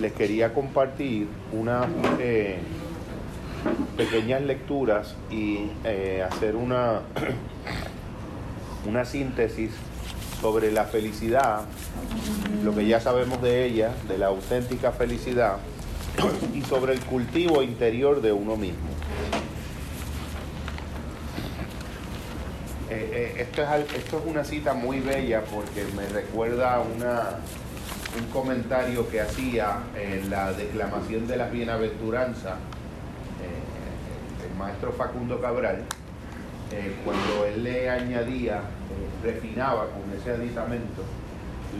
[0.00, 1.86] les quería compartir unas
[2.18, 2.58] eh,
[3.96, 7.00] pequeñas lecturas y eh, hacer una,
[8.88, 9.72] una síntesis
[10.40, 11.62] sobre la felicidad,
[12.64, 15.58] lo que ya sabemos de ella, de la auténtica felicidad,
[16.54, 18.88] y sobre el cultivo interior de uno mismo.
[22.90, 27.38] Eh, eh, esto, es, esto es una cita muy bella porque me recuerda una,
[28.18, 32.54] un comentario que hacía en la declamación de las bienaventuranzas
[33.40, 35.84] eh, el maestro Facundo Cabral,
[37.04, 38.60] cuando él le añadía,
[39.24, 41.02] refinaba con ese aditamento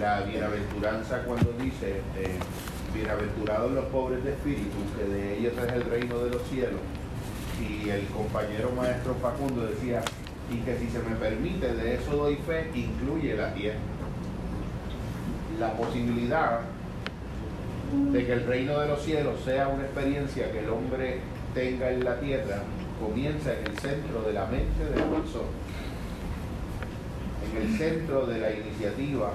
[0.01, 2.01] la bienaventuranza cuando dice,
[2.93, 6.81] bienaventurados los pobres de espíritu, que de ellos es el reino de los cielos.
[7.61, 10.03] Y el compañero maestro Facundo decía,
[10.51, 13.79] y que si se me permite, de eso doy fe, incluye la tierra.
[15.59, 16.61] La posibilidad
[18.13, 21.21] de que el reino de los cielos sea una experiencia que el hombre
[21.55, 22.63] tenga en la tierra
[23.01, 25.49] comienza en el centro de la mente de la persona,
[27.51, 29.33] en el centro de la iniciativa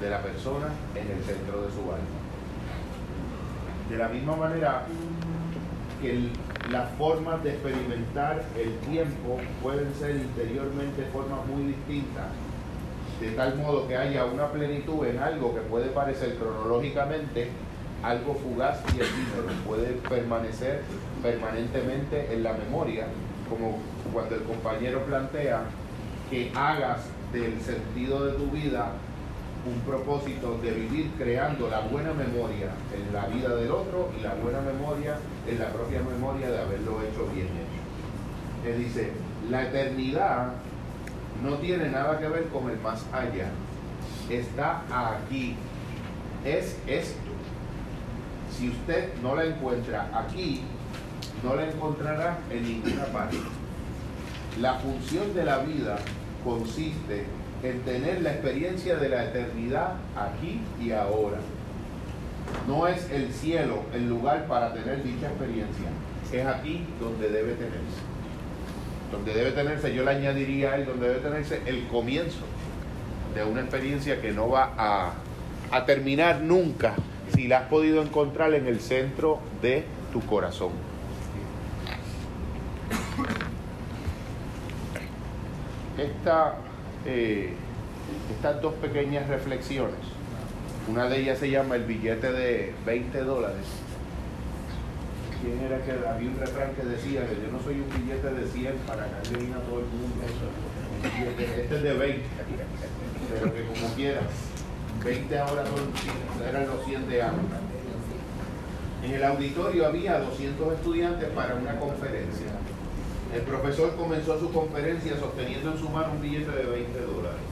[0.00, 2.16] de la persona, en el centro de su alma.
[3.88, 4.86] De la misma manera
[6.06, 6.28] que
[6.70, 12.26] las formas de experimentar el tiempo pueden ser interiormente formas muy distintas,
[13.20, 17.48] de tal modo que haya una plenitud en algo que puede parecer cronológicamente
[18.02, 20.82] algo fugaz y efímero, puede permanecer
[21.22, 23.06] permanentemente en la memoria,
[23.48, 23.78] como
[24.12, 25.64] cuando el compañero plantea
[26.30, 28.92] que hagas del sentido de tu vida
[29.66, 34.34] un propósito de vivir creando la buena memoria en la vida del otro y la
[34.34, 38.68] buena memoria en la propia memoria de haberlo hecho bien hecho.
[38.68, 39.12] Él dice,
[39.50, 40.52] la eternidad
[41.42, 43.50] no tiene nada que ver con el más allá,
[44.30, 45.56] está aquí,
[46.44, 47.20] es esto.
[48.56, 50.62] Si usted no la encuentra aquí,
[51.42, 53.36] no la encontrará en ninguna parte.
[54.60, 55.98] La función de la vida
[56.42, 57.26] consiste
[57.62, 61.38] en tener la experiencia de la eternidad aquí y ahora.
[62.68, 65.88] No es el cielo el lugar para tener dicha experiencia,
[66.32, 68.00] es aquí donde debe tenerse.
[69.10, 72.44] Donde debe tenerse, yo le añadiría a él, donde debe tenerse el comienzo
[73.34, 75.12] de una experiencia que no va a,
[75.70, 76.94] a terminar nunca
[77.34, 80.70] si la has podido encontrar en el centro de tu corazón.
[85.98, 86.56] Esta,
[87.06, 87.54] eh,
[88.34, 89.94] estas dos pequeñas reflexiones,
[90.88, 93.66] una de ellas se llama el billete de 20 dólares.
[95.42, 98.46] ¿Quién era que había un refrán que decía que yo no soy un billete de
[98.46, 100.24] 100 para caerle bien a todo el mundo?
[101.56, 102.24] Este es de 20,
[103.32, 104.24] pero que como quieras,
[105.04, 105.92] 20 ahora son
[106.38, 107.58] 100, eran los 100 de antes.
[109.04, 112.46] En el auditorio había 200 estudiantes para una conferencia.
[113.36, 117.44] El profesor comenzó su conferencia sosteniendo en su mano un billete de 20 dólares.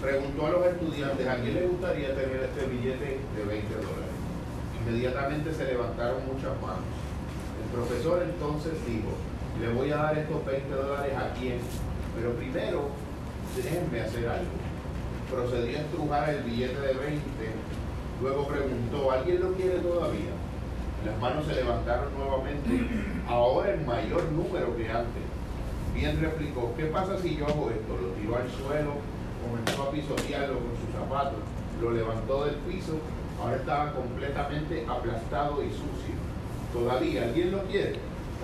[0.00, 4.16] Preguntó a los estudiantes a quién le gustaría tener este billete de 20 dólares.
[4.80, 6.88] Inmediatamente se levantaron muchas manos.
[7.60, 9.12] El profesor entonces dijo,
[9.60, 11.60] le voy a dar estos 20 dólares a quién,
[12.16, 12.88] pero primero
[13.54, 14.56] déjenme hacer algo.
[15.30, 17.20] Procedió a estrujar el billete de 20,
[18.22, 20.37] luego preguntó, ¿alguien lo quiere todavía?
[21.06, 22.70] Las manos se levantaron nuevamente,
[23.28, 25.22] ahora en mayor número que antes.
[25.94, 27.96] Bien replicó, ¿qué pasa si yo hago esto?
[27.96, 28.94] Lo tiró al suelo,
[29.46, 31.38] comenzó a pisotearlo con sus zapatos,
[31.80, 32.98] lo levantó del piso,
[33.40, 36.18] ahora estaba completamente aplastado y sucio.
[36.72, 37.94] Todavía, ¿alguien lo quiere?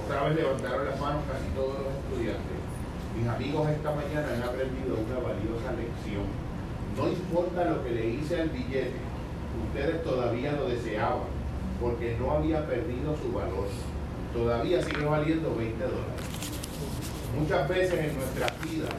[0.04, 2.58] Otra vez levantaron las manos casi todos los estudiantes.
[3.18, 6.26] Mis amigos esta mañana han aprendido una valiosa lección.
[6.96, 8.94] No importa lo que le hice al billete,
[9.66, 11.33] ustedes todavía lo deseaban
[11.84, 13.68] porque no había perdido su valor.
[14.32, 16.24] Todavía sigue valiendo 20 dólares.
[17.38, 18.94] Muchas veces en nuestras vidas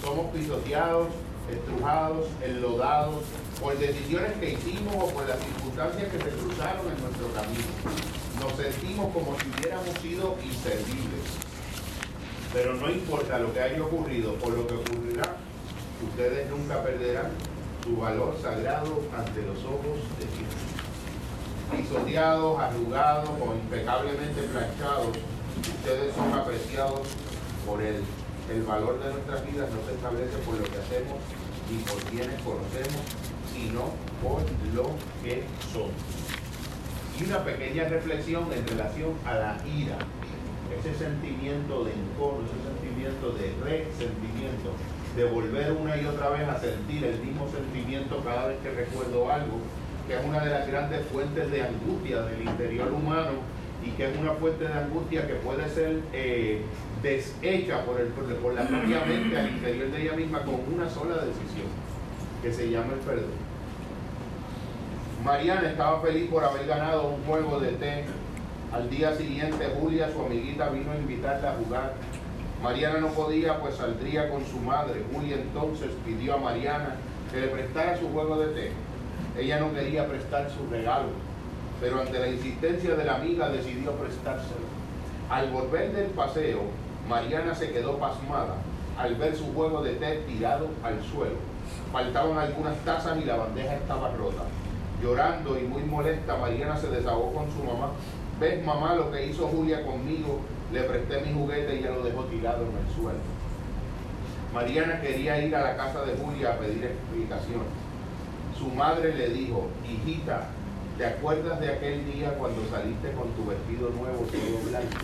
[0.00, 1.08] somos pisoteados,
[1.50, 3.24] estrujados, enlodados
[3.60, 7.66] por decisiones que hicimos o por las circunstancias que se cruzaron en nuestro camino.
[8.38, 11.26] Nos sentimos como si hubiéramos sido inservibles.
[12.52, 15.38] Pero no importa lo que haya ocurrido o lo que ocurrirá,
[16.08, 17.32] ustedes nunca perderán
[17.82, 20.71] su valor sagrado ante los ojos de Dios
[21.76, 25.16] pisoteados, arrugados o impecablemente planchados,
[25.60, 27.00] ustedes son apreciados
[27.66, 28.02] por Él.
[28.52, 31.18] El valor de nuestras vidas no se establece por lo que hacemos
[31.70, 33.02] ni por quienes conocemos,
[33.52, 33.92] sino
[34.22, 34.42] por
[34.74, 34.90] lo
[35.22, 35.90] que son.
[37.18, 39.98] Y una pequeña reflexión en relación a la ira,
[40.78, 44.72] ese sentimiento de encono, ese sentimiento de resentimiento,
[45.16, 49.30] de volver una y otra vez a sentir el mismo sentimiento cada vez que recuerdo
[49.30, 49.58] algo,
[50.06, 53.30] que es una de las grandes fuentes de angustia del interior humano
[53.84, 56.62] y que es una fuente de angustia que puede ser eh,
[57.02, 61.16] deshecha por, el, por la propia mente al interior de ella misma con una sola
[61.16, 61.66] decisión,
[62.42, 63.52] que se llama el perdón.
[65.24, 68.04] Mariana estaba feliz por haber ganado un juego de té.
[68.72, 71.94] Al día siguiente Julia, su amiguita, vino a invitarla a jugar.
[72.62, 75.02] Mariana no podía, pues saldría con su madre.
[75.12, 76.96] Julia entonces pidió a Mariana
[77.30, 78.72] que le prestara su juego de té.
[79.38, 81.08] Ella no quería prestar su regalo,
[81.80, 84.66] pero ante la insistencia de la amiga decidió prestárselo.
[85.30, 86.60] Al volver del paseo,
[87.08, 88.56] Mariana se quedó pasmada
[88.98, 91.36] al ver su juego de té tirado al suelo.
[91.90, 94.42] Faltaban algunas tazas y la bandeja estaba rota.
[95.02, 97.92] Llorando y muy molesta, Mariana se desahogó con su mamá.
[98.38, 100.40] ¿Ves, mamá, lo que hizo Julia conmigo?
[100.72, 103.18] Le presté mi juguete y ella lo dejó tirado en el suelo.
[104.52, 107.91] Mariana quería ir a la casa de Julia a pedir explicaciones
[108.62, 110.46] su madre le dijo, hijita,
[110.96, 115.02] ¿te acuerdas de aquel día cuando saliste con tu vestido nuevo todo blanco?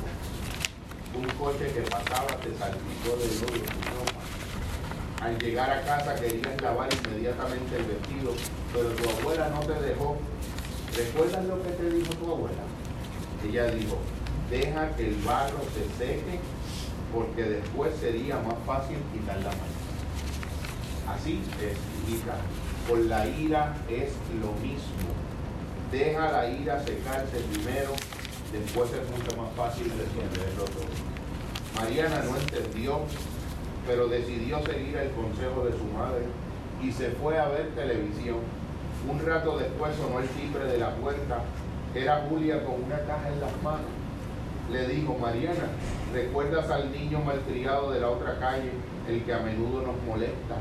[1.16, 4.22] Un coche que pasaba te salpicó de lodo tu ropa.
[5.22, 8.32] Al llegar a casa querías lavar inmediatamente el vestido,
[8.72, 10.16] pero tu abuela no te dejó.
[10.96, 12.62] ¿Recuerdas lo que te dijo tu abuela?
[13.44, 13.98] Ella dijo,
[14.50, 16.38] deja que el barro se seque
[17.12, 19.78] porque después sería más fácil quitar la mano.
[21.08, 21.76] Así es,
[22.08, 22.36] hijita
[22.88, 25.12] con la ira es lo mismo.
[25.92, 27.90] Deja la ira secarse primero,
[28.50, 31.82] después es mucho más fácil resolverlo todo.
[31.82, 33.00] Mariana no entendió,
[33.86, 36.24] pero decidió seguir el consejo de su madre
[36.82, 38.38] y se fue a ver televisión.
[39.08, 41.42] Un rato después sonó el timbre de la puerta.
[41.94, 43.90] Era Julia con una caja en las manos.
[44.72, 45.68] Le dijo, Mariana,
[46.12, 48.72] ¿recuerdas al niño malcriado de la otra calle,
[49.08, 50.56] el que a menudo nos molesta?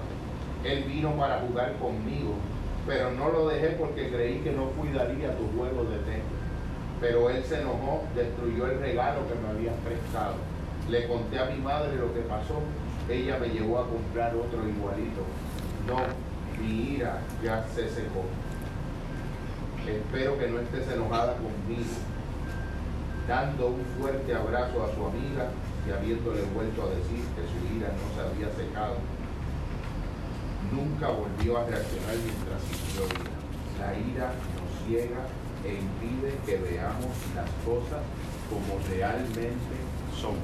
[0.63, 2.33] Él vino para jugar conmigo,
[2.85, 6.21] pero no lo dejé porque creí que no cuidaría tu juego de té.
[6.99, 10.35] Pero él se enojó, destruyó el regalo que me habías prestado.
[10.89, 12.61] Le conté a mi madre lo que pasó.
[13.09, 15.21] Ella me llevó a comprar otro igualito.
[15.85, 15.97] No,
[16.59, 18.23] mi ira ya se secó.
[19.87, 21.95] Espero que no estés enojada conmigo.
[23.27, 25.51] Dando un fuerte abrazo a su amiga
[25.87, 28.95] y habiéndole vuelto a decir que su ira no se había secado.
[30.71, 32.61] Nunca volvió a reaccionar mientras
[32.93, 33.37] ira.
[33.79, 35.27] La ira nos ciega
[35.63, 38.01] e impide que veamos las cosas
[38.49, 39.77] como realmente
[40.19, 40.35] son.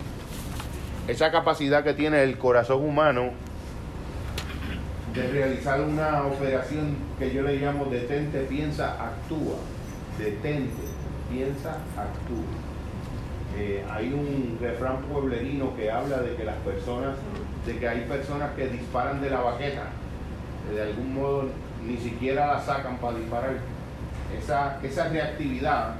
[1.07, 3.31] Esa capacidad que tiene el corazón humano
[5.13, 9.57] de realizar una operación que yo le llamo detente, piensa, actúa.
[10.17, 10.83] Detente,
[11.31, 12.73] piensa, actúa.
[13.57, 17.15] Eh, hay un refrán pueblerino que habla de que las personas,
[17.67, 19.83] de que hay personas que disparan de la baqueta,
[20.71, 21.49] de algún modo
[21.85, 23.57] ni siquiera la sacan para disparar.
[24.37, 25.95] Esa, esa reactividad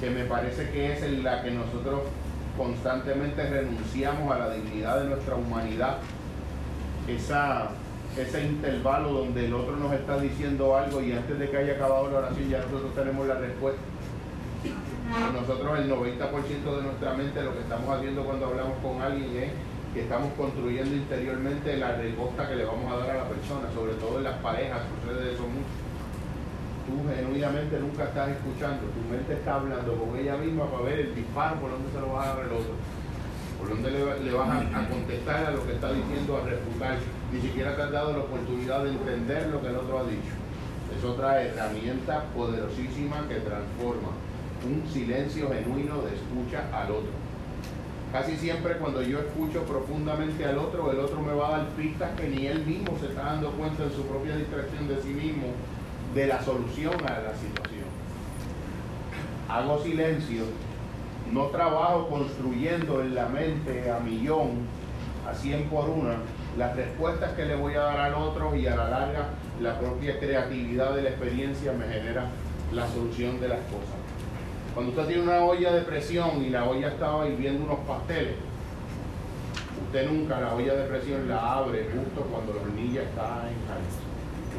[0.00, 2.02] que me parece que es en la que nosotros
[2.56, 5.98] constantemente renunciamos a la dignidad de nuestra humanidad,
[7.08, 7.70] esa,
[8.16, 12.10] ese intervalo donde el otro nos está diciendo algo y antes de que haya acabado
[12.10, 13.80] la oración ya nosotros tenemos la respuesta.
[15.32, 19.50] Nosotros el 90% de nuestra mente lo que estamos haciendo cuando hablamos con alguien es
[19.92, 23.94] que estamos construyendo interiormente la respuesta que le vamos a dar a la persona, sobre
[23.94, 25.74] todo en las parejas, sucede eso mucho.
[26.86, 31.14] Tú genuinamente nunca estás escuchando, tu mente está hablando con ella misma para ver el
[31.14, 32.74] disparo por dónde se lo vas a dar al otro,
[33.58, 36.98] por dónde le, vas a, contestar a lo que está diciendo, a refutar.
[37.32, 40.34] Ni siquiera te has dado la oportunidad de entender lo que el otro ha dicho.
[40.96, 44.10] Es otra herramienta poderosísima que transforma
[44.66, 47.29] un silencio genuino de escucha al otro.
[48.12, 52.10] Casi siempre cuando yo escucho profundamente al otro, el otro me va a dar pistas
[52.18, 55.46] que ni él mismo se está dando cuenta en su propia distracción de sí mismo
[56.14, 57.86] de la solución a la situación.
[59.48, 60.42] Hago silencio,
[61.32, 64.66] no trabajo construyendo en la mente a millón,
[65.28, 66.16] a cien por una,
[66.58, 69.28] las respuestas que le voy a dar al otro y a la larga
[69.60, 72.26] la propia creatividad de la experiencia me genera
[72.72, 73.99] la solución de las cosas.
[74.74, 78.36] Cuando usted tiene una olla de presión y la olla estaba hirviendo unos pasteles,
[79.86, 84.10] usted nunca la olla de presión la abre justo cuando la hornilla está en caliente.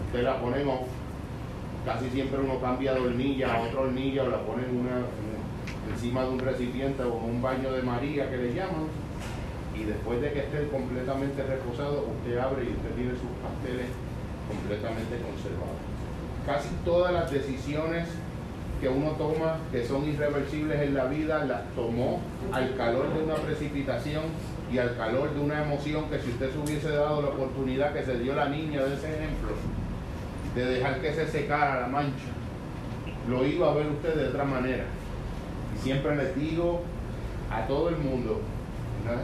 [0.07, 0.65] Usted la pone.
[1.85, 5.01] Casi siempre uno cambia de hornilla a otra hornilla o la pone en una,
[5.91, 8.87] encima de un recipiente o un baño de María que le llaman.
[9.79, 13.87] Y después de que esté completamente reposado, usted abre y usted tiene sus pasteles
[14.47, 15.79] completamente conservados.
[16.45, 18.09] Casi todas las decisiones
[18.81, 22.19] que uno toma que son irreversibles en la vida, las tomó
[22.51, 24.23] al calor de una precipitación
[24.73, 28.03] y al calor de una emoción que si usted se hubiese dado la oportunidad que
[28.03, 29.51] se dio la niña de ese ejemplo,
[30.55, 32.31] de dejar que se secara la mancha,
[33.29, 34.85] lo iba a ver usted de otra manera.
[35.75, 36.81] Y siempre les digo
[37.51, 38.41] a todo el mundo,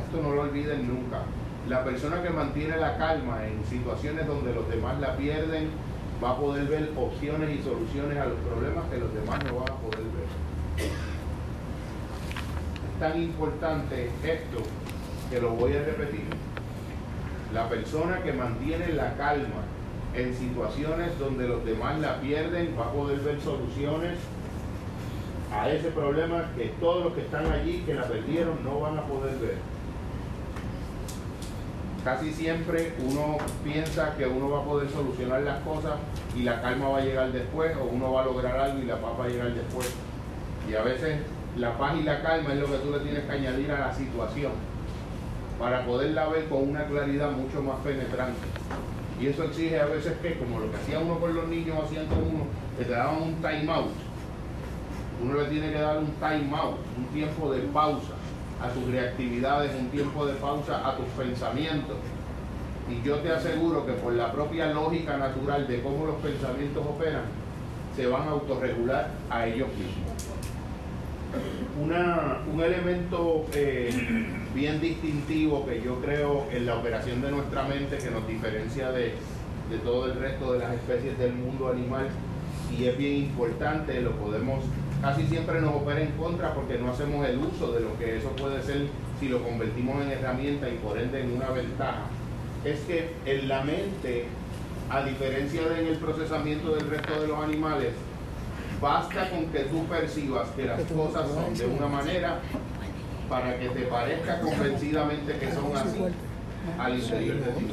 [0.06, 1.22] esto no lo olviden nunca,
[1.68, 5.70] la persona que mantiene la calma en situaciones donde los demás la pierden,
[6.24, 9.72] va a poder ver opciones y soluciones a los problemas que los demás no van
[9.72, 10.88] a poder ver.
[12.86, 14.58] Es tan importante esto
[15.30, 16.26] que lo voy a repetir.
[17.54, 19.64] La persona que mantiene la calma
[20.16, 24.18] en situaciones donde los demás la pierden va a poder ver soluciones
[25.54, 29.04] a ese problema que todos los que están allí que la perdieron no van a
[29.04, 29.77] poder ver
[32.08, 33.36] casi siempre uno
[33.66, 35.96] piensa que uno va a poder solucionar las cosas
[36.38, 38.96] y la calma va a llegar después, o uno va a lograr algo y la
[39.02, 39.94] paz va a llegar después.
[40.70, 41.20] Y a veces
[41.58, 43.94] la paz y la calma es lo que tú le tienes que añadir a la
[43.94, 44.54] situación
[45.60, 48.48] para poderla ver con una claridad mucho más penetrante.
[49.20, 52.06] Y eso exige a veces que, como lo que hacía uno con los niños, hacían
[52.06, 52.46] uno,
[52.78, 53.92] que te daban un time out.
[55.22, 58.17] Uno le tiene que dar un time out, un tiempo de pausa
[58.62, 61.98] a tus reactividades, un tiempo de pausa a tus pensamientos.
[62.90, 67.24] Y yo te aseguro que por la propia lógica natural de cómo los pensamientos operan,
[67.96, 70.14] se van a autorregular a ellos mismos.
[71.78, 73.92] un elemento eh,
[74.56, 79.16] bien distintivo que yo creo en la operación de nuestra mente que nos diferencia de,
[79.70, 82.08] de todo el resto de las especies del mundo animal
[82.78, 84.64] y es bien importante, lo podemos
[85.02, 88.30] casi siempre nos opera en contra porque no hacemos el uso de lo que eso
[88.30, 88.88] puede ser
[89.20, 92.06] si lo convertimos en herramienta y por ende en una ventaja,
[92.64, 94.26] es que en la mente,
[94.90, 97.94] a diferencia de en el procesamiento del resto de los animales,
[98.82, 102.40] basta con que tú percibas que las cosas son de una manera
[103.30, 106.00] para que te parezca convencidamente que son así
[106.80, 107.68] al interior de ti.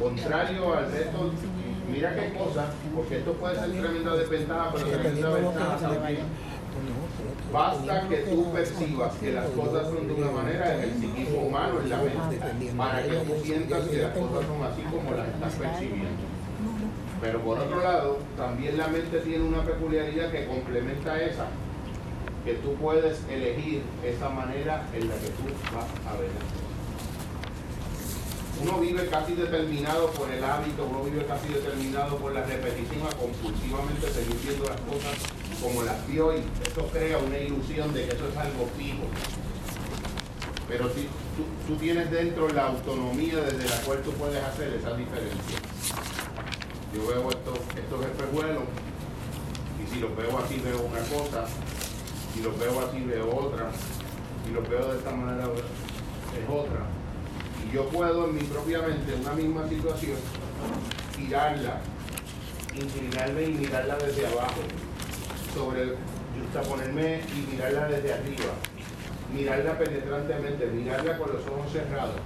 [0.00, 1.30] Contrario al resto
[1.90, 6.26] Mira qué cosa, porque esto puede ser tremenda desventaja, pero tremenda ventaja también.
[7.52, 11.80] Basta que tú percibas que las cosas son de una manera en el psiquismo humano,
[11.82, 15.54] en la mente, para que tú sientas que las cosas son así como las estás
[15.54, 16.22] percibiendo.
[17.20, 21.46] Pero por otro lado, también la mente tiene una peculiaridad que complementa esa,
[22.44, 25.44] que tú puedes elegir esa manera en la que tú
[25.74, 26.30] vas a ver
[28.62, 33.16] uno vive casi determinado por el hábito, uno vive casi determinado por la repetición a
[33.16, 35.18] compulsivamente seguir viendo las cosas
[35.60, 39.02] como las vio y eso crea una ilusión de que eso es algo fijo.
[40.68, 41.08] Pero si
[41.66, 45.58] tú, tienes dentro la autonomía desde la cual tú puedes hacer esa diferencia.
[46.94, 48.64] Yo veo estos, estos espejuelos
[49.82, 51.46] y si los veo así veo una cosa,
[52.32, 53.70] si los veo así veo otra,
[54.46, 57.01] si los veo de esta manera es otra
[57.72, 60.18] yo puedo en mi propia mente, una misma situación,
[61.16, 61.80] tirarla,
[62.74, 64.60] inclinarme y mirarla desde abajo,
[65.54, 65.94] sobre,
[66.68, 68.52] ponerme y mirarla desde arriba,
[69.34, 72.16] mirarla penetrantemente, mirarla con los ojos cerrados.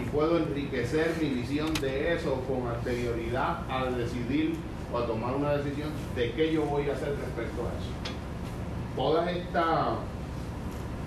[0.00, 4.56] Y puedo enriquecer mi visión de eso con anterioridad a decidir
[4.92, 7.90] o a tomar una decisión de qué yo voy a hacer respecto a eso.
[8.96, 9.98] Todas estas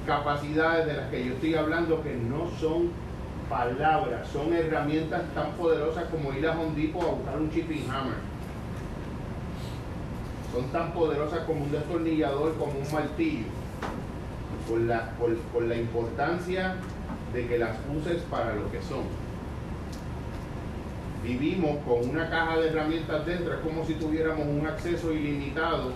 [0.08, 3.05] capacidades de las que yo estoy hablando que no son
[3.50, 8.18] palabras son herramientas tan poderosas como ir a Home Depot a buscar un chipping hammer.
[10.52, 13.46] Son tan poderosas como un destornillador, como un martillo.
[14.70, 15.12] Por la,
[15.68, 16.76] la importancia
[17.34, 19.04] de que las uses para lo que son.
[21.24, 25.92] Vivimos con una caja de herramientas dentro, es como si tuviéramos un acceso ilimitado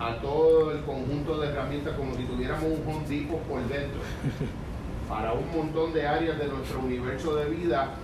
[0.00, 4.00] a todo el conjunto de herramientas, como si tuviéramos un Home Depot por dentro.
[5.08, 7.94] para un montón de áreas de nuestro universo de vida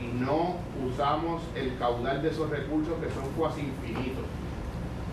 [0.00, 0.56] y no
[0.86, 4.24] usamos el caudal de esos recursos que son casi infinitos.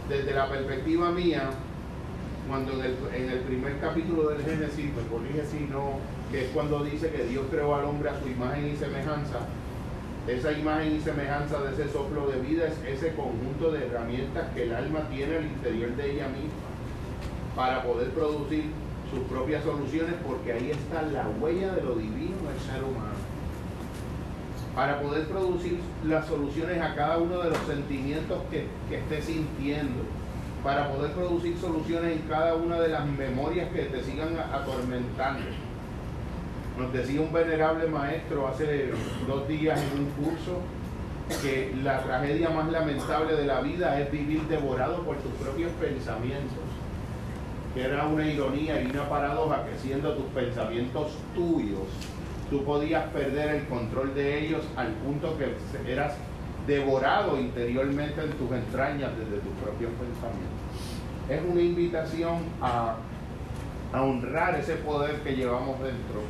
[0.08, 1.50] Desde la perspectiva mía,
[2.48, 6.00] cuando en el, primer capítulo del Génesis, me corrige si no,
[6.32, 9.40] que es cuando dice que Dios creó al hombre a su imagen y semejanza,
[10.28, 14.64] esa imagen y semejanza de ese soplo de vida es ese conjunto de herramientas que
[14.64, 16.66] el alma tiene al interior de ella misma
[17.56, 18.66] para poder producir
[19.10, 23.16] sus propias soluciones porque ahí está la huella de lo divino del ser humano.
[24.76, 30.04] Para poder producir las soluciones a cada uno de los sentimientos que, que esté sintiendo.
[30.64, 35.46] Para poder producir soluciones en cada una de las memorias que te sigan atormentando.
[36.78, 38.92] Nos decía un venerable maestro hace
[39.28, 40.60] dos días en un curso
[41.42, 46.75] que la tragedia más lamentable de la vida es vivir devorado por tus propios pensamientos
[47.76, 51.84] que era una ironía y una paradoja que siendo tus pensamientos tuyos,
[52.50, 56.14] tú podías perder el control de ellos al punto que eras
[56.66, 60.56] devorado interiormente en tus entrañas desde tus propios pensamientos.
[61.30, 62.96] Es una invitación a,
[63.94, 66.22] honrar ese poder que llevamos dentro,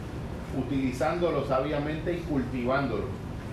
[0.58, 3.06] utilizándolo sabiamente y cultivándolo.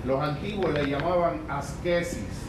[0.07, 2.47] Los antiguos le llamaban asquesis.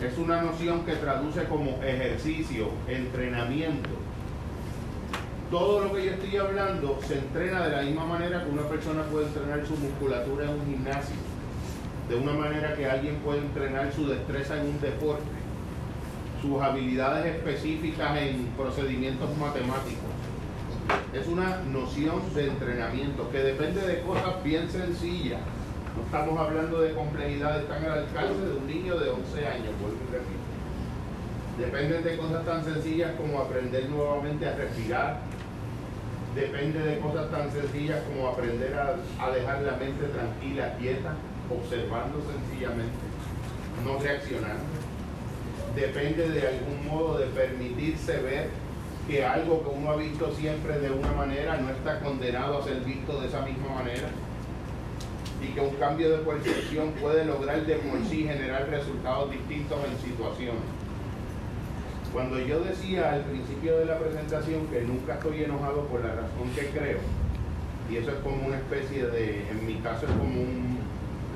[0.00, 3.99] Es una noción que traduce como ejercicio, entrenamiento
[5.50, 9.02] todo lo que yo estoy hablando se entrena de la misma manera que una persona
[9.04, 11.16] puede entrenar su musculatura en un gimnasio,
[12.08, 15.24] de una manera que alguien puede entrenar su destreza en un deporte,
[16.40, 20.10] sus habilidades específicas en procedimientos matemáticos.
[21.12, 25.40] Es una noción de entrenamiento que depende de cosas bien sencillas.
[25.96, 29.98] No estamos hablando de complejidades tan al alcance de un niño de 11 años, vuelvo
[30.08, 30.40] y repito.
[31.58, 35.20] Dependen de cosas tan sencillas como aprender nuevamente a respirar,
[36.34, 41.14] depende de cosas tan sencillas como aprender a, dejar la mente tranquila, quieta,
[41.50, 42.98] observando sencillamente,
[43.84, 44.64] no reaccionando.
[45.74, 48.48] Depende de algún modo de permitirse ver
[49.06, 52.80] que algo que uno ha visto siempre de una manera no está condenado a ser
[52.80, 54.08] visto de esa misma manera
[55.42, 60.10] y que un cambio de percepción puede lograr de por sí generar resultados distintos en
[60.10, 60.62] situaciones.
[62.12, 66.50] Cuando yo decía al principio de la presentación que nunca estoy enojado por la razón
[66.56, 66.98] que creo,
[67.88, 70.78] y eso es como una especie de, en mi caso es como un,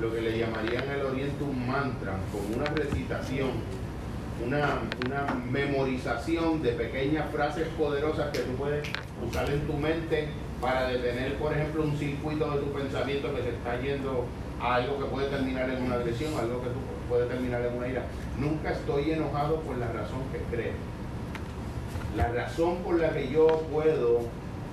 [0.01, 3.51] lo que le llamarían en el oriente un mantra, como una recitación,
[4.45, 4.81] una,
[5.49, 8.85] memorización de pequeñas frases poderosas que tú puedes
[9.25, 10.27] usar en tu mente
[10.59, 14.25] para detener, por ejemplo, un circuito de tu pensamiento que se está yendo
[14.59, 16.67] a algo que puede terminar en una agresión, algo que
[17.07, 18.03] puede terminar en una ira.
[18.39, 20.73] Nunca estoy enojado por la razón que creo.
[22.17, 24.21] La razón por la que yo puedo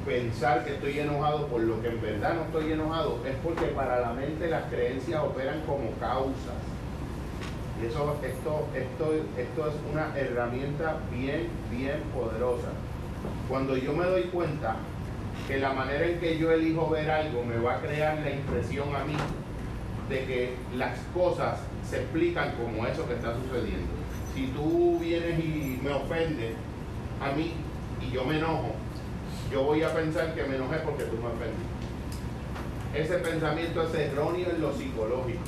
[0.04, 4.00] pensar que estoy enojado por lo que en verdad no estoy enojado es porque para
[4.00, 6.58] la mente las creencias operan como causas.
[7.80, 12.68] Y eso, esto, esto, esto es una herramienta bien, bien poderosa.
[13.48, 14.76] Cuando yo me doy cuenta
[15.46, 18.94] que la manera en que yo elijo ver algo me va a crear la impresión
[18.94, 19.14] a mí
[20.12, 21.58] de que las cosas
[21.88, 23.88] se explican como eso que está sucediendo.
[24.34, 26.54] Si tú vienes y me ofendes
[27.20, 27.52] a mí
[28.00, 28.74] y yo me enojo,
[29.50, 31.72] yo voy a pensar que me enojé porque tú me ofendiste.
[32.94, 35.40] Ese pensamiento es erróneo en lo psicológico.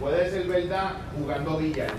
[0.00, 1.92] Puede ser verdad jugando billar.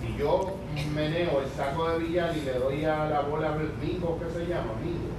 [0.00, 0.56] Si yo
[0.94, 4.72] meneo el saco de billar y le doy a la bola mingo, ¿qué se llama?
[4.82, 5.12] Mingo.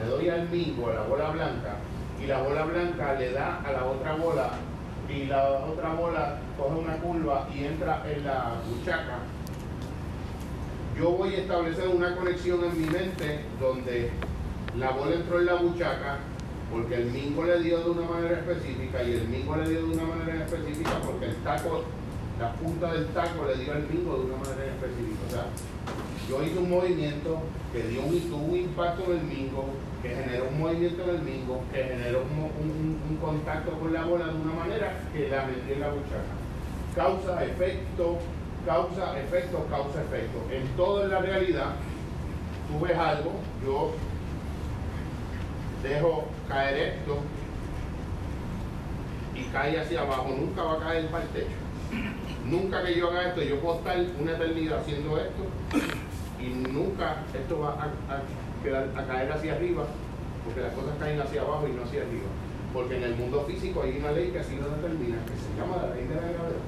[0.00, 1.76] Le doy al mingo, a la bola blanca,
[2.22, 4.50] y la bola blanca le da a la otra bola
[5.08, 9.18] y la otra bola coge una curva y entra en la buchaca,
[10.96, 14.10] yo voy a establecer una conexión en mi mente donde
[14.78, 16.18] la bola entró en la buchaca
[16.70, 19.94] porque el mingo le dio de una manera específica y el mingo le dio de
[19.94, 21.84] una manera específica porque el taco,
[22.38, 25.20] la punta del taco le dio al mingo de una manera específica.
[25.26, 25.46] O sea,
[26.28, 27.40] yo hice un movimiento
[27.72, 29.66] que dio un, tuvo un impacto en el mingo,
[30.02, 34.34] que generó un movimiento en el mingo, que generó un, contacto con la bola de
[34.34, 36.34] una manera que la metí en la buchaca.
[36.96, 38.18] Causa, efecto,
[38.66, 40.38] causa, efecto, causa, efecto.
[40.50, 41.76] En todo en la realidad,
[42.68, 43.30] tú ves algo,
[43.64, 43.92] yo
[45.84, 47.18] dejo caer esto
[49.36, 51.62] y cae hacia abajo, nunca va a caer para el techo.
[52.44, 55.44] Nunca que yo haga esto, yo puedo estar una eternidad haciendo esto
[56.40, 59.84] y nunca esto va a caer hacia arriba,
[60.44, 62.30] porque las cosas caen hacia abajo y no hacia arriba.
[62.72, 65.82] Porque en el mundo físico hay una ley que así lo determina, que se llama
[65.82, 66.66] la ley de la gravedad.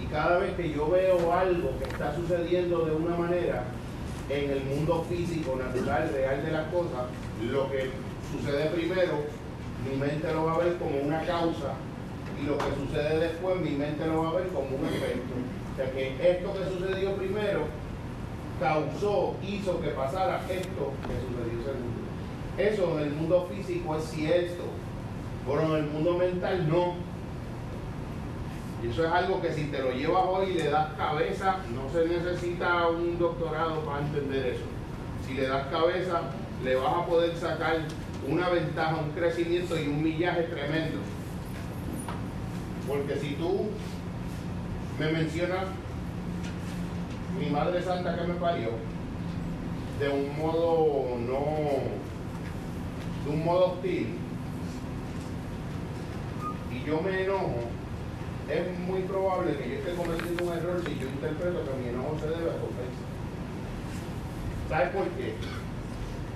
[0.00, 3.64] Y cada vez que yo veo algo que está sucediendo de una manera
[4.28, 7.10] en el mundo físico, natural, real de las cosas,
[7.42, 7.90] lo que
[8.32, 9.24] sucede primero,
[9.88, 11.74] mi mente lo va a ver como una causa
[12.40, 15.34] y lo que sucede después, mi mente lo va a ver como un efecto.
[15.72, 17.66] O sea que esto que sucedió primero
[18.60, 22.04] causó, hizo que pasara esto que sucedió segundo.
[22.56, 24.62] Eso en el mundo físico es cierto,
[25.46, 26.94] pero en el mundo mental no.
[28.82, 31.90] Y eso es algo que si te lo llevas hoy y le das cabeza, no
[31.90, 34.64] se necesita un doctorado para entender eso.
[35.26, 36.22] Si le das cabeza,
[36.62, 37.78] le vas a poder sacar
[38.28, 40.98] una ventaja, un crecimiento y un millaje tremendo.
[42.86, 43.68] Porque si tú
[44.98, 45.64] me mencionas
[47.38, 48.70] mi Madre Santa que me parió,
[49.98, 51.44] de un modo no,
[53.24, 54.18] de un modo hostil,
[56.70, 57.60] y yo me enojo,
[58.48, 62.16] es muy probable que yo esté cometiendo un error si yo interpreto que mi enojo
[62.20, 63.04] se debe a ofensa.
[64.68, 65.34] ¿Sabes por qué?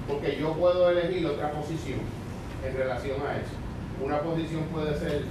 [0.08, 2.00] Porque yo puedo elegir otra posición
[2.66, 3.54] en relación a eso.
[4.02, 5.24] Una posición puede ser,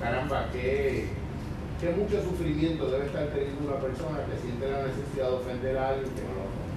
[0.00, 1.08] caramba, que,
[1.80, 5.88] que mucho sufrimiento debe estar teniendo una persona que siente la necesidad de ofender a
[5.88, 6.70] alguien que no lo ofende.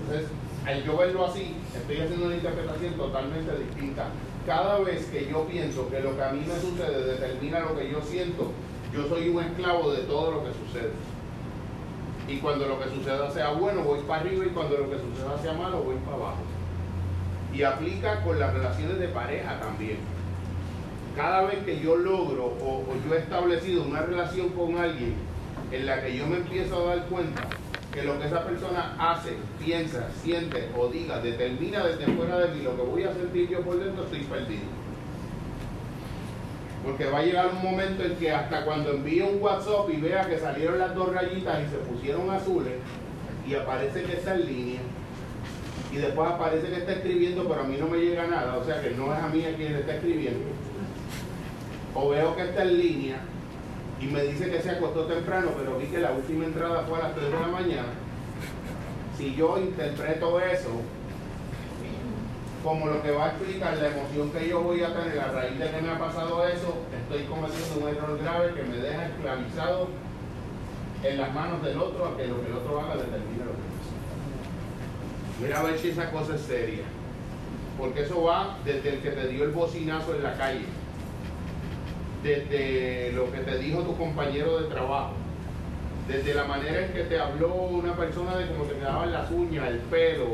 [0.00, 0.30] Entonces,
[0.64, 4.10] al yo verlo así, estoy haciendo una interpretación totalmente distinta.
[4.46, 7.90] Cada vez que yo pienso que lo que a mí me sucede determina lo que
[7.90, 8.52] yo siento,
[8.94, 10.92] yo soy un esclavo de todo lo que sucede.
[12.28, 15.36] Y cuando lo que suceda sea bueno, voy para arriba y cuando lo que suceda
[15.42, 16.42] sea malo, voy para abajo.
[17.52, 19.98] Y aplica con las relaciones de pareja también.
[21.20, 25.12] Cada vez que yo logro o, yo he establecido una relación con alguien
[25.70, 27.42] en la que yo me empiezo a dar cuenta
[27.92, 32.62] que lo que esa persona hace, piensa, siente o diga determina desde fuera de mí
[32.62, 34.62] lo que voy a sentir yo por dentro, estoy perdido.
[36.86, 40.26] Porque va a llegar un momento en que hasta cuando envíe un WhatsApp y vea
[40.26, 42.76] que salieron las dos rayitas y se pusieron azules
[43.46, 44.80] y aparece que está en línea
[45.92, 48.80] y después aparece que está escribiendo pero a mí no me llega nada, o sea
[48.80, 50.69] que no es a mí a quien le está escribiendo.
[51.94, 53.16] O veo que está en línea
[54.00, 57.08] y me dice que se acostó temprano pero vi que la última entrada fue a
[57.08, 57.92] las 3 de la mañana.
[59.16, 60.80] Si yo interpreto eso
[62.62, 65.58] como lo que va a explicar la emoción que yo voy a tener a raíz
[65.58, 69.88] de que me ha pasado eso, estoy cometiendo un error grave que me deja esclavizado
[71.02, 73.66] en las manos del otro a que lo que el otro haga determine lo que
[73.70, 73.80] es.
[75.42, 76.84] Mira a ver si esa cosa es seria.
[77.78, 80.66] Porque eso va desde el que te dio el bocinazo en la calle,
[82.22, 85.12] desde lo que te dijo tu compañero de trabajo,
[86.06, 89.68] desde la manera en que te habló una persona de cómo te quedaban las uñas,
[89.68, 90.26] el pelo,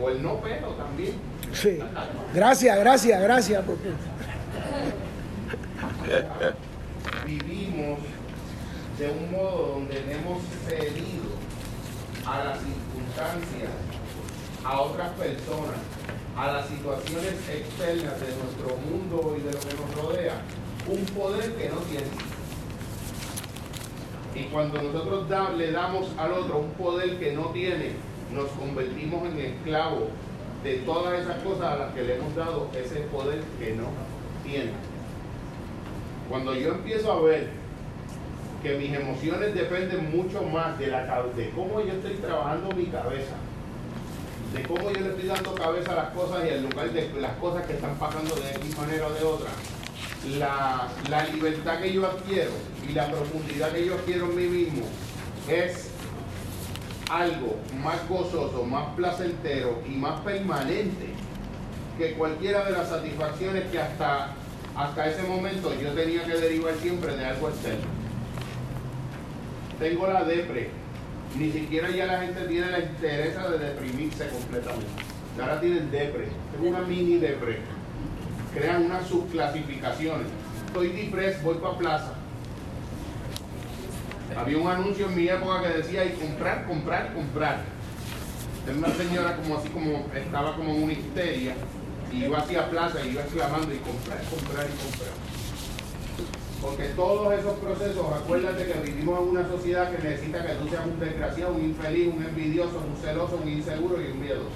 [0.00, 1.14] o el no pelo también.
[1.52, 1.78] Sí.
[2.34, 3.64] Gracias, gracias, gracias.
[7.24, 7.98] Vivimos
[8.98, 11.36] de un modo donde hemos cedido
[12.26, 13.70] a las circunstancias,
[14.64, 15.80] a otras personas,
[16.36, 20.34] a las situaciones externas de nuestro mundo y de lo que nos rodea,
[20.88, 22.06] un poder que no tiene.
[24.34, 25.26] Y cuando nosotros
[25.56, 27.92] le damos al otro un poder que no tiene,
[28.32, 30.08] nos convertimos en esclavos
[30.62, 33.88] de todas esas cosas a las que le hemos dado ese poder que no
[34.44, 34.72] tiene.
[36.28, 37.48] Cuando yo empiezo a ver
[38.62, 43.36] que mis emociones dependen mucho más de, la, de cómo yo estoy trabajando mi cabeza,
[44.52, 47.32] de cómo yo le estoy dando cabeza a las cosas y en lugar de las
[47.36, 49.50] cosas que están pasando de X manera o de otra,
[50.38, 52.50] la, la libertad que yo adquiero
[52.88, 54.82] y la profundidad que yo adquiero en mí mismo
[55.48, 55.90] es
[57.10, 61.06] algo más gozoso, más placentero y más permanente
[61.98, 64.34] que cualquiera de las satisfacciones que hasta,
[64.76, 67.86] hasta ese momento yo tenía que derivar siempre de algo externo.
[69.78, 70.70] Tengo la depre,
[71.38, 74.86] ni siquiera ya la gente tiene la interés de deprimirse completamente.
[75.40, 77.75] Ahora tienen depre, tengo una mini depre.
[78.56, 80.28] Crean unas subclasificaciones.
[80.66, 82.12] Estoy depres, voy para plaza
[84.36, 87.60] había un anuncio en mi época que decía y comprar, comprar, comprar.
[88.66, 91.54] Era una señora como así como estaba como en una histeria
[92.12, 95.12] y iba hacia plaza y iba exclamando y comprar, comprar y comprar.
[96.60, 100.86] Porque todos esos procesos, acuérdate que vivimos en una sociedad que necesita que tú seas
[100.86, 104.50] un desgraciado, un infeliz, un envidioso, un celoso, un inseguro y un miedoso.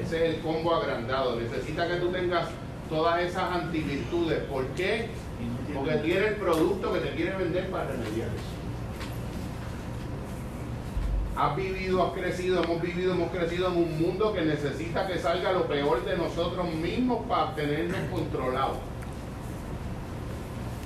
[0.00, 1.36] Ese es el combo agrandado.
[1.36, 2.48] Necesita que tú tengas
[2.88, 4.40] todas esas antivirtudes.
[4.44, 5.08] ¿Por qué?
[5.74, 8.62] Porque tiene el producto que te quiere vender para remediar eso.
[11.34, 15.52] Has vivido, has crecido, hemos vivido, hemos crecido en un mundo que necesita que salga
[15.52, 18.76] lo peor de nosotros mismos para tenernos controlados.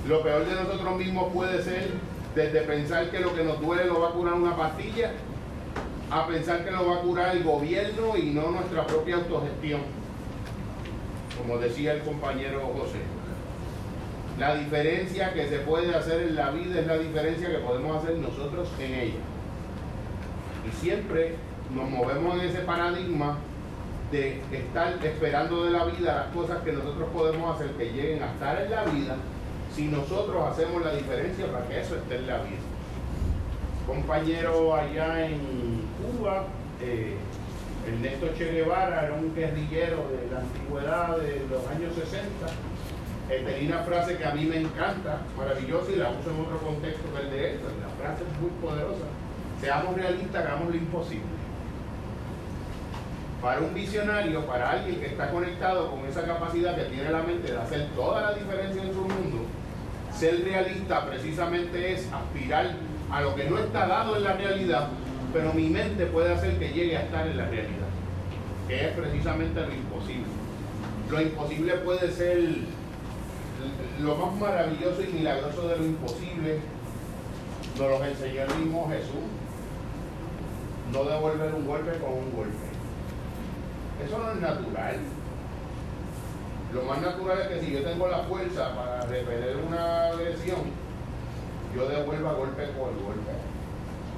[0.07, 1.89] Lo peor de nosotros mismos puede ser
[2.33, 5.11] desde pensar que lo que nos duele lo va a curar una pastilla,
[6.09, 9.81] a pensar que lo va a curar el gobierno y no nuestra propia autogestión.
[11.37, 12.99] Como decía el compañero José.
[14.39, 18.17] La diferencia que se puede hacer en la vida es la diferencia que podemos hacer
[18.17, 19.19] nosotros en ella.
[20.67, 21.35] Y siempre
[21.73, 23.37] nos movemos en ese paradigma
[24.11, 28.31] de estar esperando de la vida las cosas que nosotros podemos hacer que lleguen a
[28.31, 29.15] estar en la vida
[29.75, 32.57] si nosotros hacemos la diferencia para que eso esté en la vida.
[33.85, 35.66] Compañero allá en
[36.27, 36.43] Cuba,
[36.81, 37.15] eh,
[37.87, 42.47] Ernesto Che Guevara era un guerrillero de la antigüedad de los años 60
[43.27, 47.03] tenía una frase que a mí me encanta, maravillosa, y la uso en otro contexto
[47.13, 47.67] que el de esto.
[47.81, 49.03] La frase es muy poderosa.
[49.59, 51.25] Seamos realistas, hagamos lo imposible.
[53.41, 57.51] Para un visionario, para alguien que está conectado con esa capacidad que tiene la mente
[57.51, 59.45] de hacer toda la diferencia en su mundo,
[60.13, 62.75] ser realista precisamente es aspirar
[63.11, 64.87] a lo que no está dado en la realidad,
[65.33, 67.87] pero mi mente puede hacer que llegue a estar en la realidad,
[68.67, 70.25] que es precisamente lo imposible.
[71.09, 72.37] Lo imposible puede ser
[74.01, 76.59] lo más maravilloso y milagroso de lo imposible
[77.77, 79.27] nos lo enseñó el mismo Jesús.
[80.91, 82.67] No devolver un golpe con un golpe.
[84.03, 84.95] Eso no es natural.
[86.73, 90.59] Lo más natural es que si yo tengo la fuerza para repeler una agresión,
[91.75, 93.31] yo devuelva golpe por golpe.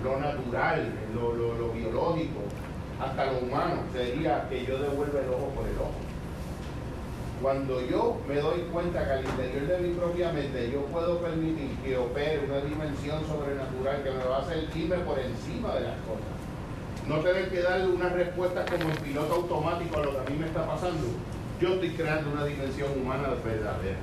[0.03, 2.39] Lo natural, lo, lo biológico,
[3.01, 5.99] hasta lo humano, sería que yo devuelva el ojo por el ojo.
[7.41, 11.69] Cuando yo me doy cuenta que al interior de mi propia mente yo puedo permitir
[11.83, 15.95] que opere una dimensión sobrenatural que me va a hacer irme por encima de las
[16.03, 16.35] cosas,
[17.07, 20.37] no tener que darle una respuesta como el piloto automático a lo que a mí
[20.37, 21.07] me está pasando,
[21.61, 23.97] yo estoy creando una dimensión humana verdadera.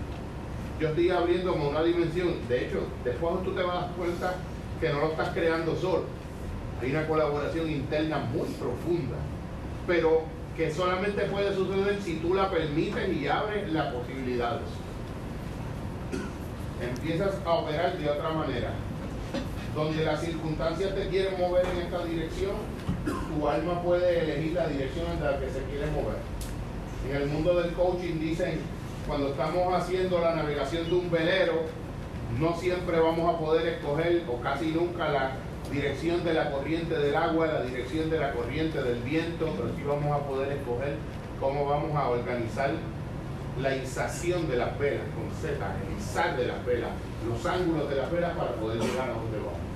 [0.81, 4.35] Yo estoy abriendo como una dimensión, de hecho, después tú te vas a dar cuenta
[4.81, 6.05] que no lo estás creando solo.
[6.81, 9.17] Hay una colaboración interna muy profunda,
[9.87, 10.25] pero
[10.57, 14.69] que solamente puede suceder si tú la permites y abres las posibilidades.
[16.81, 18.71] Empiezas a operar de otra manera.
[19.75, 22.53] Donde las circunstancias te quieren mover en esta dirección,
[23.05, 26.17] tu alma puede elegir la dirección en la que se quiere mover.
[27.11, 28.61] En el mundo del coaching dicen,
[29.07, 31.65] cuando estamos haciendo la navegación de un velero,
[32.39, 35.33] no siempre vamos a poder escoger, o casi nunca, la
[35.71, 39.83] dirección de la corriente del agua, la dirección de la corriente del viento, pero sí
[39.87, 40.97] vamos a poder escoger
[41.41, 42.71] cómo vamos a organizar
[43.61, 46.91] la ización de las velas con Z, el izar de las velas,
[47.27, 49.67] los ángulos de las velas para poder llegar a donde vamos.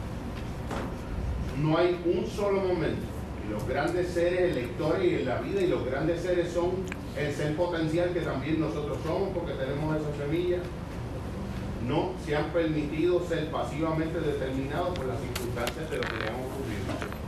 [1.63, 3.07] No hay un solo momento.
[3.51, 6.71] Los grandes seres en la historia y en la vida y los grandes seres son
[7.19, 10.59] el ser potencial que también nosotros somos porque tenemos esa semilla
[11.87, 16.35] no se han permitido ser pasivamente determinados por las circunstancias de lo que le han
[16.35, 17.21] ocurrido.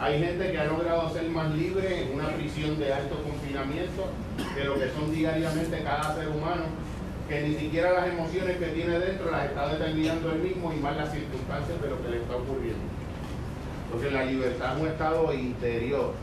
[0.00, 4.06] Hay gente que ha logrado ser más libre en una prisión de alto confinamiento
[4.54, 6.64] de lo que son diariamente cada ser humano
[7.28, 10.96] que ni siquiera las emociones que tiene dentro las está determinando él mismo y más
[10.96, 12.80] las circunstancias de lo que le está ocurriendo.
[13.92, 16.14] Porque la libertad es un estado interior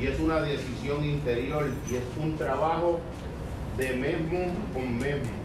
[0.00, 3.00] y es una decisión interior y es un trabajo
[3.76, 5.43] de mismo con mismo.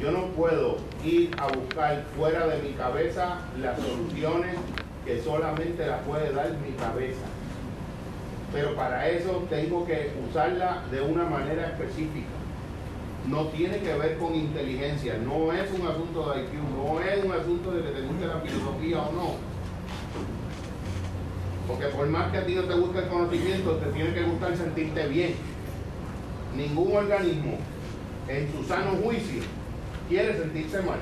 [0.00, 4.56] Yo no puedo ir a buscar fuera de mi cabeza las soluciones
[5.06, 7.24] que solamente las puede dar mi cabeza.
[8.52, 12.26] Pero para eso tengo que usarla de una manera específica.
[13.28, 17.32] No tiene que ver con inteligencia, no es un asunto de IQ, no es un
[17.32, 19.34] asunto de que te guste la filosofía o no.
[21.66, 24.56] Porque por más que a ti no te guste el conocimiento, te tiene que gustar
[24.56, 25.34] sentirte bien.
[26.54, 27.58] Ningún organismo
[28.28, 29.42] en su sano juicio
[30.08, 30.98] quiere sentirse mal.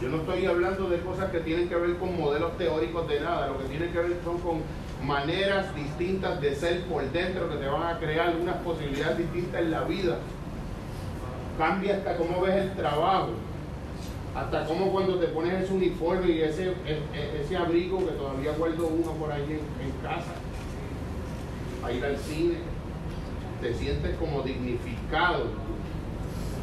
[0.00, 3.48] Yo no estoy hablando de cosas que tienen que ver con modelos teóricos de nada,
[3.48, 4.62] lo que tiene que ver son con
[5.06, 9.70] maneras distintas de ser por dentro que te van a crear unas posibilidades distintas en
[9.70, 10.18] la vida.
[11.56, 13.30] Cambia hasta cómo ves el trabajo,
[14.34, 18.52] hasta cómo cuando te pones ese uniforme y ese, e, e, ese abrigo que todavía
[18.58, 20.32] guardo uno por ahí en, en casa,
[21.84, 22.54] a ir al cine,
[23.60, 25.46] te sientes como dignificado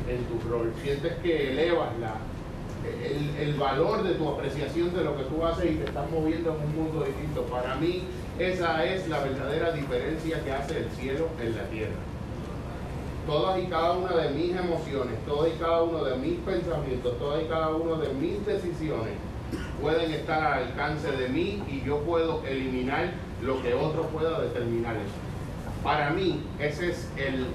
[0.10, 2.16] en tu rol, sientes que elevas la,
[3.04, 6.56] el, el, valor de tu apreciación de lo que tú haces y te estás moviendo
[6.56, 7.44] en un mundo distinto.
[7.44, 8.04] Para mí,
[8.40, 12.00] esa es la verdadera diferencia que hace el cielo en la tierra.
[13.28, 17.44] Todas y cada una de mis emociones, todas y cada uno de mis pensamientos, todas
[17.44, 19.14] y cada una de mis decisiones
[19.82, 23.12] pueden estar al alcance de mí y yo puedo eliminar
[23.42, 25.30] lo que otro pueda determinar eso.
[25.84, 27.46] Para mí, ese es el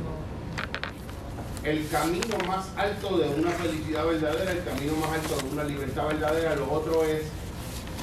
[1.65, 6.09] el camino más alto de una felicidad verdadera, el camino más alto de una libertad
[6.09, 7.23] verdadera, lo otro es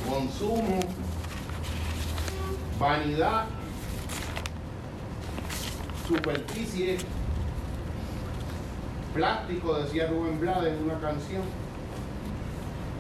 [0.10, 0.80] consumo,
[2.80, 3.46] vanidad,
[6.08, 6.98] superficie,
[9.14, 11.44] plástico, decía Rubén Blades en una canción,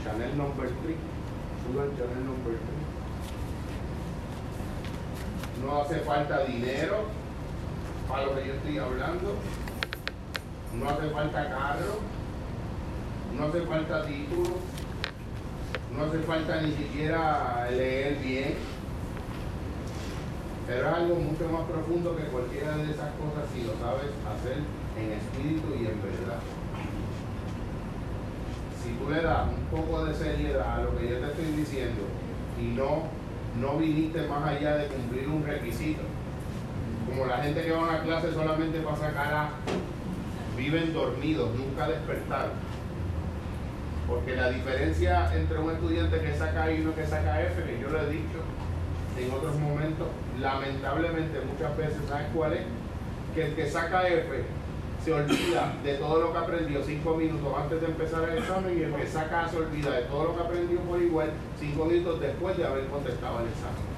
[0.03, 0.95] Chanel Number 3,
[1.97, 2.59] Chanel Number 3.
[5.65, 7.05] No hace falta dinero
[8.07, 9.35] para lo que yo estoy hablando
[10.79, 11.99] no hace falta carro,
[13.37, 14.57] no hace falta título,
[15.95, 18.55] no hace falta ni siquiera leer bien,
[20.67, 24.57] pero es algo mucho más profundo que cualquiera de esas cosas si lo sabes hacer
[24.97, 26.39] en espíritu y en verdad.
[28.81, 32.01] Si tú le das un poco de seriedad a lo que yo te estoy diciendo
[32.59, 33.03] y no,
[33.59, 36.01] no viniste más allá de cumplir un requisito,
[37.05, 39.49] como la gente que va a clase solamente para sacar a
[40.61, 42.51] viven dormidos, nunca despertaron.
[44.07, 47.79] Porque la diferencia entre un estudiante que saca I y uno que saca F, que
[47.81, 48.39] yo lo he dicho
[49.17, 50.07] en otros momentos,
[50.39, 52.61] lamentablemente muchas veces, ¿sabes cuál es?
[53.33, 54.43] Que el que saca F
[55.03, 58.83] se olvida de todo lo que aprendió cinco minutos antes de empezar el examen y
[58.83, 62.19] el que saca A se olvida de todo lo que aprendió por igual cinco minutos
[62.19, 63.89] después de haber contestado el examen.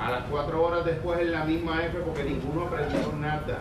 [0.00, 3.58] A las cuatro horas después en la misma F porque ninguno aprendió nada.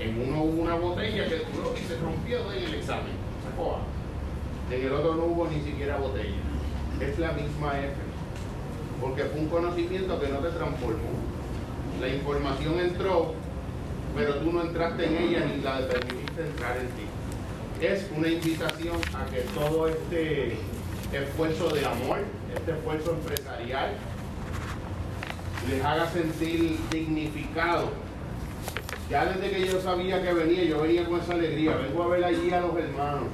[0.00, 3.12] En uno hubo una botella que duró y se rompió en el examen.
[3.44, 3.80] Sacó
[4.70, 6.36] En el otro no hubo ni siquiera botella.
[7.00, 7.94] Es la misma F.
[8.98, 11.10] Porque fue un conocimiento que no te transformó.
[12.00, 13.34] La información entró,
[14.16, 17.84] pero tú no entraste en ella ni la permitiste entrar en ti.
[17.84, 20.56] Es una invitación a que todo este
[21.12, 22.20] esfuerzo de amor,
[22.54, 23.90] este esfuerzo empresarial,
[25.68, 27.90] les haga sentir dignificados
[29.10, 31.74] ya desde que yo sabía que venía, yo venía con esa alegría.
[31.76, 33.24] Vengo a ver allí a los hermanos,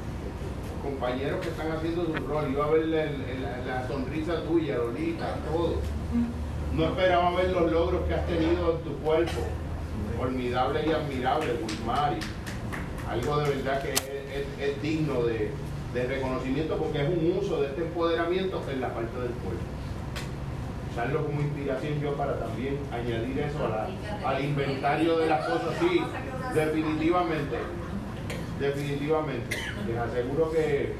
[0.83, 2.51] compañeros que están haciendo su rol.
[2.51, 5.75] Iba a ver la, sonrisa tuya, Lolita, todo.
[6.73, 9.43] No esperaba ver los logros que has tenido en tu cuerpo.
[10.17, 12.21] Formidable y admirable, Wilmari.
[13.11, 15.51] Algo de verdad que es, digno de,
[15.93, 19.76] de reconocimiento porque es un uso de este empoderamiento en la parte del cuerpo
[20.97, 23.69] usarlo como inspiración yo para también añadir eso
[24.25, 25.75] al inventario de las cosas.
[25.79, 26.01] Sí,
[26.55, 27.57] definitivamente,
[28.59, 29.59] definitivamente.
[29.87, 30.95] Les aseguro que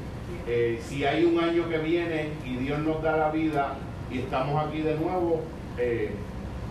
[0.47, 3.73] eh, si hay un año que viene y Dios nos da la vida
[4.11, 5.41] y estamos aquí de nuevo,
[5.79, 6.11] eh,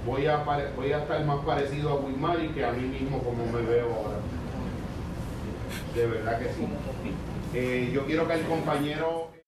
[0.07, 0.45] voy, a
[0.77, 4.19] voy a estar más parecido a Wilmary que a mí mismo como me veo ahora.
[5.97, 6.69] De verdad que sí.
[7.55, 9.36] Eh, yo quiero que el compañero...